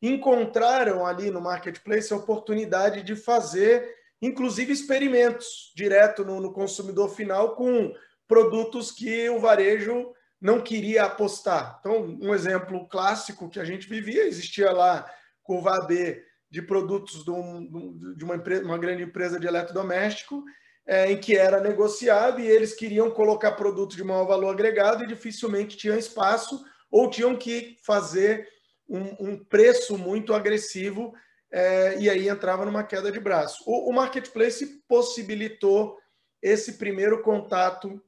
encontraram 0.01 1.07
ali 1.07 1.31
no 1.31 1.41
marketplace 1.41 2.13
a 2.13 2.17
oportunidade 2.17 3.03
de 3.03 3.17
fazer, 3.17 3.95
inclusive, 4.21 4.73
experimentos 4.73 5.73
direto 5.75 6.25
no, 6.25 6.41
no 6.41 6.53
consumidor 6.53 7.09
final 7.15 7.57
com 7.57 7.93
produtos 8.29 8.91
que 8.91 9.29
o 9.31 9.41
varejo 9.41 10.13
não 10.41 10.61
queria 10.61 11.05
apostar. 11.05 11.79
Então, 11.81 12.19
um 12.21 12.35
exemplo 12.35 12.87
clássico 12.89 13.49
que 13.49 13.59
a 13.59 13.65
gente 13.65 13.89
vivia, 13.89 14.25
existia 14.25 14.71
lá 14.71 15.11
o 15.49 15.61
VAB 15.61 16.21
de 16.51 16.63
produtos 16.63 17.25
de, 17.25 17.31
um, 17.31 18.15
de 18.17 18.25
uma, 18.25 18.37
empresa, 18.37 18.65
uma, 18.65 18.79
grande 18.79 19.03
empresa 19.03 19.39
de 19.39 19.47
eletrodoméstico, 19.47 20.45
é, 20.87 21.11
em 21.11 21.19
que 21.19 21.37
era 21.37 21.61
negociado 21.61 22.41
e 22.41 22.47
eles 22.47 22.75
queriam 22.75 23.11
colocar 23.11 23.53
produtos 23.53 23.97
de 23.97 24.05
maior 24.05 24.25
valor 24.25 24.51
agregado 24.51 25.03
e 25.03 25.09
dificilmente 25.09 25.77
tinham 25.77 25.99
espaço 25.99 26.65
ou 26.91 27.11
tinham 27.11 27.37
que 27.37 27.77
fazer 27.85 28.49
um, 28.89 29.31
um 29.33 29.45
preço 29.45 29.99
muito 29.99 30.33
agressivo 30.33 31.13
é, 31.51 31.99
e 31.99 32.09
aí 32.09 32.29
entrava 32.29 32.65
numa 32.65 32.85
queda 32.85 33.11
de 33.11 33.19
braço. 33.19 33.63
O, 33.67 33.91
o 33.91 33.93
marketplace 33.93 34.83
possibilitou 34.89 35.99
esse 36.41 36.75
primeiro 36.75 37.23
contato 37.23 38.01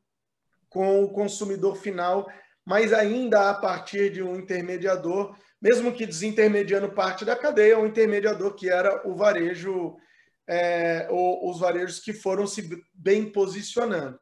com 0.68 1.02
o 1.02 1.08
consumidor 1.10 1.76
final, 1.76 2.30
mas 2.64 2.92
ainda 2.92 3.50
a 3.50 3.54
partir 3.54 4.12
de 4.12 4.22
um 4.22 4.36
intermediador, 4.36 5.34
mesmo 5.60 5.92
que 5.92 6.06
desintermediando 6.06 6.90
parte 6.90 7.24
da 7.24 7.36
cadeia, 7.36 7.78
um 7.78 7.86
intermediador 7.86 8.54
que 8.54 8.68
era 8.68 9.06
o 9.08 9.14
varejo, 9.14 9.96
é, 10.46 11.06
os 11.10 11.58
varejos 11.58 12.00
que 12.00 12.12
foram 12.12 12.46
se 12.46 12.68
bem 12.94 13.30
posicionando. 13.30 14.18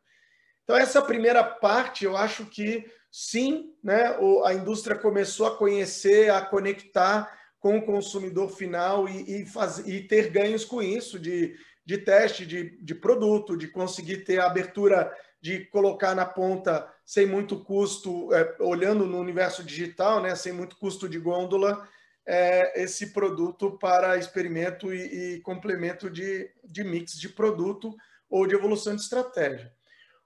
Então, 0.64 0.76
essa 0.76 1.00
primeira 1.00 1.44
parte, 1.44 2.04
eu 2.04 2.16
acho 2.16 2.46
que 2.46 2.84
sim, 3.12 3.72
né, 3.82 4.16
a 4.44 4.52
indústria 4.52 4.96
começou 4.96 5.46
a 5.46 5.56
conhecer, 5.56 6.30
a 6.30 6.40
conectar 6.40 7.32
com 7.60 7.78
o 7.78 7.84
consumidor 7.84 8.50
final 8.50 9.08
e, 9.08 9.42
e, 9.42 9.46
faz, 9.46 9.78
e 9.78 10.00
ter 10.00 10.30
ganhos 10.30 10.64
com 10.64 10.82
isso, 10.82 11.18
de, 11.18 11.54
de 11.84 11.98
teste 11.98 12.44
de, 12.44 12.76
de 12.82 12.94
produto, 12.94 13.56
de 13.56 13.68
conseguir 13.68 14.24
ter 14.24 14.40
a 14.40 14.46
abertura 14.46 15.12
de 15.40 15.64
colocar 15.66 16.14
na 16.14 16.26
ponta 16.26 16.92
sem 17.06 17.24
muito 17.24 17.60
custo, 17.60 18.34
é, 18.34 18.56
olhando 18.58 19.06
no 19.06 19.20
universo 19.20 19.62
digital, 19.62 20.20
né, 20.20 20.34
sem 20.34 20.52
muito 20.52 20.76
custo 20.76 21.08
de 21.08 21.20
gôndola, 21.20 21.88
é, 22.26 22.82
esse 22.82 23.12
produto 23.12 23.78
para 23.78 24.18
experimento 24.18 24.92
e, 24.92 25.36
e 25.36 25.40
complemento 25.40 26.10
de, 26.10 26.50
de 26.64 26.82
mix 26.82 27.12
de 27.12 27.28
produto 27.28 27.96
ou 28.28 28.44
de 28.44 28.56
evolução 28.56 28.96
de 28.96 29.02
estratégia. 29.02 29.72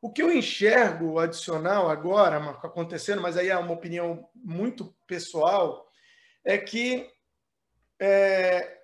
O 0.00 0.10
que 0.10 0.22
eu 0.22 0.32
enxergo 0.32 1.18
adicional 1.18 1.90
agora, 1.90 2.38
acontecendo, 2.38 3.20
mas 3.20 3.36
aí 3.36 3.50
é 3.50 3.58
uma 3.58 3.74
opinião 3.74 4.26
muito 4.34 4.94
pessoal, 5.06 5.86
é 6.42 6.56
que 6.56 7.06
é, 8.00 8.78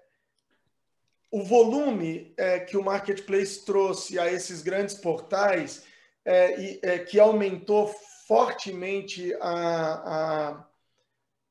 o 1.31 1.43
volume 1.43 2.35
é, 2.37 2.61
que 2.61 2.77
o 2.77 2.85
marketplace 2.85 3.65
trouxe 3.65 4.19
a 4.19 4.31
esses 4.31 4.61
grandes 4.61 4.95
portais 4.97 5.85
é, 6.27 6.79
é, 6.83 6.99
que 6.99 7.21
aumentou 7.21 7.95
fortemente 8.27 9.33
a, 9.41 9.53
a, 9.53 10.67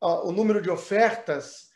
a, 0.01 0.23
o 0.25 0.31
número 0.33 0.61
de 0.61 0.69
ofertas, 0.69 1.69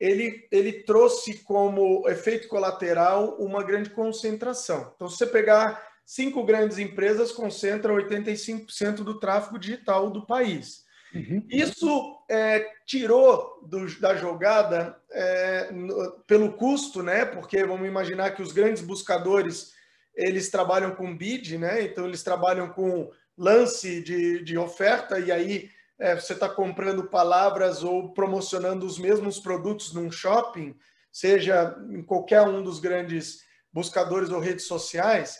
ele, 0.00 0.48
ele 0.50 0.72
trouxe 0.84 1.38
como 1.40 2.08
efeito 2.08 2.48
colateral 2.48 3.36
uma 3.38 3.62
grande 3.62 3.90
concentração. 3.90 4.90
Então, 4.96 5.08
se 5.08 5.18
você 5.18 5.26
pegar 5.26 5.86
cinco 6.04 6.42
grandes 6.44 6.78
empresas, 6.78 7.30
concentra 7.30 7.92
85% 7.92 8.96
do 8.96 9.20
tráfego 9.20 9.58
digital 9.58 10.10
do 10.10 10.24
país. 10.24 10.84
Uhum. 11.14 11.44
Isso 11.48 12.18
é, 12.28 12.66
tirou 12.86 13.60
do, 13.66 14.00
da 14.00 14.16
jogada 14.16 14.98
é, 15.10 15.70
no, 15.72 16.12
pelo 16.26 16.52
custo, 16.54 17.02
né? 17.02 17.24
Porque 17.24 17.64
vamos 17.64 17.86
imaginar 17.86 18.30
que 18.30 18.42
os 18.42 18.52
grandes 18.52 18.82
buscadores 18.82 19.75
eles 20.16 20.48
trabalham 20.48 20.94
com 20.94 21.16
bid, 21.16 21.58
né? 21.58 21.82
Então 21.82 22.06
eles 22.06 22.22
trabalham 22.22 22.70
com 22.70 23.10
lance 23.36 24.00
de, 24.02 24.42
de 24.42 24.56
oferta 24.56 25.18
e 25.18 25.30
aí 25.30 25.70
é, 25.98 26.14
você 26.14 26.32
está 26.32 26.48
comprando 26.48 27.08
palavras 27.08 27.82
ou 27.82 28.12
promocionando 28.12 28.86
os 28.86 28.98
mesmos 28.98 29.38
produtos 29.38 29.92
num 29.92 30.10
shopping, 30.10 30.74
seja 31.12 31.76
em 31.90 32.02
qualquer 32.02 32.42
um 32.42 32.62
dos 32.62 32.80
grandes 32.80 33.40
buscadores 33.72 34.30
ou 34.30 34.40
redes 34.40 34.66
sociais, 34.66 35.38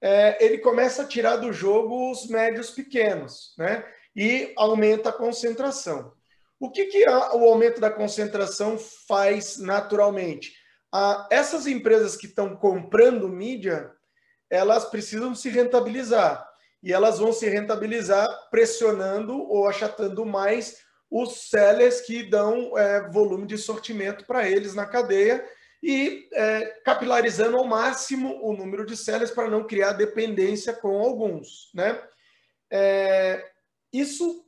é, 0.00 0.44
ele 0.44 0.58
começa 0.58 1.02
a 1.02 1.06
tirar 1.06 1.36
do 1.36 1.52
jogo 1.52 2.10
os 2.10 2.26
médios 2.26 2.70
pequenos, 2.70 3.54
né? 3.56 3.84
E 4.14 4.52
aumenta 4.56 5.08
a 5.08 5.12
concentração. 5.12 6.12
O 6.58 6.70
que, 6.70 6.86
que 6.86 7.04
a, 7.04 7.34
o 7.34 7.48
aumento 7.48 7.80
da 7.80 7.90
concentração 7.90 8.78
faz 8.78 9.58
naturalmente? 9.58 10.52
Ah, 10.92 11.26
essas 11.30 11.66
empresas 11.66 12.16
que 12.16 12.26
estão 12.26 12.54
comprando 12.54 13.28
mídia, 13.28 13.90
elas 14.52 14.84
precisam 14.84 15.34
se 15.34 15.48
rentabilizar. 15.48 16.46
E 16.82 16.92
elas 16.92 17.18
vão 17.18 17.32
se 17.32 17.48
rentabilizar 17.48 18.28
pressionando 18.50 19.34
ou 19.48 19.66
achatando 19.66 20.26
mais 20.26 20.82
os 21.10 21.48
sellers 21.48 22.02
que 22.02 22.28
dão 22.28 22.76
é, 22.76 23.08
volume 23.08 23.46
de 23.46 23.56
sortimento 23.56 24.26
para 24.26 24.48
eles 24.48 24.74
na 24.74 24.84
cadeia 24.84 25.42
e 25.82 26.28
é, 26.34 26.66
capilarizando 26.84 27.56
ao 27.56 27.64
máximo 27.64 28.38
o 28.42 28.54
número 28.54 28.84
de 28.84 28.94
sellers 28.94 29.30
para 29.30 29.48
não 29.48 29.66
criar 29.66 29.94
dependência 29.94 30.74
com 30.74 30.98
alguns. 31.00 31.70
Né? 31.74 31.98
É, 32.70 33.50
isso 33.90 34.44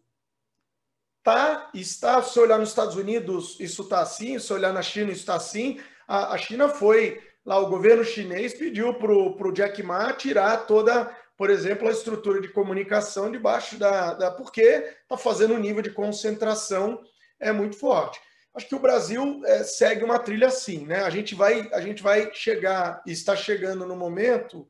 tá, 1.23 1.71
está, 1.73 2.23
se 2.23 2.39
olhar 2.39 2.59
nos 2.59 2.69
Estados 2.69 2.97
Unidos, 2.97 3.59
isso 3.59 3.83
está 3.83 4.01
assim, 4.01 4.39
se 4.39 4.53
olhar 4.53 4.73
na 4.73 4.83
China, 4.83 5.11
isso 5.11 5.21
está 5.21 5.37
assim. 5.37 5.81
A, 6.07 6.35
a 6.35 6.39
China 6.39 6.69
foi 6.69 7.23
lá 7.45 7.59
o 7.59 7.69
governo 7.69 8.05
chinês 8.05 8.55
pediu 8.55 8.95
para 8.95 9.13
o 9.13 9.53
Jack 9.53 9.83
Ma 9.83 10.13
tirar 10.13 10.67
toda, 10.67 11.05
por 11.37 11.51
exemplo, 11.51 11.89
a 11.89 11.93
estrutura 11.93 12.41
de 12.41 12.49
comunicação 12.49 13.31
debaixo 13.31 13.79
da. 13.79 14.15
da 14.15 14.31
porque 14.31 14.63
está 14.63 15.17
fazendo 15.17 15.55
um 15.55 15.61
nível 15.61 15.83
de 15.83 15.91
concentração 15.91 17.03
é 17.39 17.53
muito 17.53 17.77
forte. 17.77 18.21
Acho 18.55 18.69
que 18.69 18.75
o 18.75 18.81
Brasil 18.81 19.43
é, 19.45 19.65
segue 19.65 20.05
uma 20.05 20.19
trilha 20.19 20.47
assim, 20.47 20.87
né? 20.87 21.03
A 21.03 21.11
gente 21.11 21.35
vai, 21.35 21.69
a 21.73 21.81
gente 21.81 22.03
vai 22.03 22.33
chegar 22.33 23.03
está 23.05 23.35
chegando 23.35 23.85
no 23.85 23.97
momento 23.97 24.69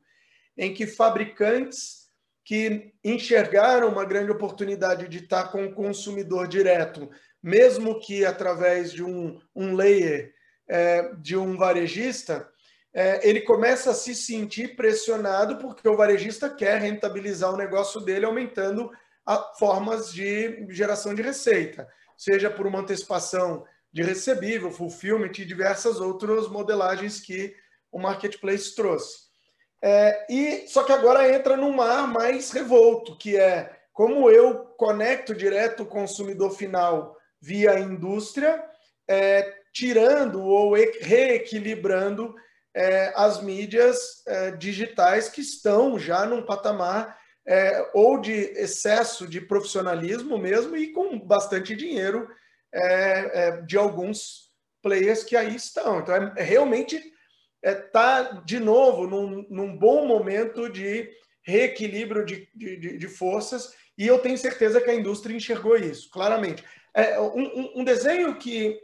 em 0.57 0.73
que 0.73 0.87
fabricantes 0.87 2.05
que 2.43 2.93
enxergaram 3.03 3.89
uma 3.89 4.05
grande 4.05 4.31
oportunidade 4.31 5.07
de 5.07 5.19
estar 5.19 5.51
com 5.51 5.65
o 5.65 5.73
consumidor 5.73 6.47
direto, 6.47 7.09
mesmo 7.41 7.99
que 7.99 8.23
através 8.23 8.91
de 8.91 9.03
um, 9.03 9.39
um 9.55 9.75
layer 9.75 10.31
é, 10.67 11.13
de 11.15 11.35
um 11.35 11.57
varejista, 11.57 12.47
é, 12.95 13.27
ele 13.27 13.41
começa 13.41 13.91
a 13.91 13.93
se 13.93 14.15
sentir 14.15 14.77
pressionado 14.77 15.57
porque 15.57 15.85
o 15.87 15.97
varejista 15.97 16.49
quer 16.49 16.79
rentabilizar 16.79 17.53
o 17.53 17.57
negócio 17.57 17.99
dele, 17.99 18.25
aumentando 18.25 18.89
formas 19.59 20.13
de 20.13 20.65
geração 20.69 21.13
de 21.13 21.21
receita, 21.21 21.89
seja 22.17 22.49
por 22.49 22.65
uma 22.65 22.79
antecipação 22.79 23.65
de 23.91 24.01
recebível, 24.01 24.71
fulfillment 24.71 25.31
e 25.39 25.45
diversas 25.45 25.99
outras 25.99 26.47
modelagens 26.47 27.19
que 27.19 27.53
o 27.91 27.99
marketplace 27.99 28.73
trouxe. 28.73 29.25
É, 29.83 30.25
e 30.29 30.67
só 30.69 30.83
que 30.83 30.93
agora 30.93 31.29
entra 31.33 31.57
num 31.57 31.73
mar 31.73 32.07
mais 32.07 32.51
revolto, 32.51 33.17
que 33.17 33.35
é 33.35 33.75
como 33.91 34.29
eu 34.29 34.67
conecto 34.77 35.35
direto 35.35 35.83
o 35.83 35.87
consumidor 35.87 36.51
final 36.51 37.17
via 37.41 37.77
indústria, 37.77 38.63
é, 39.05 39.53
tirando 39.73 40.41
ou 40.41 40.73
reequilibrando 40.73 42.33
é, 42.75 43.13
as 43.15 43.41
mídias 43.41 44.21
é, 44.27 44.51
digitais 44.51 45.29
que 45.29 45.39
estão 45.39 45.97
já 45.97 46.25
num 46.25 46.43
patamar 46.43 47.17
é, 47.47 47.89
ou 47.93 48.19
de 48.19 48.33
excesso 48.33 49.25
de 49.25 49.39
profissionalismo 49.39 50.37
mesmo 50.37 50.75
e 50.75 50.91
com 50.91 51.17
bastante 51.17 51.75
dinheiro 51.75 52.27
é, 52.73 52.81
é, 53.47 53.61
de 53.61 53.77
alguns 53.77 54.49
players 54.81 55.23
que 55.23 55.37
aí 55.37 55.55
estão. 55.55 55.99
Então, 55.99 56.15
é, 56.15 56.33
é 56.37 56.43
realmente 56.43 57.01
está, 57.63 58.23
de 58.45 58.59
novo, 58.59 59.07
num, 59.07 59.47
num, 59.49 59.77
bom 59.77 60.05
momento 60.05 60.69
de 60.69 61.09
reequilíbrio 61.43 62.25
de, 62.25 62.47
de, 62.53 62.97
de, 62.97 63.07
forças 63.07 63.73
e 63.97 64.05
eu 64.05 64.19
tenho 64.19 64.37
certeza 64.37 64.81
que 64.81 64.89
a 64.89 64.95
indústria 64.95 65.35
enxergou 65.35 65.77
isso, 65.77 66.09
claramente. 66.09 66.63
Um, 67.35 67.81
um 67.81 67.83
desenho 67.83 68.35
que 68.35 68.79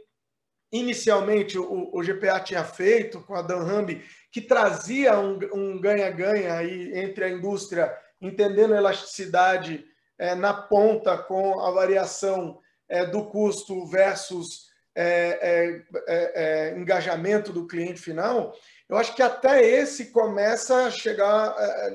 inicialmente 0.72 1.58
o, 1.58 1.90
o, 1.92 2.02
GPA 2.02 2.40
tinha 2.40 2.64
feito 2.64 3.20
com 3.20 3.34
a 3.34 3.42
Dan 3.42 3.60
Hamby, 3.60 4.02
que 4.30 4.40
trazia 4.40 5.18
um 5.18 5.78
ganha-ganha 5.78 6.54
aí 6.54 6.98
entre 6.98 7.24
a 7.24 7.28
indústria, 7.28 7.94
entendendo 8.20 8.72
a 8.72 8.78
elasticidade 8.78 9.84
é, 10.18 10.34
na 10.34 10.54
ponta 10.54 11.18
com 11.18 11.60
a 11.60 11.70
variação 11.70 12.58
é, 12.88 13.04
do 13.04 13.26
custo 13.26 13.84
versus 13.86 14.70
é, 14.94 15.38
é, 15.42 15.82
é, 16.06 16.70
é 16.72 16.78
engajamento 16.78 17.52
do 17.52 17.66
cliente 17.66 18.00
final, 18.00 18.54
eu 18.88 18.96
acho 18.96 19.14
que 19.14 19.22
até 19.22 19.66
esse 19.66 20.10
começa 20.10 20.86
a 20.86 20.90
chegar, 20.90 21.54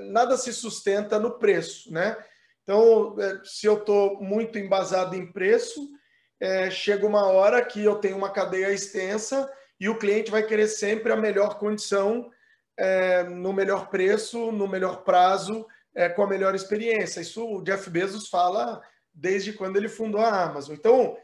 nada 0.10 0.36
se 0.36 0.52
sustenta 0.52 1.20
no 1.20 1.38
preço, 1.38 1.94
né? 1.94 2.18
Então, 2.64 3.16
se 3.44 3.68
eu 3.68 3.78
estou 3.78 4.20
muito 4.20 4.58
embasado 4.58 5.16
em 5.16 5.32
preço, 5.32 5.88
é, 6.40 6.70
chega 6.70 7.06
uma 7.06 7.26
hora 7.26 7.64
que 7.64 7.84
eu 7.84 7.96
tenho 7.96 8.18
uma 8.18 8.30
cadeia 8.30 8.72
extensa 8.72 9.52
e 9.80 9.90
o 9.90 9.98
cliente 9.98 10.32
vai 10.32 10.44
querer 10.44 10.68
sempre 10.68 11.12
a 11.12 11.16
melhor 11.16 11.58
condição, 11.58 12.32
é, 12.76 13.24
no 13.24 13.54
melhor 13.54 13.90
preço, 13.90 14.52
no 14.52 14.68
melhor 14.68 15.04
prazo, 15.04 15.66
é, 15.96 16.10
com 16.10 16.24
a 16.24 16.28
melhor 16.28 16.54
experiência. 16.56 17.22
Isso 17.22 17.44
o 17.46 17.64
Jeff 17.64 17.90
Bezos 17.90 18.30
fala 18.30 18.82
desde 19.14 19.54
quando 19.54 19.78
ele 19.78 19.90
fundou 19.90 20.22
a 20.22 20.44
Amazon. 20.44 20.76
Então, 20.76 21.18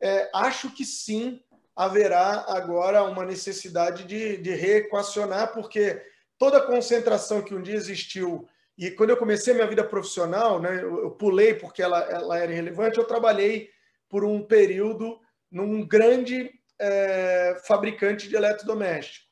é, 0.00 0.30
acho 0.34 0.70
que 0.74 0.84
sim 0.84 1.42
haverá 1.76 2.44
agora 2.48 3.02
uma 3.02 3.24
necessidade 3.24 4.04
de, 4.04 4.36
de 4.38 4.50
reequacionar, 4.54 5.52
porque 5.52 6.00
toda 6.38 6.58
a 6.58 6.66
concentração 6.66 7.42
que 7.42 7.54
um 7.54 7.62
dia 7.62 7.74
existiu 7.74 8.48
e 8.76 8.90
quando 8.90 9.10
eu 9.10 9.16
comecei 9.16 9.52
a 9.52 9.56
minha 9.56 9.68
vida 9.68 9.84
profissional, 9.84 10.60
né, 10.60 10.82
eu, 10.82 11.04
eu 11.04 11.10
pulei 11.12 11.54
porque 11.54 11.80
ela, 11.80 12.00
ela 12.00 12.38
era 12.38 12.50
irrelevante, 12.50 12.98
eu 12.98 13.04
trabalhei 13.04 13.70
por 14.08 14.24
um 14.24 14.42
período 14.42 15.18
num 15.50 15.86
grande 15.86 16.50
é, 16.78 17.56
fabricante 17.66 18.28
de 18.28 18.36
eletrodoméstico. 18.36 19.26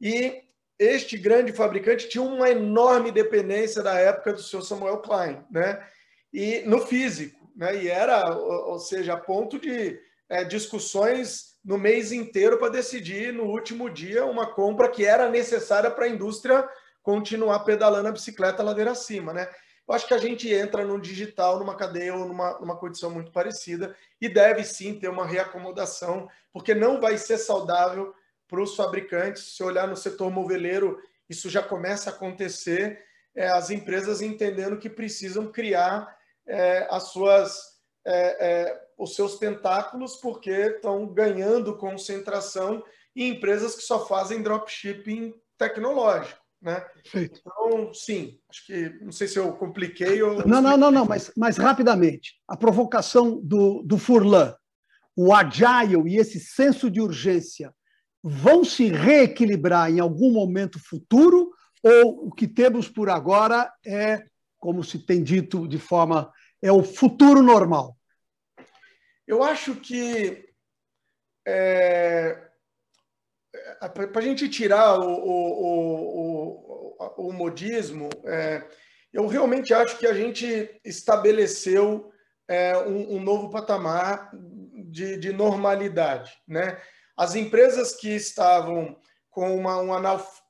E 0.00 0.42
este 0.78 1.16
grande 1.16 1.52
fabricante 1.52 2.08
tinha 2.08 2.22
uma 2.22 2.50
enorme 2.50 3.12
dependência 3.12 3.82
da 3.82 3.94
época 3.94 4.32
do 4.32 4.42
seu 4.42 4.60
Samuel 4.60 4.98
Klein, 4.98 5.44
né? 5.50 5.86
E 6.32 6.62
no 6.66 6.80
físico, 6.80 7.50
né? 7.56 7.82
E 7.82 7.88
era, 7.88 8.36
ou 8.36 8.78
seja, 8.78 9.14
a 9.14 9.16
ponto 9.16 9.58
de 9.58 9.98
é, 10.28 10.44
discussões 10.44 11.54
no 11.64 11.78
mês 11.78 12.12
inteiro 12.12 12.58
para 12.58 12.72
decidir 12.72 13.32
no 13.32 13.44
último 13.44 13.88
dia 13.88 14.26
uma 14.26 14.52
compra 14.52 14.88
que 14.88 15.04
era 15.04 15.30
necessária 15.30 15.90
para 15.90 16.04
a 16.04 16.08
indústria 16.08 16.68
continuar 17.02 17.60
pedalando 17.60 18.08
a 18.08 18.12
bicicleta 18.12 18.62
ladeira 18.62 18.90
acima, 18.90 19.32
né? 19.32 19.48
Eu 19.86 19.94
acho 19.94 20.06
que 20.08 20.14
a 20.14 20.18
gente 20.18 20.50
entra 20.52 20.84
no 20.84 20.98
digital, 21.00 21.58
numa 21.58 21.76
cadeia 21.76 22.14
ou 22.14 22.26
numa, 22.26 22.58
numa 22.58 22.76
condição 22.76 23.10
muito 23.10 23.30
parecida 23.30 23.94
e 24.20 24.28
deve 24.28 24.64
sim 24.64 24.98
ter 24.98 25.08
uma 25.08 25.26
reacomodação, 25.26 26.28
porque 26.52 26.74
não 26.74 27.00
vai 27.00 27.18
ser 27.18 27.36
saudável 27.36 28.14
para 28.48 28.62
os 28.62 28.74
fabricantes. 28.74 29.56
Se 29.56 29.62
olhar 29.62 29.86
no 29.86 29.96
setor 29.96 30.30
moveleiro, 30.30 30.98
isso 31.28 31.50
já 31.50 31.62
começa 31.62 32.10
a 32.10 32.12
acontecer, 32.12 33.04
é, 33.34 33.48
as 33.48 33.70
empresas 33.70 34.22
entendendo 34.22 34.78
que 34.78 34.88
precisam 34.88 35.50
criar 35.50 36.16
é, 36.46 36.86
as 36.90 37.04
suas, 37.04 37.78
é, 38.06 38.68
é 38.68 38.84
os 38.96 39.14
seus 39.14 39.38
tentáculos, 39.38 40.16
porque 40.16 40.50
estão 40.50 41.06
ganhando 41.06 41.76
concentração 41.76 42.82
em 43.14 43.30
empresas 43.30 43.74
que 43.74 43.82
só 43.82 44.06
fazem 44.06 44.42
dropshipping 44.42 45.34
tecnológico. 45.58 46.43
Né? 46.64 46.80
Perfeito. 46.80 47.42
Então, 47.42 47.92
sim, 47.92 48.38
acho 48.48 48.66
que 48.66 48.88
não 49.02 49.12
sei 49.12 49.28
se 49.28 49.38
eu 49.38 49.52
compliquei 49.52 50.22
ou. 50.22 50.46
Não, 50.46 50.62
não, 50.62 50.78
não, 50.78 50.90
não, 50.90 51.04
mas, 51.04 51.30
mas 51.36 51.58
rapidamente. 51.58 52.40
A 52.48 52.56
provocação 52.56 53.38
do, 53.42 53.82
do 53.82 53.98
Furlan, 53.98 54.56
o 55.14 55.34
agile 55.34 56.08
e 56.08 56.16
esse 56.16 56.40
senso 56.40 56.90
de 56.90 57.02
urgência 57.02 57.70
vão 58.22 58.64
se 58.64 58.88
reequilibrar 58.88 59.90
em 59.90 60.00
algum 60.00 60.32
momento 60.32 60.80
futuro, 60.82 61.50
ou 61.82 62.28
o 62.28 62.32
que 62.32 62.48
temos 62.48 62.88
por 62.88 63.10
agora 63.10 63.70
é, 63.84 64.24
como 64.58 64.82
se 64.82 64.98
tem 64.98 65.22
dito 65.22 65.68
de 65.68 65.78
forma, 65.78 66.32
é 66.62 66.72
o 66.72 66.82
futuro 66.82 67.42
normal? 67.42 67.94
Eu 69.26 69.42
acho 69.42 69.74
que 69.76 70.48
é, 71.46 72.43
para 73.88 74.20
a 74.20 74.24
gente 74.24 74.48
tirar 74.48 74.98
o, 74.98 75.10
o, 75.10 76.96
o, 76.98 77.28
o 77.28 77.32
modismo, 77.32 78.08
é, 78.24 78.64
eu 79.12 79.26
realmente 79.26 79.72
acho 79.72 79.96
que 79.98 80.06
a 80.06 80.14
gente 80.14 80.68
estabeleceu 80.84 82.10
é, 82.48 82.76
um, 82.78 83.16
um, 83.16 83.20
novo 83.20 83.50
patamar 83.50 84.30
de, 84.32 85.16
de, 85.16 85.32
normalidade. 85.32 86.32
Né? 86.46 86.78
As 87.16 87.34
empresas 87.34 87.94
que 87.94 88.08
estavam 88.08 88.96
com 89.30 89.56
uma, 89.56 89.80
um 89.80 89.92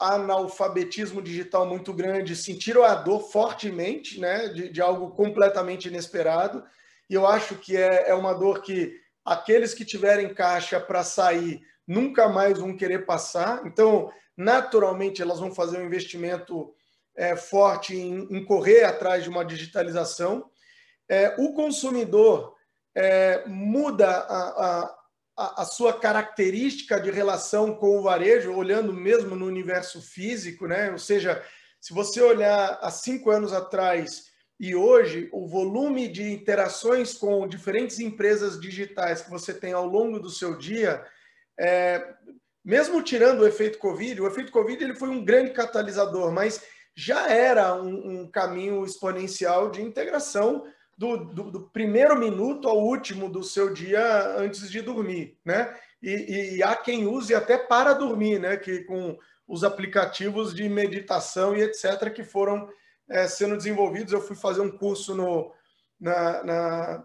analfabetismo 0.01 1.23
digital 1.23 1.67
muito 1.67 1.93
grande 1.93 2.35
sentiram 2.35 2.85
a 2.85 2.95
dor 2.95 3.31
fortemente 3.31 4.21
né? 4.21 4.49
de, 4.49 4.71
de 4.71 4.81
algo 4.81 5.11
completamente 5.11 5.89
inesperado, 5.89 6.65
e 7.09 7.15
eu 7.15 7.27
acho 7.27 7.57
que 7.57 7.77
é, 7.77 8.09
é 8.09 8.15
uma 8.15 8.33
dor 8.33 8.63
que 8.63 8.99
aqueles 9.25 9.75
que 9.75 9.85
tiverem 9.85 10.35
caixa 10.35 10.81
para 10.81 11.03
sair 11.03 11.63
nunca 11.87 12.29
mais 12.29 12.59
vão 12.59 12.77
querer 12.77 13.07
passar. 13.07 13.67
Então, 13.67 14.11
naturalmente, 14.37 15.23
elas 15.23 15.41
vão 15.41 15.55
fazer 15.55 15.79
um 15.79 15.87
investimento 15.87 16.75
é, 17.17 17.37
forte 17.37 17.97
em, 17.97 18.27
em, 18.31 18.45
correr 18.45 18.85
atrás 18.85 19.23
de 19.23 19.29
uma 19.29 19.45
digitalização. 19.45 20.51
É, 21.09 21.35
o 21.39 21.53
consumidor 21.53 22.55
é, 22.95 23.45
muda 23.47 24.09
a, 24.09 24.95
a, 25.37 25.63
a, 25.63 25.65
sua 25.65 25.93
característica 25.93 27.01
de 27.01 27.11
relação 27.11 27.75
com 27.75 27.99
o 27.99 28.03
varejo, 28.03 28.55
olhando 28.55 28.93
mesmo 28.93 29.37
no 29.37 29.47
universo 29.47 30.01
físico, 30.01 30.67
né? 30.67 30.91
Ou 30.91 30.99
seja, 30.99 31.43
se 31.81 31.93
você 31.93 32.21
olhar 32.21 32.79
há 32.81 32.91
cinco 32.91 33.31
anos 33.31 33.53
atrás 33.53 34.33
e 34.59 34.75
hoje, 34.75 35.29
o 35.33 35.47
volume 35.47 36.09
de 36.09 36.33
interações 36.33 37.15
com 37.15 37.47
diferentes 37.47 37.99
empresas 37.99 38.61
digitais 38.61 39.21
que 39.21 39.31
você 39.31 39.53
tem 39.53 39.73
ao 39.73 39.87
longo 39.87 40.21
do 40.21 40.31
seu 40.31 40.57
dia 40.57 41.05
é, 41.59 42.15
mesmo 42.65 43.03
tirando 43.03 43.41
o 43.41 43.47
efeito 43.47 43.79
Covid, 43.79 44.21
o 44.21 44.27
efeito 44.27 44.51
Covid 44.51 44.83
ele 44.83 44.95
foi 44.95 45.09
um 45.09 45.25
grande 45.25 45.53
catalisador, 45.53 46.33
mas 46.33 46.63
já 46.95 47.29
era 47.29 47.75
um, 47.75 48.23
um 48.23 48.31
caminho 48.31 48.85
exponencial 48.85 49.71
de 49.71 49.83
integração 49.83 50.65
do, 50.97 51.17
do, 51.17 51.51
do, 51.51 51.61
primeiro 51.71 52.17
minuto 52.17 52.69
ao 52.69 52.79
último 52.79 53.29
do 53.29 53.43
seu 53.43 53.73
dia 53.73 54.37
antes 54.39 54.71
de 54.71 54.81
dormir, 54.81 55.37
né? 55.45 55.75
E, 56.01 56.57
e, 56.57 56.63
há 56.63 56.77
quem 56.77 57.07
use 57.07 57.35
até 57.35 57.59
para 57.59 57.95
dormir, 57.95 58.39
né? 58.39 58.57
Que 58.57 58.85
com 58.85 59.19
os 59.47 59.65
aplicativos 59.65 60.55
de 60.55 60.69
meditação 60.69 61.57
e 61.57 61.63
etc. 61.63 62.13
que 62.15 62.23
foram 62.23 62.69
é, 63.11 63.27
sendo 63.27 63.57
desenvolvidos. 63.57 64.13
Eu 64.13 64.21
fui 64.21 64.37
fazer 64.37 64.61
um 64.61 64.71
curso 64.71 65.15
no, 65.15 65.53
na, 66.05 66.45
na, 66.45 67.05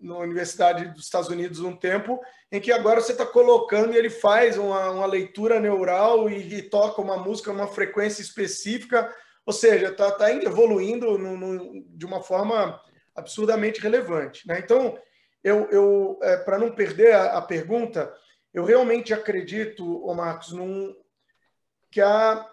na, 0.00 0.18
Universidade 0.18 0.90
dos 0.90 1.06
Estados 1.06 1.28
Unidos 1.28 1.58
um 1.58 1.74
tempo, 1.74 2.20
em 2.52 2.60
que 2.60 2.70
agora 2.70 3.00
você 3.00 3.10
está 3.10 3.26
colocando 3.26 3.92
e 3.92 3.96
ele 3.96 4.08
faz 4.08 4.56
uma, 4.56 4.92
uma 4.92 5.06
leitura 5.06 5.58
neural 5.58 6.30
e, 6.30 6.54
e, 6.54 6.62
toca 6.62 7.02
uma 7.02 7.16
música, 7.16 7.50
uma 7.50 7.66
frequência 7.66 8.22
específica, 8.22 9.12
ou 9.44 9.52
seja, 9.52 9.88
está 9.88 10.12
tá 10.12 10.32
evoluindo 10.32 11.18
no, 11.18 11.36
no, 11.36 11.84
de 11.88 12.06
uma 12.06 12.22
forma 12.22 12.80
absurdamente 13.12 13.80
relevante. 13.80 14.46
Né? 14.46 14.60
Então, 14.60 14.96
eu, 15.42 15.68
eu 15.70 16.18
é, 16.22 16.36
para 16.36 16.60
não 16.60 16.70
perder 16.70 17.14
a, 17.14 17.38
a, 17.38 17.42
pergunta, 17.42 18.14
eu 18.54 18.64
realmente 18.64 19.12
acredito, 19.12 19.84
ô 20.06 20.14
Marcos, 20.14 20.52
num, 20.52 20.94
que 21.90 22.00
a, 22.00 22.48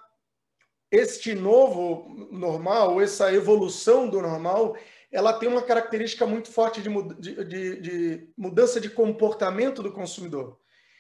este 0.92 1.36
novo 1.36 2.28
normal, 2.32 3.00
essa 3.00 3.32
evolução 3.32 4.10
do 4.10 4.20
normal, 4.20 4.76
ela 5.16 5.32
tem 5.32 5.48
uma 5.48 5.62
característica 5.62 6.26
muito 6.26 6.52
forte 6.52 6.82
de, 6.82 6.90
de, 7.46 7.80
de, 7.80 8.30
mudança 8.38 8.82
de 8.82 8.90
comportamento 8.90 9.82
do 9.82 9.94
consumidor. 9.94 10.60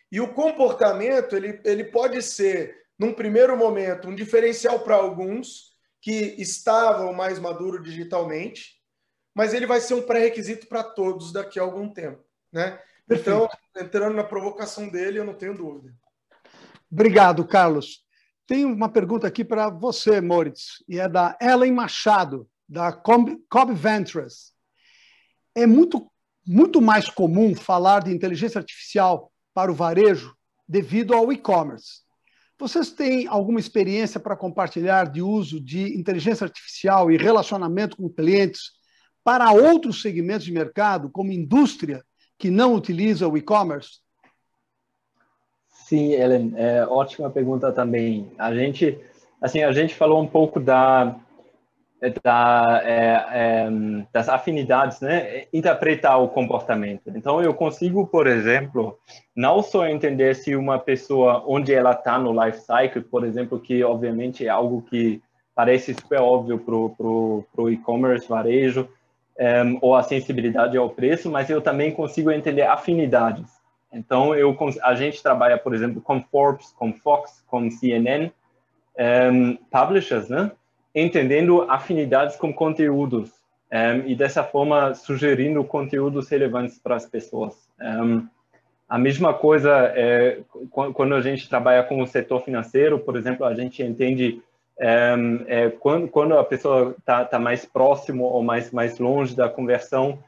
E 0.09 0.21
o 0.21 0.33
comportamento 0.33 1.35
ele, 1.35 1.59
ele 1.65 1.83
pode 1.83 2.21
ser, 2.21 2.85
num 2.97 3.11
primeiro 3.13 3.57
momento, 3.57 4.07
um 4.07 4.15
diferencial 4.15 4.79
para 4.79 4.95
alguns 4.95 5.73
que 5.99 6.33
estavam 6.37 7.11
mais 7.11 7.39
maduros 7.39 7.83
digitalmente, 7.83 8.81
mas 9.33 9.53
ele 9.53 9.65
vai 9.65 9.81
ser 9.81 9.95
um 9.95 10.03
pré-requisito 10.03 10.67
para 10.67 10.81
todos 10.81 11.33
daqui 11.33 11.59
a 11.59 11.63
algum 11.63 11.89
tempo. 11.89 12.23
Né? 12.53 12.79
Então, 13.09 13.49
entrando 13.75 14.15
na 14.15 14.23
provocação 14.23 14.87
dele, 14.87 15.19
eu 15.19 15.25
não 15.25 15.33
tenho 15.33 15.57
dúvida. 15.57 15.93
Obrigado, 16.89 17.45
Carlos. 17.45 18.05
Tem 18.47 18.63
uma 18.63 18.87
pergunta 18.87 19.27
aqui 19.27 19.43
para 19.43 19.69
você, 19.69 20.21
Moritz, 20.21 20.81
e 20.87 21.01
é 21.01 21.09
da 21.09 21.37
Ellen 21.41 21.73
Machado. 21.73 22.47
Da 22.67 22.91
Cobb 22.91 23.73
Ventures. 23.73 24.53
É 25.53 25.65
muito, 25.65 26.11
muito 26.45 26.81
mais 26.81 27.09
comum 27.09 27.55
falar 27.55 28.03
de 28.03 28.11
inteligência 28.11 28.59
artificial 28.59 29.31
para 29.53 29.71
o 29.71 29.75
varejo 29.75 30.35
devido 30.67 31.13
ao 31.13 31.31
e-commerce. 31.31 32.03
Vocês 32.57 32.91
têm 32.91 33.27
alguma 33.27 33.59
experiência 33.59 34.19
para 34.19 34.35
compartilhar 34.35 35.11
de 35.11 35.21
uso 35.21 35.59
de 35.59 35.97
inteligência 35.97 36.45
artificial 36.45 37.11
e 37.11 37.17
relacionamento 37.17 37.97
com 37.97 38.09
clientes 38.09 38.71
para 39.23 39.51
outros 39.51 40.01
segmentos 40.01 40.45
de 40.45 40.51
mercado, 40.51 41.09
como 41.09 41.31
indústria, 41.31 42.03
que 42.37 42.49
não 42.49 42.73
utiliza 42.73 43.27
o 43.27 43.37
e-commerce? 43.37 43.99
Sim, 45.67 46.13
Ellen, 46.13 46.53
é, 46.55 46.85
ótima 46.85 47.29
pergunta 47.29 47.71
também. 47.71 48.31
A 48.37 48.53
gente, 48.53 48.99
assim, 49.41 49.61
a 49.61 49.71
gente 49.71 49.93
falou 49.93 50.21
um 50.21 50.27
pouco 50.27 50.59
da, 50.59 51.19
da 52.23 52.81
é, 52.83 53.25
é, 53.31 53.69
das 54.11 54.29
afinidades, 54.29 54.99
né? 55.01 55.45
Interpretar 55.53 56.21
o 56.21 56.27
comportamento. 56.27 57.11
Então, 57.15 57.41
eu 57.41 57.53
consigo, 57.53 58.07
por 58.07 58.27
exemplo, 58.27 58.97
não 59.35 59.61
só 59.61 59.87
entender 59.87 60.35
se 60.35 60.55
uma 60.55 60.79
pessoa, 60.79 61.43
onde 61.47 61.73
ela 61.73 61.91
está 61.91 62.17
no 62.17 62.31
life 62.45 62.59
cycle, 62.59 63.01
por 63.01 63.23
exemplo, 63.23 63.59
que 63.59 63.83
obviamente 63.83 64.45
é 64.45 64.49
algo 64.49 64.81
que 64.83 65.21
parece 65.55 65.93
super 65.93 66.19
óbvio 66.19 66.59
para 66.59 66.75
o 67.63 67.69
e-commerce, 67.69 68.27
varejo, 68.27 68.89
um, 69.39 69.77
ou 69.81 69.95
a 69.95 70.03
sensibilidade 70.03 70.77
ao 70.77 70.89
preço, 70.89 71.29
mas 71.29 71.49
eu 71.49 71.61
também 71.61 71.91
consigo 71.91 72.31
entender 72.31 72.63
afinidades. 72.63 73.49
Então, 73.91 74.35
eu, 74.35 74.55
a 74.83 74.93
gente 74.95 75.23
trabalha, 75.23 75.57
por 75.57 75.73
exemplo, 75.73 76.01
com 76.01 76.21
Forbes, 76.21 76.73
com 76.73 76.93
Fox, 76.93 77.43
com 77.47 77.71
CNN, 77.71 78.29
um, 79.31 79.55
publishers, 79.71 80.29
né? 80.29 80.51
Entendendo 80.95 81.63
afinidades 81.69 82.37
com 82.37 82.53
conteúdos 82.53 83.29
um, 83.71 84.07
e 84.07 84.15
dessa 84.15 84.43
forma 84.43 84.93
sugerindo 84.93 85.61
conteúdos 85.63 86.29
relevantes 86.29 86.79
para 86.79 86.95
as 86.95 87.05
pessoas. 87.05 87.53
a 88.87 88.97
mesma 88.97 89.33
coisa 89.33 89.91
é, 89.95 90.39
quando 90.71 91.13
a 91.15 91.21
gente 91.21 91.49
trabalha 91.49 91.83
com 91.83 92.01
o 92.01 92.07
setor 92.07 92.43
financeiro, 92.43 92.99
por 92.99 93.17
exemplo, 93.17 93.45
a 93.45 93.53
gente 93.53 93.83
entende 93.83 94.41
é, 94.79 95.15
é, 95.47 95.69
quando, 95.69 96.07
quando 96.07 96.37
a 96.37 96.43
pessoa 96.43 96.95
está 96.97 97.25
tá 97.25 97.39
mais 97.39 97.65
próximo 97.65 98.23
ou 98.23 98.41
mais, 98.41 98.71
mais 98.71 98.97
longe 98.97 99.35
da 99.35 99.49
conversão, 99.49 100.19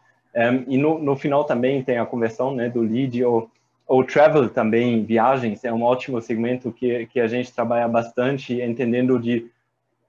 e 0.68 0.78
no, 0.78 1.00
no 1.00 1.16
final 1.16 1.46
também 1.46 1.82
tem 1.82 1.98
a 1.98 2.06
conversão 2.06 2.54
né, 2.54 2.70
do 2.70 2.82
lead 2.82 3.24
ou, 3.24 3.50
ou 3.88 4.04
travel 4.04 4.48
também, 4.48 5.04
viagens, 5.04 5.64
é 5.64 5.74
um 5.74 5.82
ótimo 5.82 6.22
segmento 6.22 6.72
que, 6.72 7.08
que 7.08 7.20
a 7.20 7.28
gente 7.28 7.52
trabalha 7.52 7.88
bastante, 7.88 8.62
entendendo 8.62 9.18
de 9.18 9.50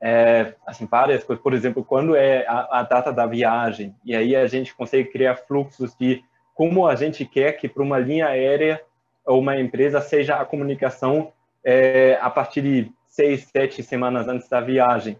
é, 0.00 0.54
assim, 0.66 0.86
várias 0.86 1.24
coisas, 1.24 1.42
por 1.42 1.52
exemplo, 1.52 1.84
quando 1.84 2.14
é 2.14 2.46
a, 2.46 2.80
a, 2.80 2.82
data 2.82 3.12
da 3.12 3.26
viagem, 3.26 3.94
e 4.04 4.14
aí 4.14 4.36
a 4.36 4.46
gente 4.46 4.74
consegue 4.74 5.10
criar 5.10 5.36
fluxos 5.36 5.94
de 5.98 6.22
como 6.54 6.86
a 6.86 6.94
gente 6.94 7.24
quer 7.24 7.52
que 7.52 7.68
para 7.68 7.82
uma 7.82 7.98
linha 7.98 8.26
aérea 8.26 8.80
ou 9.24 9.40
uma 9.40 9.58
empresa 9.60 10.00
seja 10.00 10.36
a 10.36 10.44
comunicação 10.44 11.32
é, 11.64 12.18
a 12.20 12.30
partir 12.30 12.62
de 12.62 12.92
seis, 13.06 13.48
sete 13.52 13.82
semanas 13.82 14.28
antes 14.28 14.48
da 14.48 14.60
viagem. 14.60 15.18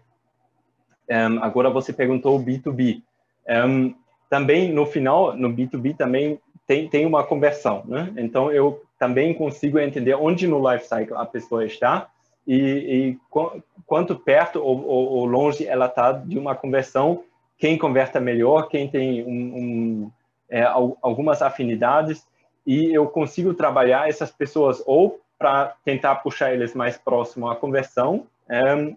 Um, 1.09 1.43
agora 1.43 1.69
você 1.69 1.91
perguntou 1.91 2.37
o 2.37 2.43
B2B. 2.43 3.01
Um, 3.47 3.93
também 4.29 4.71
no 4.71 4.85
final, 4.85 5.35
no 5.35 5.49
B2B 5.49 5.95
também 5.97 6.39
tem, 6.67 6.87
tem 6.87 7.05
uma 7.05 7.23
conversão, 7.23 7.83
né? 7.85 8.13
Então 8.17 8.51
eu 8.51 8.81
também 8.97 9.33
consigo 9.33 9.79
entender 9.79 10.13
onde 10.13 10.47
no 10.47 10.71
life 10.71 10.87
cycle 10.87 11.15
a 11.15 11.25
pessoa 11.25 11.65
está 11.65 12.09
e, 12.49 12.55
e 12.55 13.19
qu 13.29 13.61
quanto 13.85 14.15
perto 14.15 14.59
ou, 14.59 14.83
ou, 14.85 15.07
ou 15.09 15.25
longe 15.25 15.67
ela 15.67 15.85
está 15.85 16.11
de 16.11 16.37
uma 16.37 16.55
conversão, 16.55 17.23
quem 17.59 17.77
converta 17.77 18.19
melhor, 18.19 18.67
quem 18.69 18.87
tem 18.87 19.23
um, 19.23 19.29
um, 19.29 20.11
é, 20.49 20.63
algumas 20.63 21.41
afinidades. 21.41 22.25
E 22.65 22.93
eu 22.93 23.07
consigo 23.07 23.53
trabalhar 23.53 24.09
essas 24.09 24.31
pessoas 24.31 24.81
ou 24.85 25.19
para 25.37 25.75
tentar 25.85 26.15
puxar 26.15 26.53
eles 26.53 26.73
mais 26.73 26.97
próximo 26.97 27.49
à 27.49 27.55
conversão, 27.55 28.25
é, 28.47 28.93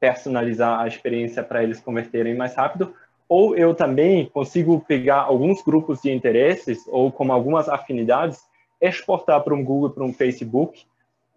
personalizar 0.00 0.80
a 0.80 0.88
experiência 0.88 1.42
para 1.42 1.62
eles 1.62 1.80
converterem 1.80 2.34
mais 2.34 2.54
rápido, 2.54 2.94
ou 3.28 3.56
eu 3.56 3.74
também 3.74 4.26
consigo 4.26 4.80
pegar 4.80 5.20
alguns 5.20 5.62
grupos 5.62 6.00
de 6.02 6.10
interesses 6.10 6.86
ou 6.88 7.10
com 7.12 7.30
algumas 7.32 7.68
afinidades, 7.68 8.42
exportar 8.80 9.42
para 9.42 9.54
um 9.54 9.64
Google, 9.64 9.90
para 9.90 10.04
um 10.04 10.12
Facebook, 10.12 10.86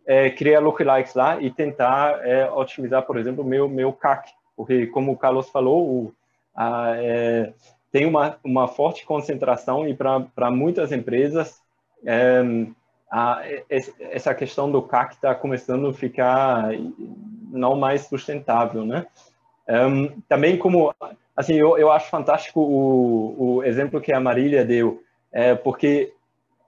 é, 0.07 0.29
criar 0.29 0.61
lookalikes 0.61 1.13
lá 1.13 1.39
e 1.41 1.51
tentar 1.51 2.25
é, 2.25 2.49
otimizar, 2.49 3.03
por 3.03 3.17
exemplo, 3.17 3.43
o 3.43 3.47
meu, 3.47 3.67
meu 3.67 3.91
CAC, 3.91 4.31
porque 4.55 4.87
como 4.87 5.11
o 5.11 5.17
Carlos 5.17 5.49
falou, 5.49 5.85
o, 5.85 6.13
a, 6.55 6.93
é, 6.95 7.53
tem 7.91 8.05
uma, 8.05 8.37
uma 8.43 8.67
forte 8.67 9.05
concentração 9.05 9.87
e 9.87 9.93
para 9.93 10.49
muitas 10.49 10.93
empresas 10.93 11.61
é, 12.05 12.41
a, 13.11 13.41
essa 13.99 14.33
questão 14.33 14.71
do 14.71 14.81
CAC 14.81 15.15
está 15.15 15.35
começando 15.35 15.87
a 15.87 15.93
ficar 15.93 16.69
não 17.51 17.75
mais 17.75 18.01
sustentável, 18.01 18.85
né? 18.85 19.05
Um, 19.69 20.21
também 20.21 20.57
como, 20.57 20.93
assim, 21.35 21.55
eu, 21.55 21.77
eu 21.77 21.91
acho 21.91 22.09
fantástico 22.09 22.61
o, 22.61 23.57
o 23.57 23.63
exemplo 23.63 23.99
que 23.99 24.13
a 24.13 24.19
Marília 24.19 24.63
deu, 24.63 25.03
é, 25.31 25.55
porque, 25.55 26.13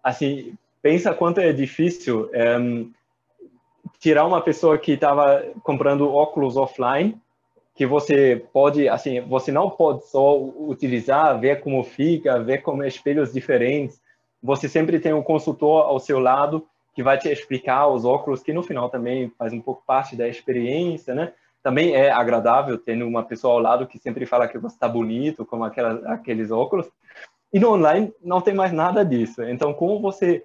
assim, 0.04 0.54
pensa 0.82 1.14
quanto 1.14 1.40
é 1.40 1.54
difícil 1.54 2.30
tirar 4.00 4.26
uma 4.26 4.42
pessoa 4.42 4.78
que 4.78 4.94
estava 4.94 5.44
comprando 5.64 6.12
óculos 6.12 6.56
offline, 6.58 7.18
que 7.76 7.86
você 7.86 8.46
pode, 8.52 8.90
assim, 8.90 9.22
você 9.22 9.52
não 9.52 9.70
pode 9.70 10.08
só 10.08 10.38
utilizar, 10.38 11.40
ver 11.40 11.62
como 11.62 11.84
fica, 11.84 12.40
ver 12.40 12.60
como 12.62 12.84
é 12.84 12.88
espelhos 12.88 13.32
diferentes, 13.32 14.02
você 14.42 14.68
sempre 14.68 15.00
tem 15.00 15.14
um 15.14 15.24
consultor 15.24 15.84
ao 15.84 16.00
seu 16.00 16.20
lado 16.20 16.66
que 16.94 17.04
vai 17.04 17.18
te 17.18 17.30
explicar 17.30 17.88
os 17.88 18.04
óculos, 18.04 18.42
que 18.42 18.54
no 18.54 18.64
final 18.64 18.90
também 18.90 19.32
faz 19.38 19.54
um 19.54 19.62
pouco 19.62 19.84
parte 19.86 20.16
da 20.16 20.28
experiência, 20.28 21.14
né? 21.14 21.34
Também 21.62 21.94
é 21.94 22.10
agradável 22.10 22.78
tendo 22.78 23.06
uma 23.06 23.24
pessoa 23.24 23.54
ao 23.54 23.60
lado 23.60 23.88
que 23.88 24.00
sempre 24.00 24.26
fala 24.26 24.48
que 24.48 24.58
você 24.58 24.76
está 24.76 24.88
bonito, 24.88 25.48
aquelas, 25.64 26.04
aqueles 26.06 26.52
óculos. 26.52 26.90
E 27.54 27.60
no 27.60 27.74
online 27.74 28.14
não 28.22 28.42
tem 28.42 28.54
mais 28.54 28.72
nada 28.72 29.04
disso. 29.04 29.44
Então, 29.44 29.74
como 29.74 30.00
você, 30.00 30.44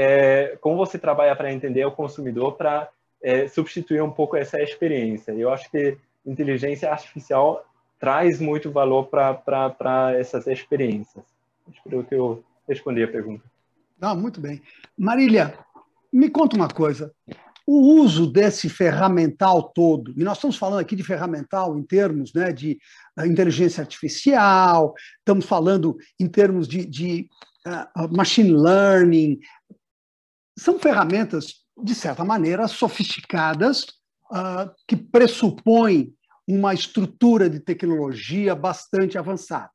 é, 0.00 0.56
como 0.60 0.76
você 0.76 0.96
trabalha 0.96 1.34
para 1.34 1.52
entender 1.52 1.84
o 1.84 1.90
consumidor 1.90 2.52
para 2.52 2.88
é, 3.20 3.48
substituir 3.48 4.00
um 4.00 4.12
pouco 4.12 4.36
essa 4.36 4.62
experiência? 4.62 5.32
Eu 5.32 5.52
acho 5.52 5.68
que 5.72 5.98
inteligência 6.24 6.88
artificial 6.88 7.66
traz 7.98 8.40
muito 8.40 8.70
valor 8.70 9.08
para 9.08 10.14
essas 10.16 10.46
experiências. 10.46 11.24
Espero 11.68 12.04
que 12.04 12.14
eu 12.14 12.44
respondi 12.68 13.02
a 13.02 13.08
pergunta. 13.08 13.42
Ah, 14.00 14.14
muito 14.14 14.40
bem. 14.40 14.62
Marília, 14.96 15.58
me 16.12 16.30
conta 16.30 16.54
uma 16.54 16.68
coisa. 16.68 17.12
O 17.66 18.00
uso 18.00 18.30
desse 18.30 18.68
ferramental 18.68 19.64
todo, 19.64 20.14
e 20.16 20.22
nós 20.22 20.38
estamos 20.38 20.56
falando 20.56 20.78
aqui 20.78 20.94
de 20.94 21.02
ferramental 21.02 21.76
em 21.76 21.82
termos 21.82 22.32
né, 22.32 22.52
de 22.52 22.78
uh, 23.18 23.26
inteligência 23.26 23.80
artificial, 23.80 24.94
estamos 25.18 25.44
falando 25.44 25.96
em 26.20 26.28
termos 26.28 26.68
de, 26.68 26.86
de 26.86 27.28
uh, 27.66 28.16
machine 28.16 28.52
learning, 28.52 29.40
são 30.58 30.78
ferramentas, 30.78 31.64
de 31.82 31.94
certa 31.94 32.24
maneira, 32.24 32.66
sofisticadas, 32.68 33.84
uh, 34.30 34.70
que 34.86 34.96
pressupõem 34.96 36.12
uma 36.46 36.74
estrutura 36.74 37.48
de 37.48 37.60
tecnologia 37.60 38.54
bastante 38.54 39.18
avançada. 39.18 39.70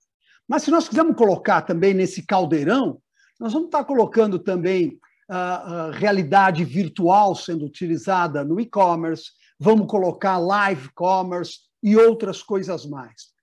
Mas 0.48 0.64
se 0.64 0.72
nós 0.72 0.90
quisermos 0.90 1.16
colocar 1.16 1.62
também 1.62 1.94
nesse 1.94 2.26
caldeirão, 2.26 3.00
nós 3.40 3.54
vamos 3.54 3.68
estar 3.68 3.84
colocando 3.86 4.40
também 4.40 5.00
a, 5.30 5.92
realidade 5.92 6.64
virtual 6.64 7.36
sendo 7.36 7.66
utilizada 7.66 8.44
no 8.44 8.60
e-commerce, 8.60 9.32
vamos 9.60 9.88
colocar 9.88 10.38
live 10.38 10.90
commerce 10.94 11.60
e 11.82 11.96
outras 11.96 12.42
coisas 12.42 12.86
mais. 12.86 13.34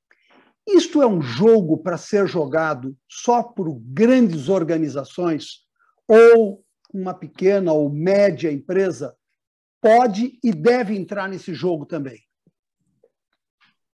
Isto 0.69 1.03
é 1.03 1.07
um 1.07 1.23
jogo 1.23 1.79
para 1.79 1.97
ser 1.97 2.27
jogado 2.29 2.97
só 3.09 3.43
por 3.43 3.73
grandes 3.81 4.49
organizações 4.49 5.65
ou 6.07 6.63
uma 6.93 7.15
pequena 7.15 7.73
ou 7.73 7.91
média 7.91 8.51
empresa 8.51 9.17
pode 9.81 10.39
e 10.43 10.53
deve 10.53 10.97
entrar 10.97 11.29
nesse 11.29 11.55
jogo 11.55 11.87
também? 11.87 12.21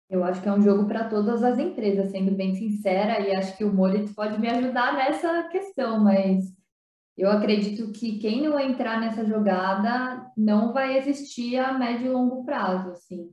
Eu 0.10 0.24
acho 0.24 0.42
que 0.42 0.48
é 0.48 0.54
um 0.54 0.62
jogo 0.62 0.88
para 0.88 1.10
todas 1.10 1.44
as 1.44 1.58
empresas, 1.58 2.12
sendo 2.12 2.32
bem 2.32 2.56
sincera, 2.56 3.20
e 3.20 3.36
acho 3.36 3.58
que 3.58 3.64
o 3.64 3.74
Moritz 3.74 4.14
pode 4.14 4.40
me 4.40 4.48
ajudar 4.48 4.94
nessa 4.94 5.44
questão, 5.50 6.04
mas 6.04 6.54
eu 7.18 7.30
acredito 7.30 7.92
que 7.92 8.18
quem 8.20 8.42
não 8.42 8.60
entrar 8.60 9.00
nessa 9.00 9.26
jogada 9.26 10.32
não 10.36 10.74
vai 10.74 10.98
existir 10.98 11.58
a 11.58 11.74
médio 11.74 12.08
e 12.08 12.10
longo 12.10 12.44
prazo, 12.44 12.92
assim. 12.92 13.32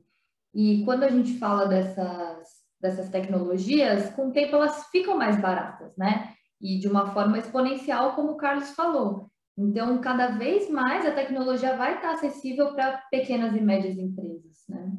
E 0.53 0.83
quando 0.83 1.03
a 1.03 1.09
gente 1.09 1.37
fala 1.37 1.67
dessas, 1.67 2.47
dessas 2.79 3.09
tecnologias, 3.09 4.09
com 4.11 4.27
o 4.27 4.31
tempo 4.31 4.55
elas 4.55 4.87
ficam 4.87 5.17
mais 5.17 5.39
baratas, 5.39 5.95
né? 5.97 6.33
E 6.59 6.79
de 6.79 6.87
uma 6.87 7.07
forma 7.13 7.39
exponencial, 7.39 8.13
como 8.13 8.33
o 8.33 8.37
Carlos 8.37 8.71
falou. 8.71 9.30
Então, 9.57 9.99
cada 9.99 10.27
vez 10.27 10.69
mais 10.69 11.05
a 11.05 11.11
tecnologia 11.11 11.75
vai 11.75 11.95
estar 11.95 12.13
acessível 12.13 12.73
para 12.73 12.97
pequenas 13.11 13.55
e 13.55 13.61
médias 13.61 13.97
empresas, 13.97 14.63
né? 14.67 14.91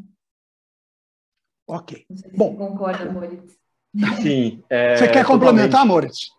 Ok. 1.67 2.05
Bom, 2.37 2.55
concorda, 2.57 3.11
Moritz? 3.11 3.59
Sim. 4.21 4.63
É, 4.69 4.97
Você 4.97 5.09
quer 5.09 5.25
complementar, 5.25 5.87
Moritz? 5.87 6.33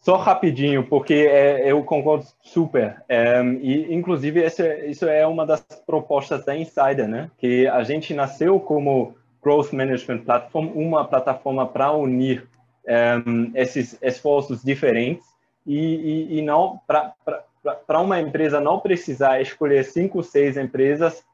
Só 0.00 0.16
rapidinho, 0.16 0.88
porque 0.88 1.14
é, 1.14 1.70
eu 1.70 1.84
concordo 1.84 2.26
super. 2.42 3.04
É, 3.08 3.40
e, 3.60 3.94
inclusive, 3.94 4.42
esse, 4.42 4.86
isso 4.86 5.06
é 5.06 5.24
uma 5.24 5.46
das 5.46 5.60
propostas 5.86 6.44
da 6.44 6.56
Insider, 6.56 7.06
né? 7.06 7.30
Que 7.38 7.68
a 7.68 7.84
gente 7.84 8.12
nasceu 8.12 8.58
como 8.58 9.14
Growth 9.40 9.72
Management 9.72 10.24
Platform, 10.24 10.72
uma 10.74 11.04
plataforma 11.04 11.68
para 11.68 11.92
unir 11.92 12.48
é, 12.84 13.14
esses 13.54 13.96
esforços 14.02 14.60
diferentes 14.62 15.31
e, 15.66 15.78
e, 15.78 16.38
e 16.38 16.42
não 16.42 16.80
para 16.86 18.00
uma 18.00 18.20
empresa 18.20 18.60
não 18.60 18.80
precisar 18.80 19.40
escolher 19.40 19.84
cinco, 19.84 20.22
seis 20.22 20.56
empresas 20.56 21.24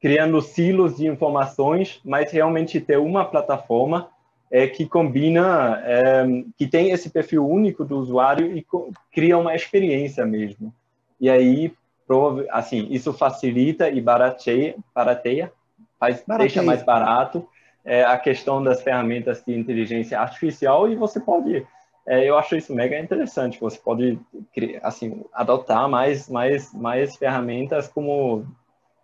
criando 0.00 0.40
silos 0.40 0.96
de 0.96 1.06
informações, 1.06 2.00
mas 2.04 2.30
realmente 2.30 2.80
ter 2.80 2.98
uma 2.98 3.24
plataforma 3.24 4.08
é, 4.50 4.66
que 4.66 4.86
combina, 4.86 5.82
é, 5.84 6.24
que 6.56 6.66
tem 6.66 6.90
esse 6.90 7.10
perfil 7.10 7.46
único 7.46 7.84
do 7.84 7.98
usuário 7.98 8.56
e 8.56 8.64
cria 9.12 9.36
uma 9.36 9.54
experiência 9.54 10.24
mesmo. 10.24 10.72
E 11.20 11.28
aí, 11.28 11.72
assim, 12.50 12.86
isso 12.90 13.12
facilita 13.12 13.90
e 13.90 14.00
barateia, 14.00 14.76
barateia 14.94 15.52
faz, 15.98 16.22
barateia. 16.26 16.38
deixa 16.38 16.62
mais 16.62 16.82
barato 16.82 17.46
é, 17.84 18.04
a 18.04 18.16
questão 18.16 18.62
das 18.62 18.80
ferramentas 18.82 19.42
de 19.44 19.52
inteligência 19.52 20.18
artificial 20.18 20.90
e 20.90 20.94
você 20.94 21.18
pode, 21.20 21.66
é, 22.08 22.28
eu 22.28 22.38
acho 22.38 22.56
isso 22.56 22.74
mega 22.74 22.98
interessante, 22.98 23.60
você 23.60 23.78
pode, 23.78 24.18
assim, 24.82 25.22
adotar 25.30 25.86
mais, 25.90 26.26
mais, 26.26 26.72
mais 26.72 27.16
ferramentas 27.16 27.86
como 27.86 28.46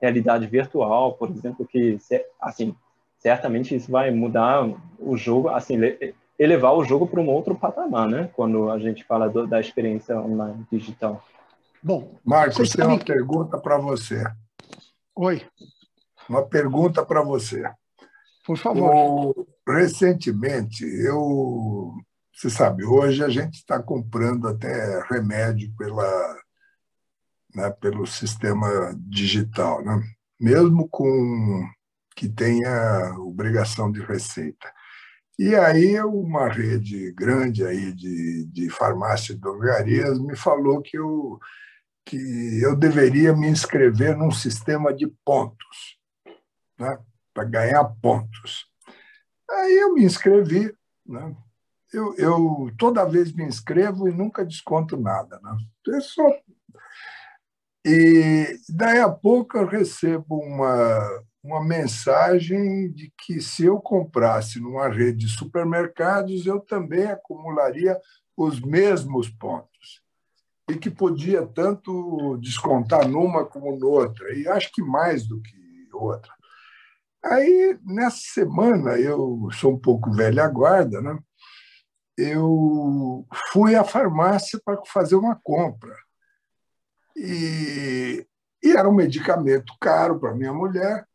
realidade 0.01 0.47
virtual, 0.47 1.13
por 1.13 1.31
exemplo, 1.31 1.67
que, 1.67 1.99
assim, 2.41 2.75
certamente 3.19 3.75
isso 3.75 3.93
vai 3.93 4.11
mudar 4.11 4.67
o 4.99 5.17
jogo, 5.19 5.51
assim, 5.51 5.77
elevar 6.39 6.75
o 6.75 6.83
jogo 6.83 7.07
para 7.07 7.21
um 7.21 7.29
outro 7.29 7.55
patamar, 7.55 8.09
né? 8.09 8.31
Quando 8.35 8.71
a 8.71 8.79
gente 8.79 9.05
fala 9.05 9.29
do, 9.29 9.47
da 9.47 9.61
experiência 9.61 10.19
online 10.19 10.67
digital. 10.73 11.23
Bom, 11.83 12.15
Marcos, 12.25 12.71
tem 12.71 12.87
uma 12.87 12.99
que... 12.99 13.05
pergunta 13.05 13.59
para 13.59 13.77
você. 13.77 14.25
Oi. 15.15 15.43
Uma 16.27 16.43
pergunta 16.43 17.05
para 17.05 17.23
você. 17.23 17.71
Por 18.47 18.57
favor. 18.57 18.95
O, 18.95 19.47
recentemente, 19.69 20.85
eu, 20.85 21.95
você 22.35 22.51
sabe, 22.51 22.85
hoje 22.85 23.23
a 23.23 23.29
gente 23.29 23.55
está 23.55 23.81
comprando 23.81 24.49
até 24.49 25.01
remédio 25.09 25.73
pela, 25.79 26.37
né, 27.55 27.71
pelo 27.71 28.07
sistema 28.07 28.93
digital, 28.99 29.85
né? 29.85 30.03
mesmo 30.41 30.89
com 30.89 31.65
que 32.17 32.29
tenha 32.29 33.15
obrigação 33.19 33.91
de 33.91 34.01
receita. 34.01 34.73
E 35.39 35.55
aí 35.55 36.01
uma 36.01 36.49
rede 36.49 37.13
grande 37.13 37.65
aí 37.65 37.93
de, 37.93 38.47
de 38.47 38.69
farmácia 38.69 39.33
e 39.33 39.39
drogarias 39.39 40.19
me 40.19 40.37
falou 40.37 40.83
que 40.83 40.99
eu, 40.99 41.39
que 42.05 42.17
eu 42.63 42.77
deveria 42.77 43.33
me 43.33 43.49
inscrever 43.49 44.17
num 44.17 44.31
sistema 44.33 44.93
de 44.93 45.07
pontos, 45.25 45.99
né, 46.79 46.99
para 47.33 47.45
ganhar 47.45 47.85
pontos. 48.03 48.67
Aí 49.49 49.79
eu 49.79 49.95
me 49.95 50.05
inscrevi, 50.05 50.75
né? 51.07 51.37
Eu, 51.95 52.15
eu 52.17 52.71
toda 52.79 53.05
vez 53.05 53.33
me 53.33 53.45
inscrevo 53.45 54.09
e 54.09 54.13
nunca 54.13 54.45
desconto 54.45 54.97
nada. 54.97 55.41
Né? 55.43 55.57
Eu 55.87 56.01
só... 56.01 56.23
E 57.87 58.59
daí 58.69 58.99
a 58.99 59.11
pouco 59.11 59.59
eu 59.59 59.67
recebo 59.67 60.39
uma, 60.39 61.23
uma 61.43 61.63
mensagem 61.63 62.91
de 62.91 63.13
que 63.19 63.41
se 63.41 63.67
eu 63.67 63.79
comprasse 63.79 64.59
numa 64.59 64.89
rede 64.89 65.27
de 65.27 65.29
supermercados, 65.29 66.47
eu 66.47 66.61
também 66.61 67.05
acumularia 67.05 67.99
os 68.35 68.59
mesmos 68.61 69.29
pontos. 69.29 70.03
E 70.71 70.77
que 70.77 70.89
podia 70.91 71.47
tanto 71.47 72.39
descontar 72.39 73.07
numa 73.07 73.45
como 73.45 73.79
noutra, 73.79 74.35
e 74.35 74.49
acho 74.49 74.73
que 74.73 74.83
mais 74.83 75.27
do 75.27 75.41
que 75.43 75.55
outra. 75.93 76.33
Aí, 77.23 77.79
nessa 77.85 78.21
semana, 78.21 78.99
eu 78.99 79.49
sou 79.53 79.75
um 79.75 79.79
pouco 79.79 80.11
velha 80.11 80.47
guarda, 80.49 81.01
né? 81.01 81.19
Eu 82.17 83.27
fui 83.53 83.75
à 83.75 83.85
farmácia 83.85 84.61
para 84.65 84.81
fazer 84.87 85.17
uma 85.17 85.35
compra. 85.37 85.97
E, 87.17 88.27
e 88.63 88.73
era 88.73 88.89
um 88.89 88.95
medicamento 88.95 89.73
caro 89.81 90.19
para 90.19 90.35
minha 90.35 90.53
mulher, 90.53 91.07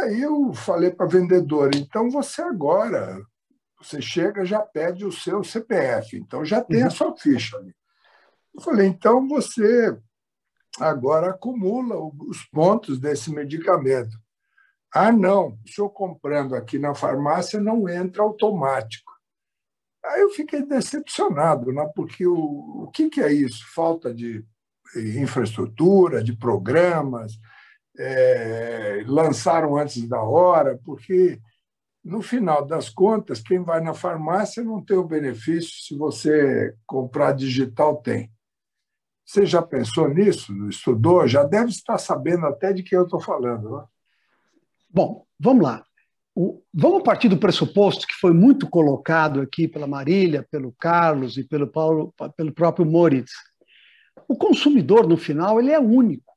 Aí 0.00 0.22
eu 0.22 0.52
falei 0.54 0.90
para 0.90 1.06
a 1.06 1.08
vendedora, 1.08 1.70
então 1.76 2.10
você 2.10 2.40
agora, 2.40 3.20
você 3.78 4.00
chega 4.00 4.44
já 4.44 4.60
pede 4.60 5.04
o 5.04 5.12
seu 5.12 5.44
CPF, 5.44 6.16
então 6.16 6.44
já 6.44 6.62
tem 6.62 6.82
a 6.82 6.86
uhum. 6.86 6.90
sua 6.90 7.16
ficha 7.16 7.56
ali. 7.58 7.74
Eu 8.54 8.62
falei, 8.62 8.86
então 8.86 9.28
você 9.28 9.96
agora 10.80 11.30
acumula 11.30 11.96
os 12.26 12.42
pontos 12.44 12.98
desse 12.98 13.30
medicamento. 13.30 14.16
Ah, 14.94 15.12
não, 15.12 15.58
o 15.64 15.68
senhor 15.68 15.90
comprando 15.90 16.54
aqui 16.54 16.78
na 16.78 16.94
farmácia 16.94 17.60
não 17.60 17.88
entra 17.88 18.22
automático. 18.22 19.11
Aí 20.04 20.20
eu 20.20 20.30
fiquei 20.30 20.62
decepcionado, 20.66 21.72
né? 21.72 21.88
porque 21.94 22.26
o, 22.26 22.84
o 22.84 22.90
que, 22.92 23.08
que 23.08 23.20
é 23.20 23.32
isso? 23.32 23.64
Falta 23.74 24.12
de 24.12 24.44
infraestrutura, 24.96 26.22
de 26.22 26.36
programas, 26.36 27.32
é, 27.98 29.02
lançaram 29.06 29.76
antes 29.76 30.06
da 30.08 30.22
hora, 30.22 30.78
porque, 30.84 31.40
no 32.04 32.20
final 32.20 32.66
das 32.66 32.88
contas, 32.88 33.40
quem 33.40 33.62
vai 33.62 33.80
na 33.80 33.94
farmácia 33.94 34.62
não 34.62 34.84
tem 34.84 34.96
o 34.96 35.06
benefício, 35.06 35.70
se 35.70 35.96
você 35.96 36.74
comprar 36.86 37.32
digital, 37.32 37.96
tem. 38.02 38.30
Você 39.24 39.46
já 39.46 39.62
pensou 39.62 40.08
nisso? 40.08 40.52
Estudou? 40.68 41.26
Já 41.28 41.44
deve 41.44 41.70
estar 41.70 41.96
sabendo 41.96 42.44
até 42.46 42.72
de 42.72 42.82
que 42.82 42.94
eu 42.94 43.04
estou 43.04 43.20
falando. 43.20 43.78
Né? 43.78 43.84
Bom, 44.90 45.24
vamos 45.38 45.62
lá. 45.62 45.84
O, 46.34 46.62
vamos 46.72 47.02
partir 47.02 47.28
do 47.28 47.36
pressuposto 47.36 48.06
que 48.06 48.14
foi 48.14 48.32
muito 48.32 48.68
colocado 48.68 49.40
aqui 49.40 49.68
pela 49.68 49.86
Marília, 49.86 50.46
pelo 50.50 50.72
Carlos 50.72 51.36
e 51.36 51.44
pelo 51.44 51.66
Paulo, 51.66 52.14
pelo 52.36 52.52
próprio 52.52 52.86
Moritz. 52.86 53.32
O 54.26 54.36
consumidor, 54.36 55.06
no 55.06 55.16
final, 55.16 55.60
ele 55.60 55.72
é 55.72 55.78
único 55.78 56.32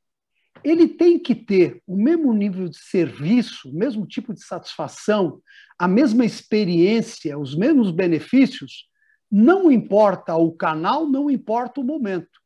ele 0.65 0.87
tem 0.87 1.19
que 1.19 1.35
ter 1.35 1.79
o 1.85 1.95
mesmo 1.95 2.33
nível 2.33 2.67
de 2.67 2.79
serviço, 2.79 3.69
o 3.69 3.73
mesmo 3.73 4.03
tipo 4.07 4.33
de 4.33 4.43
satisfação, 4.43 5.39
a 5.77 5.87
mesma 5.87 6.25
experiência, 6.25 7.37
os 7.37 7.55
mesmos 7.55 7.91
benefícios, 7.91 8.89
não 9.31 9.71
importa 9.71 10.35
o 10.35 10.51
canal, 10.51 11.05
não 11.05 11.29
importa 11.29 11.79
o 11.79 11.83
momento. 11.83 12.41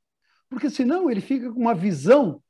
Porque 0.49 0.69
senão 0.69 1.09
ele 1.09 1.21
fica 1.21 1.49
com 1.49 1.61
uma 1.61 1.73
visão 1.73 2.43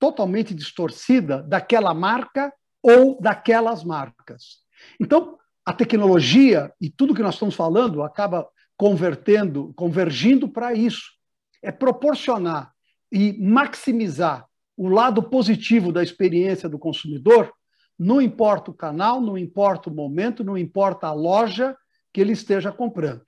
totalmente 0.00 0.52
distorcida 0.52 1.40
daquela 1.44 1.94
marca 1.94 2.52
ou 2.84 3.18
daquelas 3.18 3.82
marcas. 3.82 4.58
Então, 5.00 5.38
a 5.64 5.72
tecnologia 5.72 6.70
e 6.78 6.90
tudo 6.90 7.14
que 7.14 7.22
nós 7.22 7.34
estamos 7.34 7.54
falando 7.54 8.02
acaba 8.02 8.46
convertendo, 8.76 9.72
convergindo 9.74 10.46
para 10.46 10.74
isso. 10.74 11.14
É 11.62 11.72
proporcionar 11.72 12.74
e 13.10 13.32
maximizar 13.40 14.46
o 14.76 14.88
lado 14.88 15.22
positivo 15.22 15.90
da 15.90 16.02
experiência 16.02 16.68
do 16.68 16.78
consumidor, 16.78 17.50
não 17.98 18.20
importa 18.20 18.70
o 18.70 18.74
canal, 18.74 19.18
não 19.18 19.38
importa 19.38 19.88
o 19.88 19.94
momento, 19.94 20.44
não 20.44 20.58
importa 20.58 21.06
a 21.06 21.12
loja 21.12 21.74
que 22.12 22.20
ele 22.20 22.32
esteja 22.32 22.70
comprando. 22.70 23.24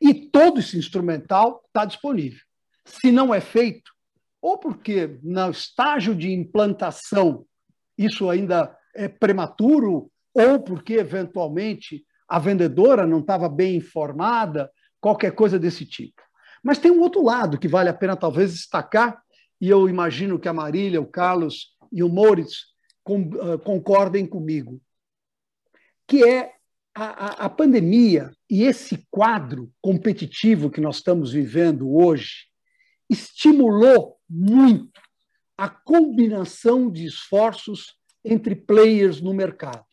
E 0.00 0.14
todo 0.14 0.60
esse 0.60 0.78
instrumental 0.78 1.64
está 1.66 1.84
disponível. 1.84 2.40
Se 2.84 3.10
não 3.10 3.34
é 3.34 3.40
feito, 3.40 3.90
ou 4.40 4.58
porque 4.58 5.18
no 5.24 5.50
estágio 5.50 6.14
de 6.14 6.30
implantação 6.30 7.44
isso 7.98 8.30
ainda 8.30 8.76
é 8.94 9.08
prematuro, 9.08 10.10
ou 10.34 10.60
porque 10.60 10.94
eventualmente 10.94 12.04
a 12.28 12.38
vendedora 12.38 13.06
não 13.06 13.20
estava 13.20 13.48
bem 13.48 13.76
informada, 13.76 14.70
qualquer 15.00 15.32
coisa 15.32 15.58
desse 15.58 15.84
tipo. 15.84 16.22
Mas 16.62 16.78
tem 16.78 16.90
um 16.90 17.00
outro 17.00 17.22
lado 17.22 17.58
que 17.58 17.68
vale 17.68 17.88
a 17.88 17.94
pena 17.94 18.16
talvez 18.16 18.52
destacar, 18.52 19.20
e 19.60 19.68
eu 19.68 19.88
imagino 19.88 20.38
que 20.38 20.48
a 20.48 20.52
Marília, 20.52 21.00
o 21.00 21.06
Carlos 21.06 21.76
e 21.92 22.02
o 22.02 22.08
Moritz 22.08 22.72
ah, 23.06 23.58
concordem 23.64 24.26
comigo, 24.26 24.80
que 26.06 26.24
é 26.24 26.52
a, 26.94 27.04
a, 27.04 27.28
a 27.46 27.48
pandemia 27.48 28.30
e 28.48 28.64
esse 28.64 29.06
quadro 29.10 29.72
competitivo 29.80 30.70
que 30.70 30.80
nós 30.80 30.96
estamos 30.96 31.32
vivendo 31.32 31.94
hoje 31.94 32.46
estimulou 33.08 34.18
muito 34.28 35.00
a 35.56 35.68
combinação 35.68 36.90
de 36.90 37.06
esforços 37.06 37.94
entre 38.24 38.54
players 38.54 39.20
no 39.20 39.34
mercado. 39.34 39.84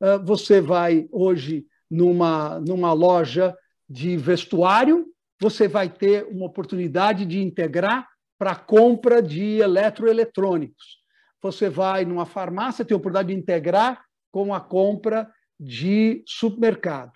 Ah, 0.00 0.16
você 0.18 0.60
vai 0.60 1.08
hoje 1.10 1.66
numa, 1.90 2.60
numa 2.60 2.92
loja 2.92 3.56
de 3.88 4.16
vestuário, 4.16 5.06
você 5.40 5.66
vai 5.66 5.88
ter 5.88 6.26
uma 6.26 6.46
oportunidade 6.46 7.24
de 7.24 7.40
integrar 7.40 8.06
para 8.38 8.54
compra 8.54 9.22
de 9.22 9.58
eletroeletrônicos. 9.58 10.98
Você 11.40 11.68
vai 11.68 12.04
numa 12.04 12.26
farmácia, 12.26 12.84
tem 12.84 12.94
a 12.94 12.98
oportunidade 12.98 13.32
de 13.32 13.38
integrar 13.38 14.04
com 14.30 14.52
a 14.52 14.60
compra 14.60 15.30
de 15.58 16.22
supermercado. 16.26 17.12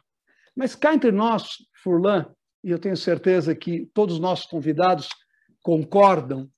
Mas 0.56 0.74
cá 0.74 0.94
entre 0.94 1.12
nós, 1.12 1.56
Furlan, 1.82 2.26
e 2.62 2.70
eu 2.70 2.78
tenho 2.78 2.96
certeza 2.96 3.54
que 3.54 3.86
todos 3.92 4.16
os 4.16 4.20
nossos 4.20 4.46
convidados 4.46 5.08
concordam, 5.62 6.48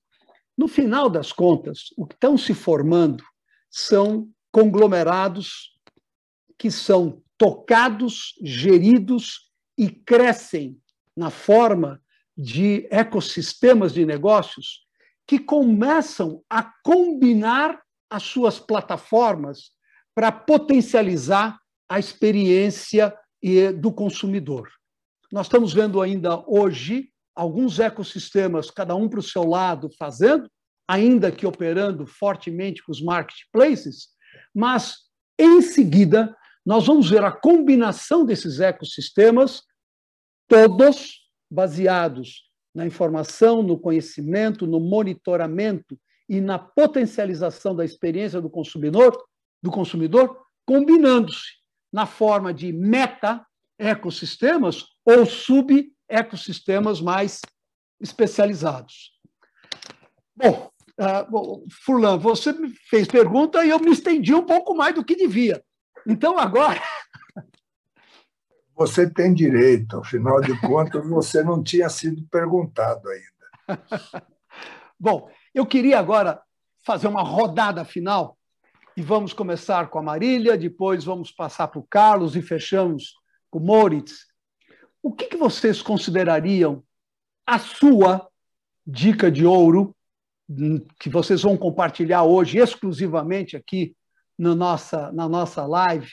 no 0.57 0.69
final 0.69 1.11
das 1.11 1.33
contas, 1.33 1.89
o 1.97 2.07
que 2.07 2.15
estão 2.15 2.39
se 2.39 2.55
formando 2.55 3.25
são 3.77 4.31
conglomerados 4.53 5.77
que 6.57 6.71
são 6.71 7.21
tocados, 7.37 8.39
geridos 8.41 9.51
e 9.77 9.91
crescem 9.91 10.81
na 11.17 11.29
forma 11.29 12.01
de 12.39 12.87
ecossistemas 12.89 13.93
de 13.93 14.07
negócios 14.07 14.87
que 15.27 15.41
começam 15.41 16.41
a 16.49 16.73
combinar 16.85 17.83
as 18.09 18.23
suas 18.23 18.61
plataformas 18.61 19.73
para 20.15 20.31
potencializar 20.31 21.59
a 21.89 21.99
experiência 21.99 23.13
do 23.81 23.93
consumidor. 23.93 24.71
Nós 25.33 25.47
estamos 25.47 25.73
vendo 25.73 26.01
ainda 26.01 26.45
hoje 26.47 27.11
alguns 27.35 27.81
ecossistemas, 27.81 28.71
cada 28.71 28.95
um 28.95 29.09
para 29.09 29.19
o 29.19 29.23
seu 29.23 29.43
lado, 29.43 29.91
fazendo, 29.99 30.49
ainda 30.89 31.33
que 31.33 31.47
operando 31.47 32.07
fortemente 32.07 32.83
com 32.85 32.93
os 32.93 33.01
marketplaces, 33.03 34.09
mas 34.55 34.97
em 35.39 35.61
seguida 35.61 36.37
nós 36.65 36.87
vamos 36.87 37.11
ver 37.11 37.23
a 37.25 37.33
combinação 37.33 38.25
desses 38.25 38.61
ecossistemas, 38.61 39.63
todos 40.49 41.29
baseados 41.51 42.45
na 42.75 42.87
informação, 42.87 43.63
no 43.63 43.79
conhecimento, 43.79 44.67
no 44.67 44.81
monitoramento 44.81 45.99
e 46.29 46.41
na 46.41 46.59
potencialização 46.59 47.77
da 47.77 47.85
experiência 47.85 48.41
do 48.41 48.51
consumidor, 48.51 49.17
do 49.63 49.71
consumidor, 49.71 50.45
combinando-se 50.67 51.53
na 51.93 52.07
forma 52.07 52.53
de 52.53 52.73
meta 52.73 53.45
ecossistemas 53.79 54.85
ou 55.05 55.27
sub 55.27 55.93
ecossistemas 56.09 57.01
mais 57.01 57.41
especializados. 58.01 59.13
Bom, 60.35 60.71
uh, 61.01 61.31
bom, 61.31 61.65
Furlan, 61.85 62.19
você 62.19 62.53
me 62.53 62.71
fez 62.89 63.07
pergunta 63.07 63.65
e 63.65 63.71
eu 63.71 63.79
me 63.79 63.91
estendi 63.91 64.35
um 64.35 64.45
pouco 64.45 64.75
mais 64.75 64.95
do 64.95 65.05
que 65.05 65.17
devia. 65.17 65.63
Então, 66.07 66.39
agora. 66.39 66.81
Você 68.77 69.09
tem 69.09 69.33
direito, 69.33 69.99
afinal 69.99 70.41
de 70.41 70.61
contas, 70.61 71.07
você 71.07 71.45
não 71.45 71.63
tinha 71.63 71.89
sido 71.89 72.27
perguntado 72.29 73.09
ainda. 73.09 73.81
Bom, 74.99 75.31
eu 75.55 75.65
queria 75.65 75.97
agora 75.97 76.43
fazer 76.85 77.07
uma 77.07 77.23
rodada 77.23 77.85
final 77.85 78.37
e 78.97 79.03
vamos 79.03 79.33
começar 79.33 79.91
com 79.91 80.01
a 80.01 80.03
Marília, 80.03 80.59
depois 80.59 81.05
vamos 81.05 81.31
passar 81.31 81.69
para 81.69 81.79
o 81.79 81.87
Carlos 81.87 82.35
e 82.35 82.43
fechamos 82.43 83.15
com 83.49 83.61
o 83.61 83.63
Moritz. 83.63 84.27
O 85.01 85.13
que, 85.13 85.27
que 85.27 85.37
vocês 85.37 85.81
considerariam 85.81 86.83
a 87.47 87.61
sua 87.61 88.29
dica 88.85 89.31
de 89.31 89.47
ouro 89.47 89.95
que 90.99 91.09
vocês 91.09 91.43
vão 91.43 91.57
compartilhar 91.57 92.25
hoje 92.25 92.59
exclusivamente 92.59 93.57
aqui 93.57 93.97
na 94.39 94.55
nossa, 94.55 95.11
na 95.13 95.29
nossa 95.29 95.67
live 95.67 96.11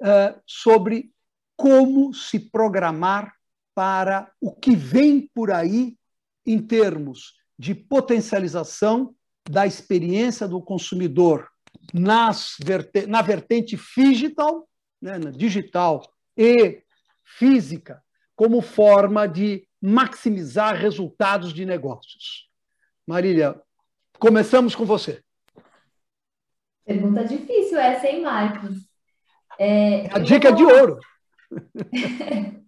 uh, 0.00 0.40
sobre 0.46 1.10
como 1.56 2.14
se 2.14 2.38
programar 2.38 3.34
para 3.74 4.30
o 4.40 4.52
que 4.52 4.74
vem 4.74 5.28
por 5.34 5.50
aí 5.50 5.96
em 6.46 6.58
termos 6.58 7.34
de 7.58 7.74
potencialização 7.74 9.14
da 9.48 9.66
experiência 9.66 10.48
do 10.48 10.62
consumidor 10.62 11.48
nas 11.92 12.56
verte 12.62 13.06
na 13.06 13.20
vertente 13.20 13.78
digital, 13.96 14.68
né, 15.00 15.18
digital 15.36 16.02
e 16.36 16.82
física, 17.24 18.02
como 18.34 18.62
forma 18.62 19.26
de 19.26 19.66
maximizar 19.80 20.76
resultados 20.76 21.52
de 21.52 21.64
negócios. 21.64 22.49
Marília, 23.10 23.60
começamos 24.20 24.76
com 24.76 24.84
você. 24.84 25.20
Pergunta 26.86 27.24
difícil 27.24 27.76
essa, 27.76 28.06
hein, 28.06 28.22
Marcos? 28.22 28.88
É, 29.58 30.06
a 30.14 30.20
dica 30.20 30.50
falar... 30.50 30.56
de 30.56 30.64
ouro. 30.64 31.00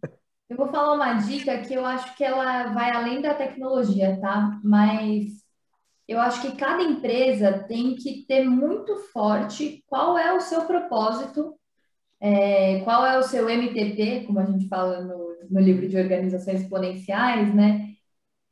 eu 0.50 0.56
vou 0.56 0.66
falar 0.66 0.94
uma 0.94 1.14
dica 1.14 1.58
que 1.58 1.72
eu 1.72 1.86
acho 1.86 2.16
que 2.16 2.24
ela 2.24 2.72
vai 2.72 2.90
além 2.90 3.22
da 3.22 3.34
tecnologia, 3.34 4.18
tá? 4.20 4.58
Mas 4.64 5.26
eu 6.08 6.18
acho 6.18 6.42
que 6.42 6.56
cada 6.56 6.82
empresa 6.82 7.64
tem 7.68 7.94
que 7.94 8.26
ter 8.26 8.42
muito 8.42 8.96
forte 9.12 9.84
qual 9.86 10.18
é 10.18 10.32
o 10.32 10.40
seu 10.40 10.62
propósito, 10.62 11.56
é, 12.18 12.80
qual 12.80 13.06
é 13.06 13.16
o 13.16 13.22
seu 13.22 13.48
MTP, 13.48 14.24
como 14.26 14.40
a 14.40 14.44
gente 14.44 14.66
fala 14.66 15.02
no, 15.02 15.36
no 15.48 15.60
livro 15.60 15.88
de 15.88 15.96
organizações 15.96 16.62
exponenciais, 16.62 17.54
né? 17.54 17.94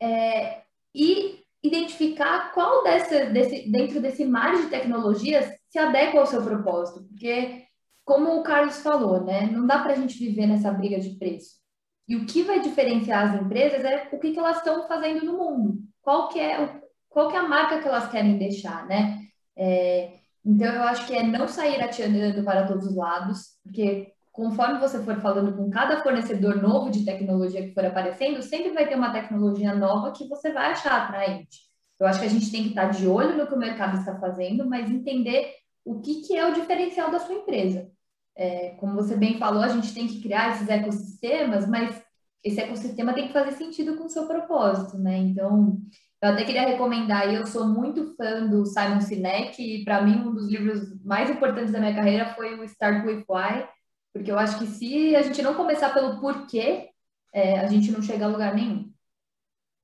É, 0.00 0.62
e 0.94 1.39
identificar 1.62 2.52
qual 2.52 2.82
desse, 2.82 3.26
desse, 3.26 3.70
dentro 3.70 4.00
desse 4.00 4.24
mar 4.24 4.56
de 4.56 4.68
tecnologias 4.68 5.52
se 5.68 5.78
adequa 5.78 6.20
ao 6.20 6.26
seu 6.26 6.42
propósito, 6.42 7.06
porque, 7.08 7.64
como 8.04 8.38
o 8.38 8.42
Carlos 8.42 8.80
falou, 8.80 9.24
né, 9.24 9.42
não 9.42 9.66
dá 9.66 9.78
para 9.80 9.92
a 9.92 9.96
gente 9.96 10.18
viver 10.18 10.46
nessa 10.46 10.72
briga 10.72 10.98
de 10.98 11.10
preço. 11.18 11.60
E 12.08 12.16
o 12.16 12.26
que 12.26 12.42
vai 12.42 12.60
diferenciar 12.60 13.28
as 13.28 13.40
empresas 13.40 13.84
é 13.84 14.08
o 14.12 14.18
que, 14.18 14.32
que 14.32 14.38
elas 14.38 14.56
estão 14.56 14.88
fazendo 14.88 15.24
no 15.24 15.38
mundo, 15.38 15.78
qual 16.02 16.28
que 16.28 16.40
é, 16.40 16.80
qual 17.08 17.28
que 17.28 17.36
é 17.36 17.38
a 17.38 17.48
marca 17.48 17.80
que 17.80 17.86
elas 17.86 18.10
querem 18.10 18.38
deixar, 18.38 18.86
né? 18.86 19.20
É, 19.56 20.20
então, 20.44 20.72
eu 20.72 20.82
acho 20.84 21.06
que 21.06 21.14
é 21.14 21.22
não 21.22 21.46
sair 21.46 21.80
atirando 21.82 22.42
para 22.42 22.66
todos 22.66 22.86
os 22.86 22.96
lados, 22.96 23.58
porque 23.62 24.12
conforme 24.32 24.78
você 24.78 25.02
for 25.02 25.16
falando 25.20 25.56
com 25.56 25.70
cada 25.70 26.02
fornecedor 26.02 26.62
novo 26.62 26.90
de 26.90 27.04
tecnologia 27.04 27.62
que 27.62 27.74
for 27.74 27.84
aparecendo, 27.84 28.42
sempre 28.42 28.70
vai 28.70 28.88
ter 28.88 28.94
uma 28.94 29.12
tecnologia 29.12 29.74
nova 29.74 30.12
que 30.12 30.28
você 30.28 30.52
vai 30.52 30.70
achar 30.70 31.02
atraente. 31.02 31.70
Eu 31.98 32.06
acho 32.06 32.20
que 32.20 32.26
a 32.26 32.30
gente 32.30 32.50
tem 32.50 32.62
que 32.62 32.68
estar 32.70 32.86
de 32.86 33.06
olho 33.06 33.36
no 33.36 33.46
que 33.46 33.54
o 33.54 33.58
mercado 33.58 33.98
está 33.98 34.18
fazendo, 34.18 34.66
mas 34.66 34.90
entender 34.90 35.54
o 35.84 36.00
que, 36.00 36.22
que 36.22 36.36
é 36.36 36.46
o 36.46 36.54
diferencial 36.54 37.10
da 37.10 37.18
sua 37.18 37.34
empresa. 37.34 37.90
É, 38.36 38.70
como 38.80 38.94
você 38.94 39.16
bem 39.16 39.38
falou, 39.38 39.62
a 39.62 39.68
gente 39.68 39.92
tem 39.92 40.06
que 40.06 40.22
criar 40.22 40.52
esses 40.52 40.68
ecossistemas, 40.68 41.68
mas 41.68 42.02
esse 42.42 42.58
ecossistema 42.58 43.12
tem 43.12 43.26
que 43.26 43.32
fazer 43.32 43.52
sentido 43.52 43.96
com 43.96 44.04
o 44.04 44.08
seu 44.08 44.26
propósito, 44.26 44.96
né? 44.96 45.18
Então, 45.18 45.78
eu 46.22 46.28
até 46.30 46.44
queria 46.44 46.66
recomendar, 46.66 47.32
eu 47.32 47.46
sou 47.46 47.66
muito 47.66 48.14
fã 48.16 48.46
do 48.46 48.64
Simon 48.64 49.00
Sinek, 49.00 49.60
e 49.60 49.84
para 49.84 50.00
mim 50.02 50.20
um 50.20 50.32
dos 50.32 50.48
livros 50.48 51.02
mais 51.04 51.28
importantes 51.28 51.72
da 51.72 51.80
minha 51.80 51.94
carreira 51.94 52.34
foi 52.34 52.58
o 52.58 52.64
Start 52.64 53.04
With 53.04 53.24
Why, 53.28 53.66
porque 54.12 54.30
eu 54.30 54.38
acho 54.38 54.58
que 54.58 54.66
se 54.66 55.14
a 55.14 55.22
gente 55.22 55.42
não 55.42 55.54
começar 55.54 55.92
pelo 55.92 56.20
porquê, 56.20 56.90
é, 57.32 57.60
a 57.60 57.66
gente 57.66 57.90
não 57.92 58.02
chega 58.02 58.24
a 58.24 58.28
lugar 58.28 58.54
nenhum. 58.54 58.92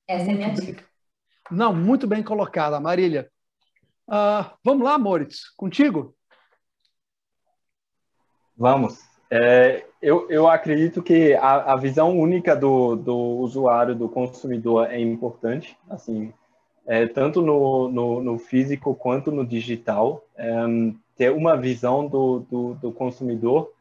Essa 0.09 0.25
muito 0.25 0.31
é 0.31 0.35
a 0.35 0.37
minha 0.37 0.57
bem. 0.57 0.67
dica. 0.67 0.85
Não, 1.51 1.75
muito 1.75 2.07
bem 2.07 2.23
colocada, 2.23 2.81
Marília. 2.81 3.31
Uh, 4.09 4.51
vamos 4.65 4.85
lá, 4.85 4.99
Moritz, 4.99 5.51
contigo? 5.57 6.15
Vamos. 8.57 8.99
É, 9.31 9.85
eu, 10.01 10.29
eu 10.31 10.49
acredito 10.49 11.03
que 11.03 11.35
a, 11.35 11.73
a 11.73 11.77
visão 11.77 12.17
única 12.17 12.55
do, 12.55 12.97
do 12.97 13.17
usuário, 13.17 13.95
do 13.95 14.09
consumidor, 14.09 14.91
é 14.91 15.01
importante, 15.01 15.77
assim, 15.91 16.33
é, 16.87 17.07
tanto 17.07 17.43
no, 17.43 17.89
no, 17.89 18.23
no, 18.23 18.39
físico 18.39 18.95
quanto 18.95 19.33
no 19.33 19.45
digital, 19.45 20.25
é, 20.37 20.53
ter 21.17 21.33
uma 21.33 21.57
visão 21.57 22.07
do, 22.07 22.41
do, 22.41 22.75
do 22.75 22.93
consumidor 22.93 23.73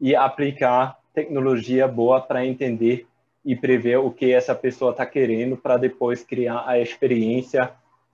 e 0.00 0.14
aplicar 0.14 0.98
tecnologia 1.12 1.88
boa 1.88 2.20
para 2.20 2.46
entender 2.46 3.06
e 3.44 3.56
prever 3.56 3.98
o 3.98 4.10
que 4.10 4.32
essa 4.32 4.54
pessoa 4.54 4.90
está 4.92 5.06
querendo 5.06 5.56
para 5.56 5.76
depois 5.76 6.22
criar 6.22 6.64
a 6.66 6.78
experiência 6.78 7.72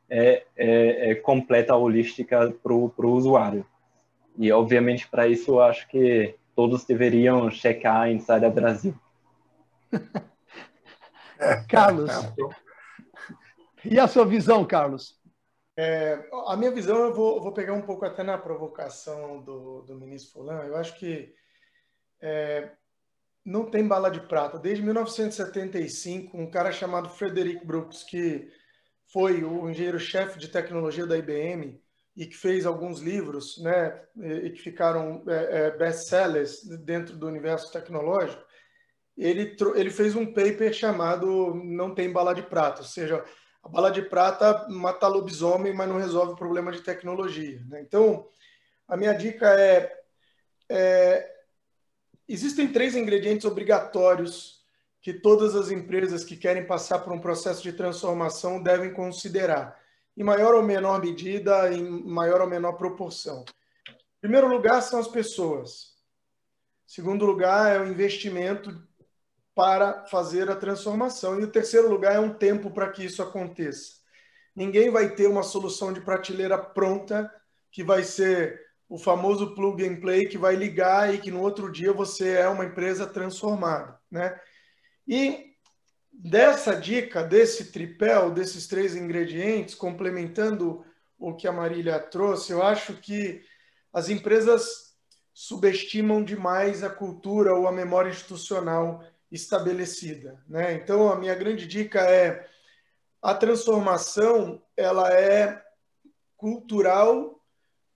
é, 0.08 0.44
é, 0.56 1.10
é 1.10 1.14
completa, 1.14 1.74
holística 1.74 2.54
para 2.62 2.72
o 2.72 2.92
usuário. 3.12 3.66
E, 4.36 4.50
obviamente, 4.52 5.08
para 5.08 5.26
isso, 5.26 5.52
eu 5.52 5.62
acho 5.62 5.88
que 5.88 6.34
todos 6.54 6.84
deveriam 6.84 7.50
checar 7.50 8.10
Insider 8.10 8.50
Brasil. 8.50 8.94
Carlos, 11.68 12.10
e 13.84 13.98
a 13.98 14.08
sua 14.08 14.24
visão, 14.24 14.64
Carlos? 14.64 15.20
É, 15.76 16.26
a 16.46 16.56
minha 16.56 16.70
visão, 16.70 16.96
eu 16.96 17.12
vou, 17.12 17.42
vou, 17.42 17.52
pegar 17.52 17.74
um 17.74 17.82
pouco 17.82 18.04
até 18.04 18.22
na 18.22 18.38
provocação 18.38 19.42
do, 19.42 19.82
do 19.82 19.94
ministro 19.96 20.32
Fulan. 20.32 20.62
Eu 20.62 20.76
acho 20.76 20.96
que 20.98 21.34
é, 22.20 22.70
não 23.44 23.64
tem 23.64 23.86
bala 23.86 24.10
de 24.10 24.20
prata. 24.20 24.58
Desde 24.58 24.82
1975, 24.82 26.36
um 26.36 26.50
cara 26.50 26.72
chamado 26.72 27.08
Frederick 27.10 27.64
Brooks, 27.64 28.02
que 28.02 28.48
foi 29.12 29.44
o 29.44 29.68
engenheiro-chefe 29.68 30.38
de 30.38 30.48
tecnologia 30.48 31.06
da 31.06 31.16
IBM 31.16 31.80
e 32.16 32.26
que 32.26 32.36
fez 32.36 32.64
alguns 32.64 33.00
livros, 33.00 33.60
né, 33.62 34.00
e 34.16 34.50
que 34.50 34.62
ficaram 34.62 35.22
é, 35.28 35.66
é, 35.66 35.70
best-sellers 35.76 36.64
dentro 36.84 37.16
do 37.16 37.26
universo 37.26 37.72
tecnológico, 37.72 38.42
ele, 39.16 39.56
ele 39.74 39.90
fez 39.90 40.16
um 40.16 40.26
paper 40.26 40.72
chamado 40.72 41.54
Não 41.54 41.94
Tem 41.94 42.10
Bala 42.10 42.34
de 42.34 42.42
Prata, 42.42 42.80
ou 42.80 42.86
seja, 42.86 43.24
a 43.62 43.68
bala 43.68 43.90
de 43.90 44.02
prata 44.02 44.66
mata 44.68 45.06
lobisomem, 45.08 45.72
mas 45.72 45.88
não 45.88 45.98
resolve 45.98 46.32
o 46.32 46.36
problema 46.36 46.70
de 46.70 46.82
tecnologia. 46.82 47.62
Né? 47.66 47.80
Então, 47.80 48.28
a 48.86 48.96
minha 48.96 49.12
dica 49.12 49.48
é 49.58 50.04
é, 50.68 51.33
existem 52.28 52.72
três 52.72 52.94
ingredientes 52.96 53.44
obrigatórios 53.44 54.64
que 55.00 55.12
todas 55.12 55.54
as 55.54 55.70
empresas 55.70 56.24
que 56.24 56.36
querem 56.36 56.66
passar 56.66 57.00
por 57.00 57.12
um 57.12 57.20
processo 57.20 57.62
de 57.62 57.72
transformação 57.72 58.62
devem 58.62 58.92
considerar, 58.92 59.78
em 60.16 60.24
maior 60.24 60.54
ou 60.54 60.62
menor 60.62 61.00
medida, 61.00 61.70
em 61.72 61.82
maior 61.82 62.40
ou 62.40 62.48
menor 62.48 62.72
proporção. 62.72 63.44
Em 63.86 64.20
primeiro 64.22 64.48
lugar, 64.48 64.80
são 64.80 64.98
as 64.98 65.08
pessoas. 65.08 65.92
Em 66.86 66.92
segundo 66.94 67.26
lugar, 67.26 67.76
é 67.76 67.78
o 67.78 67.86
investimento 67.86 68.82
para 69.54 70.04
fazer 70.06 70.50
a 70.50 70.56
transformação. 70.56 71.38
E 71.38 71.44
o 71.44 71.50
terceiro 71.50 71.88
lugar 71.88 72.14
é 72.14 72.20
um 72.20 72.32
tempo 72.32 72.70
para 72.70 72.90
que 72.90 73.04
isso 73.04 73.22
aconteça. 73.22 73.96
Ninguém 74.56 74.90
vai 74.90 75.14
ter 75.14 75.26
uma 75.26 75.42
solução 75.42 75.92
de 75.92 76.00
prateleira 76.00 76.56
pronta 76.56 77.30
que 77.70 77.84
vai 77.84 78.02
ser 78.02 78.63
o 78.94 78.98
famoso 78.98 79.56
plug 79.56 79.84
and 79.84 79.96
play 79.96 80.24
que 80.24 80.38
vai 80.38 80.54
ligar 80.54 81.12
e 81.12 81.18
que 81.18 81.28
no 81.28 81.40
outro 81.40 81.68
dia 81.68 81.92
você 81.92 82.34
é 82.34 82.48
uma 82.48 82.64
empresa 82.64 83.04
transformada, 83.04 83.98
né? 84.08 84.40
E 85.04 85.56
dessa 86.12 86.76
dica, 86.76 87.24
desse 87.24 87.72
tripel, 87.72 88.30
desses 88.30 88.68
três 88.68 88.94
ingredientes, 88.94 89.74
complementando 89.74 90.84
o 91.18 91.34
que 91.34 91.48
a 91.48 91.52
Marília 91.52 91.98
trouxe, 91.98 92.52
eu 92.52 92.62
acho 92.62 92.94
que 92.94 93.42
as 93.92 94.08
empresas 94.08 94.94
subestimam 95.32 96.22
demais 96.22 96.84
a 96.84 96.88
cultura 96.88 97.52
ou 97.52 97.66
a 97.66 97.72
memória 97.72 98.10
institucional 98.10 99.02
estabelecida, 99.28 100.40
né? 100.46 100.72
Então 100.74 101.10
a 101.10 101.16
minha 101.16 101.34
grande 101.34 101.66
dica 101.66 101.98
é 102.02 102.46
a 103.20 103.34
transformação, 103.34 104.62
ela 104.76 105.12
é 105.12 105.60
cultural, 106.36 107.43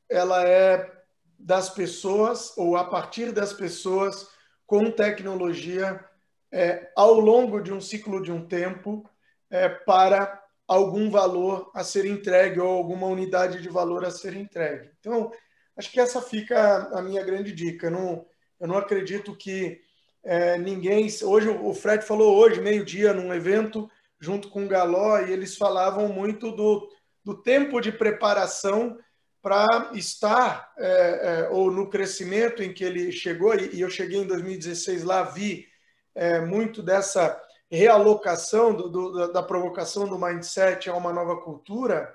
ela 0.09 0.47
é 0.47 0.91
das 1.39 1.71
pessoas 1.71 2.57
ou 2.57 2.77
a 2.77 2.85
partir 2.85 3.33
das 3.33 3.53
pessoas 3.53 4.29
com 4.67 4.91
tecnologia 4.91 6.05
é, 6.53 6.91
ao 6.97 7.21
longo 7.21 7.61
de 7.61 7.73
um 7.73 7.81
ciclo 7.81 8.23
de 8.23 8.33
um 8.33 8.47
tempo 8.47 9.09
é, 9.51 9.69
para 9.69 10.43
algum 10.67 11.11
valor 11.11 11.71
a 11.75 11.83
ser 11.83 12.05
entregue 12.05 12.61
ou 12.61 12.69
alguma 12.69 13.07
unidade 13.07 13.63
de 13.63 13.69
valor 13.69 14.05
a 14.05 14.11
ser 14.11 14.35
entregue. 14.35 14.91
Então, 15.01 15.31
acho 15.77 15.91
que 15.91 16.01
essa 16.01 16.21
fica 16.21 16.91
a 16.93 17.01
minha 17.01 17.25
grande 17.25 17.53
dica. 17.53 17.87
Eu 17.87 17.91
não, 17.91 18.27
eu 18.61 18.69
não 18.69 18.77
acredito 18.77 19.35
que 19.35 19.81
é, 20.23 20.59
ninguém. 20.59 21.09
Hoje, 21.23 21.49
o 21.49 21.73
Fred 21.73 22.05
falou 22.05 22.37
hoje, 22.37 22.61
meio-dia, 22.61 23.15
num 23.15 23.33
evento, 23.33 23.91
junto 24.21 24.51
com 24.51 24.65
o 24.65 24.69
Galó, 24.69 25.21
e 25.21 25.33
eles 25.33 25.57
falavam 25.57 26.09
muito 26.09 26.51
do, 26.51 26.87
do 27.25 27.43
tempo 27.43 27.81
de 27.81 27.91
preparação 27.91 28.99
para 29.41 29.91
estar 29.95 30.73
é, 30.77 30.87
é, 30.87 31.49
ou 31.51 31.71
no 31.71 31.89
crescimento 31.89 32.63
em 32.63 32.73
que 32.73 32.85
ele 32.85 33.13
chegou, 33.13 33.55
e, 33.55 33.81
eu 33.81 33.89
cheguei 33.89 34.19
em 34.21 34.27
2016 34.27 35.05
lá, 35.05 35.23
vi 35.23 35.67
é, 36.15 36.41
muito 36.41 36.83
dessa 36.83 37.41
realocação 37.71 38.75
do, 38.75 38.89
do, 38.89 39.33
da 39.33 39.43
provocação 39.43 40.09
do 40.09 40.19
mindset 40.19 40.89
a 40.89 40.95
uma 40.95 41.13
nova 41.13 41.37
cultura, 41.37 42.13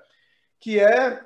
que 0.60 0.78
é 0.78 1.20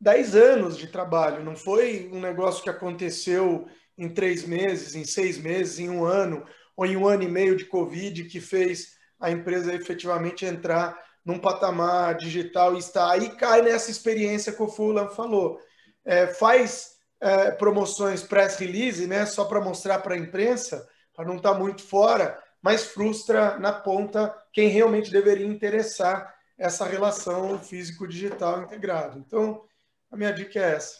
10 0.00 0.36
anos 0.36 0.76
de 0.76 0.86
trabalho, 0.86 1.44
não 1.44 1.56
foi 1.56 2.08
um 2.12 2.20
negócio 2.20 2.62
que 2.62 2.70
aconteceu 2.70 3.66
em 3.96 4.08
três 4.08 4.44
meses, 4.44 4.94
em 4.94 5.04
seis 5.04 5.38
meses, 5.38 5.78
em 5.78 5.90
um 5.90 6.04
ano, 6.04 6.46
ou 6.76 6.86
em 6.86 6.96
um 6.96 7.08
ano 7.08 7.24
e 7.24 7.28
meio 7.28 7.56
de 7.56 7.64
Covid, 7.64 8.24
que 8.24 8.40
fez 8.40 8.96
a 9.18 9.30
empresa 9.30 9.74
efetivamente 9.74 10.46
entrar 10.46 10.96
num 11.28 11.38
patamar 11.38 12.16
digital 12.16 12.74
e 12.74 12.78
está 12.78 13.12
aí 13.12 13.28
cai 13.36 13.60
nessa 13.60 13.90
experiência 13.90 14.50
que 14.50 14.62
o 14.62 14.66
Fulan 14.66 15.08
falou. 15.08 15.60
É, 16.02 16.26
faz 16.26 16.96
é, 17.20 17.50
promoções 17.50 18.22
press 18.22 18.56
release, 18.56 19.06
né, 19.06 19.26
só 19.26 19.44
para 19.44 19.60
mostrar 19.60 19.98
para 19.98 20.14
a 20.14 20.18
imprensa, 20.18 20.88
para 21.14 21.26
não 21.26 21.36
estar 21.36 21.52
tá 21.52 21.58
muito 21.58 21.82
fora, 21.82 22.42
mas 22.62 22.86
frustra 22.86 23.58
na 23.58 23.74
ponta 23.74 24.34
quem 24.54 24.68
realmente 24.68 25.10
deveria 25.10 25.46
interessar 25.46 26.34
essa 26.56 26.86
relação 26.86 27.58
físico-digital 27.58 28.62
integrado. 28.62 29.18
Então, 29.18 29.64
a 30.10 30.16
minha 30.16 30.32
dica 30.32 30.58
é 30.58 30.76
essa. 30.76 30.96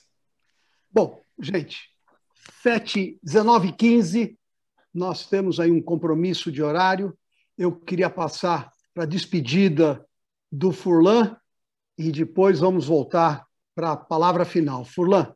Bom, 0.90 1.22
gente, 1.40 1.88
7, 2.62 3.18
19 3.22 3.72
15 3.72 4.38
nós 4.92 5.26
temos 5.26 5.58
aí 5.58 5.70
um 5.70 5.80
compromisso 5.80 6.52
de 6.52 6.62
horário. 6.62 7.16
Eu 7.56 7.74
queria 7.74 8.10
passar 8.10 8.70
para 8.92 9.04
a 9.04 9.06
despedida 9.06 10.04
do 10.50 10.72
Furlan 10.72 11.36
e 11.96 12.10
depois 12.10 12.60
vamos 12.60 12.86
voltar 12.86 13.46
para 13.74 13.92
a 13.92 13.96
palavra 13.96 14.44
final. 14.44 14.84
Furlan. 14.84 15.34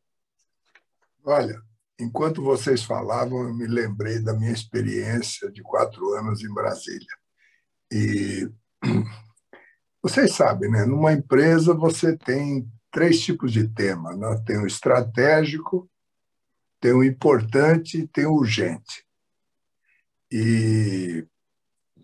Olha, 1.25 1.61
enquanto 1.99 2.43
vocês 2.43 2.83
falavam, 2.83 3.45
eu 3.45 3.55
me 3.55 3.67
lembrei 3.67 4.21
da 4.21 4.33
minha 4.33 4.53
experiência 4.53 5.51
de 5.51 5.63
quatro 5.63 6.13
anos 6.15 6.43
em 6.43 6.53
Brasília. 6.53 7.17
E 7.93 8.51
vocês 10.03 10.35
sabem, 10.35 10.71
né? 10.71 10.85
Numa 10.85 11.13
empresa 11.13 11.75
você 11.75 12.17
tem 12.17 12.69
três 12.91 13.21
tipos 13.21 13.53
de 13.53 13.69
tema. 13.69 14.15
Né? 14.17 14.43
Tem 14.47 14.59
o 14.59 14.67
estratégico, 14.67 15.91
tem 16.81 16.93
o 16.93 17.03
importante 17.03 17.99
e 17.99 18.09
tem 18.09 18.27
o 18.27 18.35
urgente. 18.35 19.07
E 20.31 21.27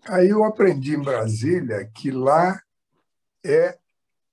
aí 0.05 0.29
eu 0.29 0.43
aprendi 0.43 0.95
em 0.95 1.01
Brasília 1.01 1.89
que 1.93 2.11
lá 2.11 2.61
é 3.45 3.77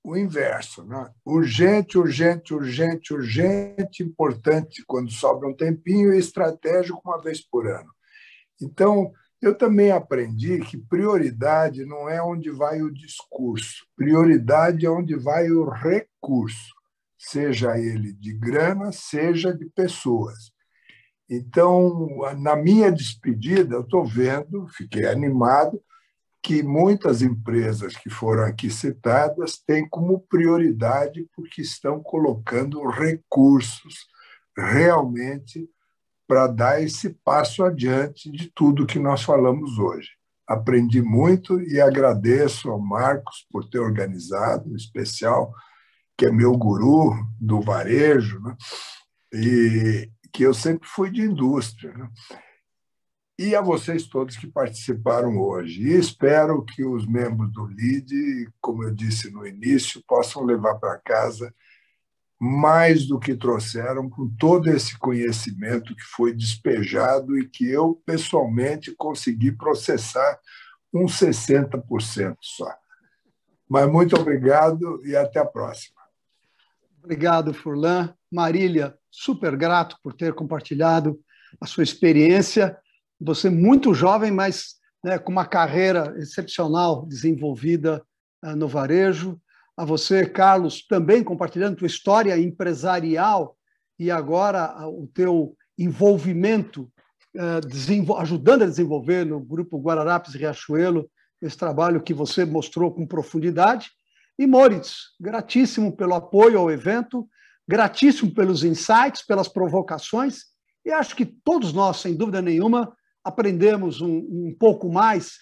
o 0.03 0.15
inverso. 0.15 0.83
Né? 0.85 1.09
Urgente, 1.25 1.97
urgente, 1.97 2.53
urgente, 2.53 3.13
urgente, 3.13 4.03
importante 4.03 4.83
quando 4.85 5.11
sobra 5.11 5.47
um 5.47 5.55
tempinho 5.55 6.13
e 6.13 6.19
estratégico 6.19 7.01
uma 7.03 7.21
vez 7.21 7.41
por 7.41 7.67
ano. 7.67 7.91
Então, 8.61 9.11
eu 9.41 9.55
também 9.55 9.91
aprendi 9.91 10.59
que 10.61 10.77
prioridade 10.77 11.85
não 11.85 12.09
é 12.09 12.21
onde 12.21 12.49
vai 12.49 12.81
o 12.81 12.91
discurso, 12.91 13.85
prioridade 13.95 14.85
é 14.85 14.89
onde 14.89 15.15
vai 15.15 15.51
o 15.51 15.69
recurso, 15.69 16.73
seja 17.17 17.77
ele 17.77 18.13
de 18.13 18.33
grana, 18.33 18.91
seja 18.91 19.53
de 19.53 19.65
pessoas. 19.65 20.51
Então, 21.29 22.07
na 22.39 22.55
minha 22.55 22.91
despedida, 22.91 23.75
eu 23.75 23.81
estou 23.81 24.05
vendo, 24.05 24.65
fiquei 24.69 25.05
animado, 25.05 25.79
que 26.47 26.63
muitas 26.63 27.21
empresas 27.21 27.97
que 27.97 28.09
foram 28.09 28.43
aqui 28.45 28.69
citadas 28.69 29.57
têm 29.57 29.85
como 29.85 30.21
prioridade 30.29 31.27
porque 31.35 31.61
estão 31.61 32.01
colocando 32.01 32.89
recursos 32.89 34.07
realmente 34.57 35.69
para 36.25 36.47
dar 36.47 36.81
esse 36.81 37.09
passo 37.09 37.65
adiante 37.65 38.31
de 38.31 38.49
tudo 38.55 38.85
que 38.85 38.97
nós 38.97 39.23
falamos 39.23 39.77
hoje. 39.77 40.11
Aprendi 40.47 41.01
muito 41.01 41.59
e 41.59 41.81
agradeço 41.81 42.71
ao 42.71 42.79
Marcos 42.79 43.45
por 43.51 43.69
ter 43.69 43.79
organizado, 43.79 44.71
em 44.71 44.75
especial, 44.75 45.53
que 46.17 46.27
é 46.27 46.31
meu 46.31 46.53
guru 46.53 47.13
do 47.37 47.59
varejo, 47.59 48.39
né? 48.39 48.55
e 49.33 50.09
que 50.31 50.43
eu 50.43 50.53
sempre 50.53 50.87
fui 50.87 51.11
de 51.11 51.23
indústria. 51.23 51.91
Né? 51.93 52.09
E 53.37 53.55
a 53.55 53.61
vocês 53.61 54.07
todos 54.07 54.35
que 54.35 54.47
participaram 54.47 55.37
hoje. 55.37 55.81
E 55.83 55.93
espero 55.93 56.65
que 56.65 56.83
os 56.83 57.05
membros 57.05 57.51
do 57.51 57.65
LID, 57.65 58.49
como 58.59 58.83
eu 58.83 58.91
disse 58.91 59.29
no 59.29 59.45
início, 59.45 60.03
possam 60.07 60.43
levar 60.43 60.75
para 60.75 60.97
casa 60.99 61.53
mais 62.39 63.07
do 63.07 63.19
que 63.19 63.35
trouxeram 63.35 64.09
com 64.09 64.27
todo 64.37 64.69
esse 64.69 64.97
conhecimento 64.97 65.95
que 65.95 66.03
foi 66.03 66.33
despejado 66.33 67.37
e 67.37 67.47
que 67.47 67.67
eu 67.67 68.01
pessoalmente 68.05 68.95
consegui 68.95 69.51
processar 69.51 70.39
uns 70.93 71.19
60% 71.19 72.37
só. 72.41 72.71
Mas 73.67 73.91
muito 73.91 74.15
obrigado 74.15 75.01
e 75.05 75.15
até 75.15 75.39
a 75.39 75.45
próxima. 75.45 75.97
Obrigado, 77.03 77.53
Furlan. 77.53 78.13
Marília, 78.31 78.97
super 79.09 79.55
grato 79.55 79.97
por 80.03 80.13
ter 80.13 80.33
compartilhado 80.33 81.19
a 81.59 81.65
sua 81.65 81.83
experiência 81.83 82.77
você 83.19 83.49
muito 83.49 83.93
jovem, 83.93 84.31
mas 84.31 84.75
né, 85.03 85.17
com 85.17 85.31
uma 85.31 85.45
carreira 85.45 86.15
excepcional 86.17 87.05
desenvolvida 87.05 88.03
uh, 88.43 88.55
no 88.55 88.67
varejo. 88.67 89.39
A 89.75 89.85
você, 89.85 90.25
Carlos, 90.25 90.85
também 90.85 91.23
compartilhando 91.23 91.77
tua 91.77 91.87
história 91.87 92.37
empresarial 92.37 93.55
e 93.99 94.11
agora 94.11 94.85
uh, 94.85 95.03
o 95.03 95.07
teu 95.07 95.55
envolvimento, 95.77 96.91
uh, 97.35 98.17
ajudando 98.17 98.63
a 98.63 98.67
desenvolver 98.67 99.25
no 99.25 99.39
grupo 99.39 99.79
Guararapes 99.79 100.33
Riachuelo 100.33 101.09
esse 101.41 101.57
trabalho 101.57 102.01
que 102.01 102.13
você 102.13 102.45
mostrou 102.45 102.91
com 102.91 103.05
profundidade. 103.05 103.91
E 104.39 104.47
Moritz, 104.47 105.15
gratíssimo 105.19 105.95
pelo 105.95 106.15
apoio 106.15 106.57
ao 106.57 106.71
evento, 106.71 107.27
gratíssimo 107.67 108.33
pelos 108.33 108.63
insights, 108.63 109.21
pelas 109.25 109.47
provocações, 109.47 110.45
e 110.85 110.91
acho 110.91 111.15
que 111.15 111.25
todos 111.25 111.73
nós, 111.73 111.97
sem 111.97 112.15
dúvida 112.15 112.41
nenhuma, 112.41 112.95
aprendemos 113.23 114.01
um, 114.01 114.17
um 114.17 114.55
pouco 114.57 114.91
mais, 114.91 115.37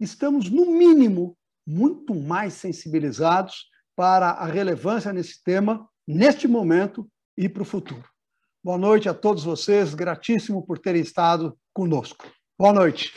estamos, 0.00 0.50
no 0.50 0.66
mínimo, 0.66 1.36
muito 1.66 2.14
mais 2.14 2.54
sensibilizados 2.54 3.66
para 3.94 4.30
a 4.30 4.46
relevância 4.46 5.12
nesse 5.12 5.42
tema, 5.42 5.86
neste 6.06 6.48
momento 6.48 7.06
e 7.36 7.48
para 7.48 7.62
o 7.62 7.66
futuro. 7.66 8.04
Boa 8.64 8.78
noite 8.78 9.08
a 9.08 9.14
todos 9.14 9.44
vocês, 9.44 9.94
gratíssimo 9.94 10.64
por 10.66 10.78
terem 10.78 11.02
estado 11.02 11.56
conosco. 11.72 12.26
Boa 12.58 12.72
noite. 12.72 13.12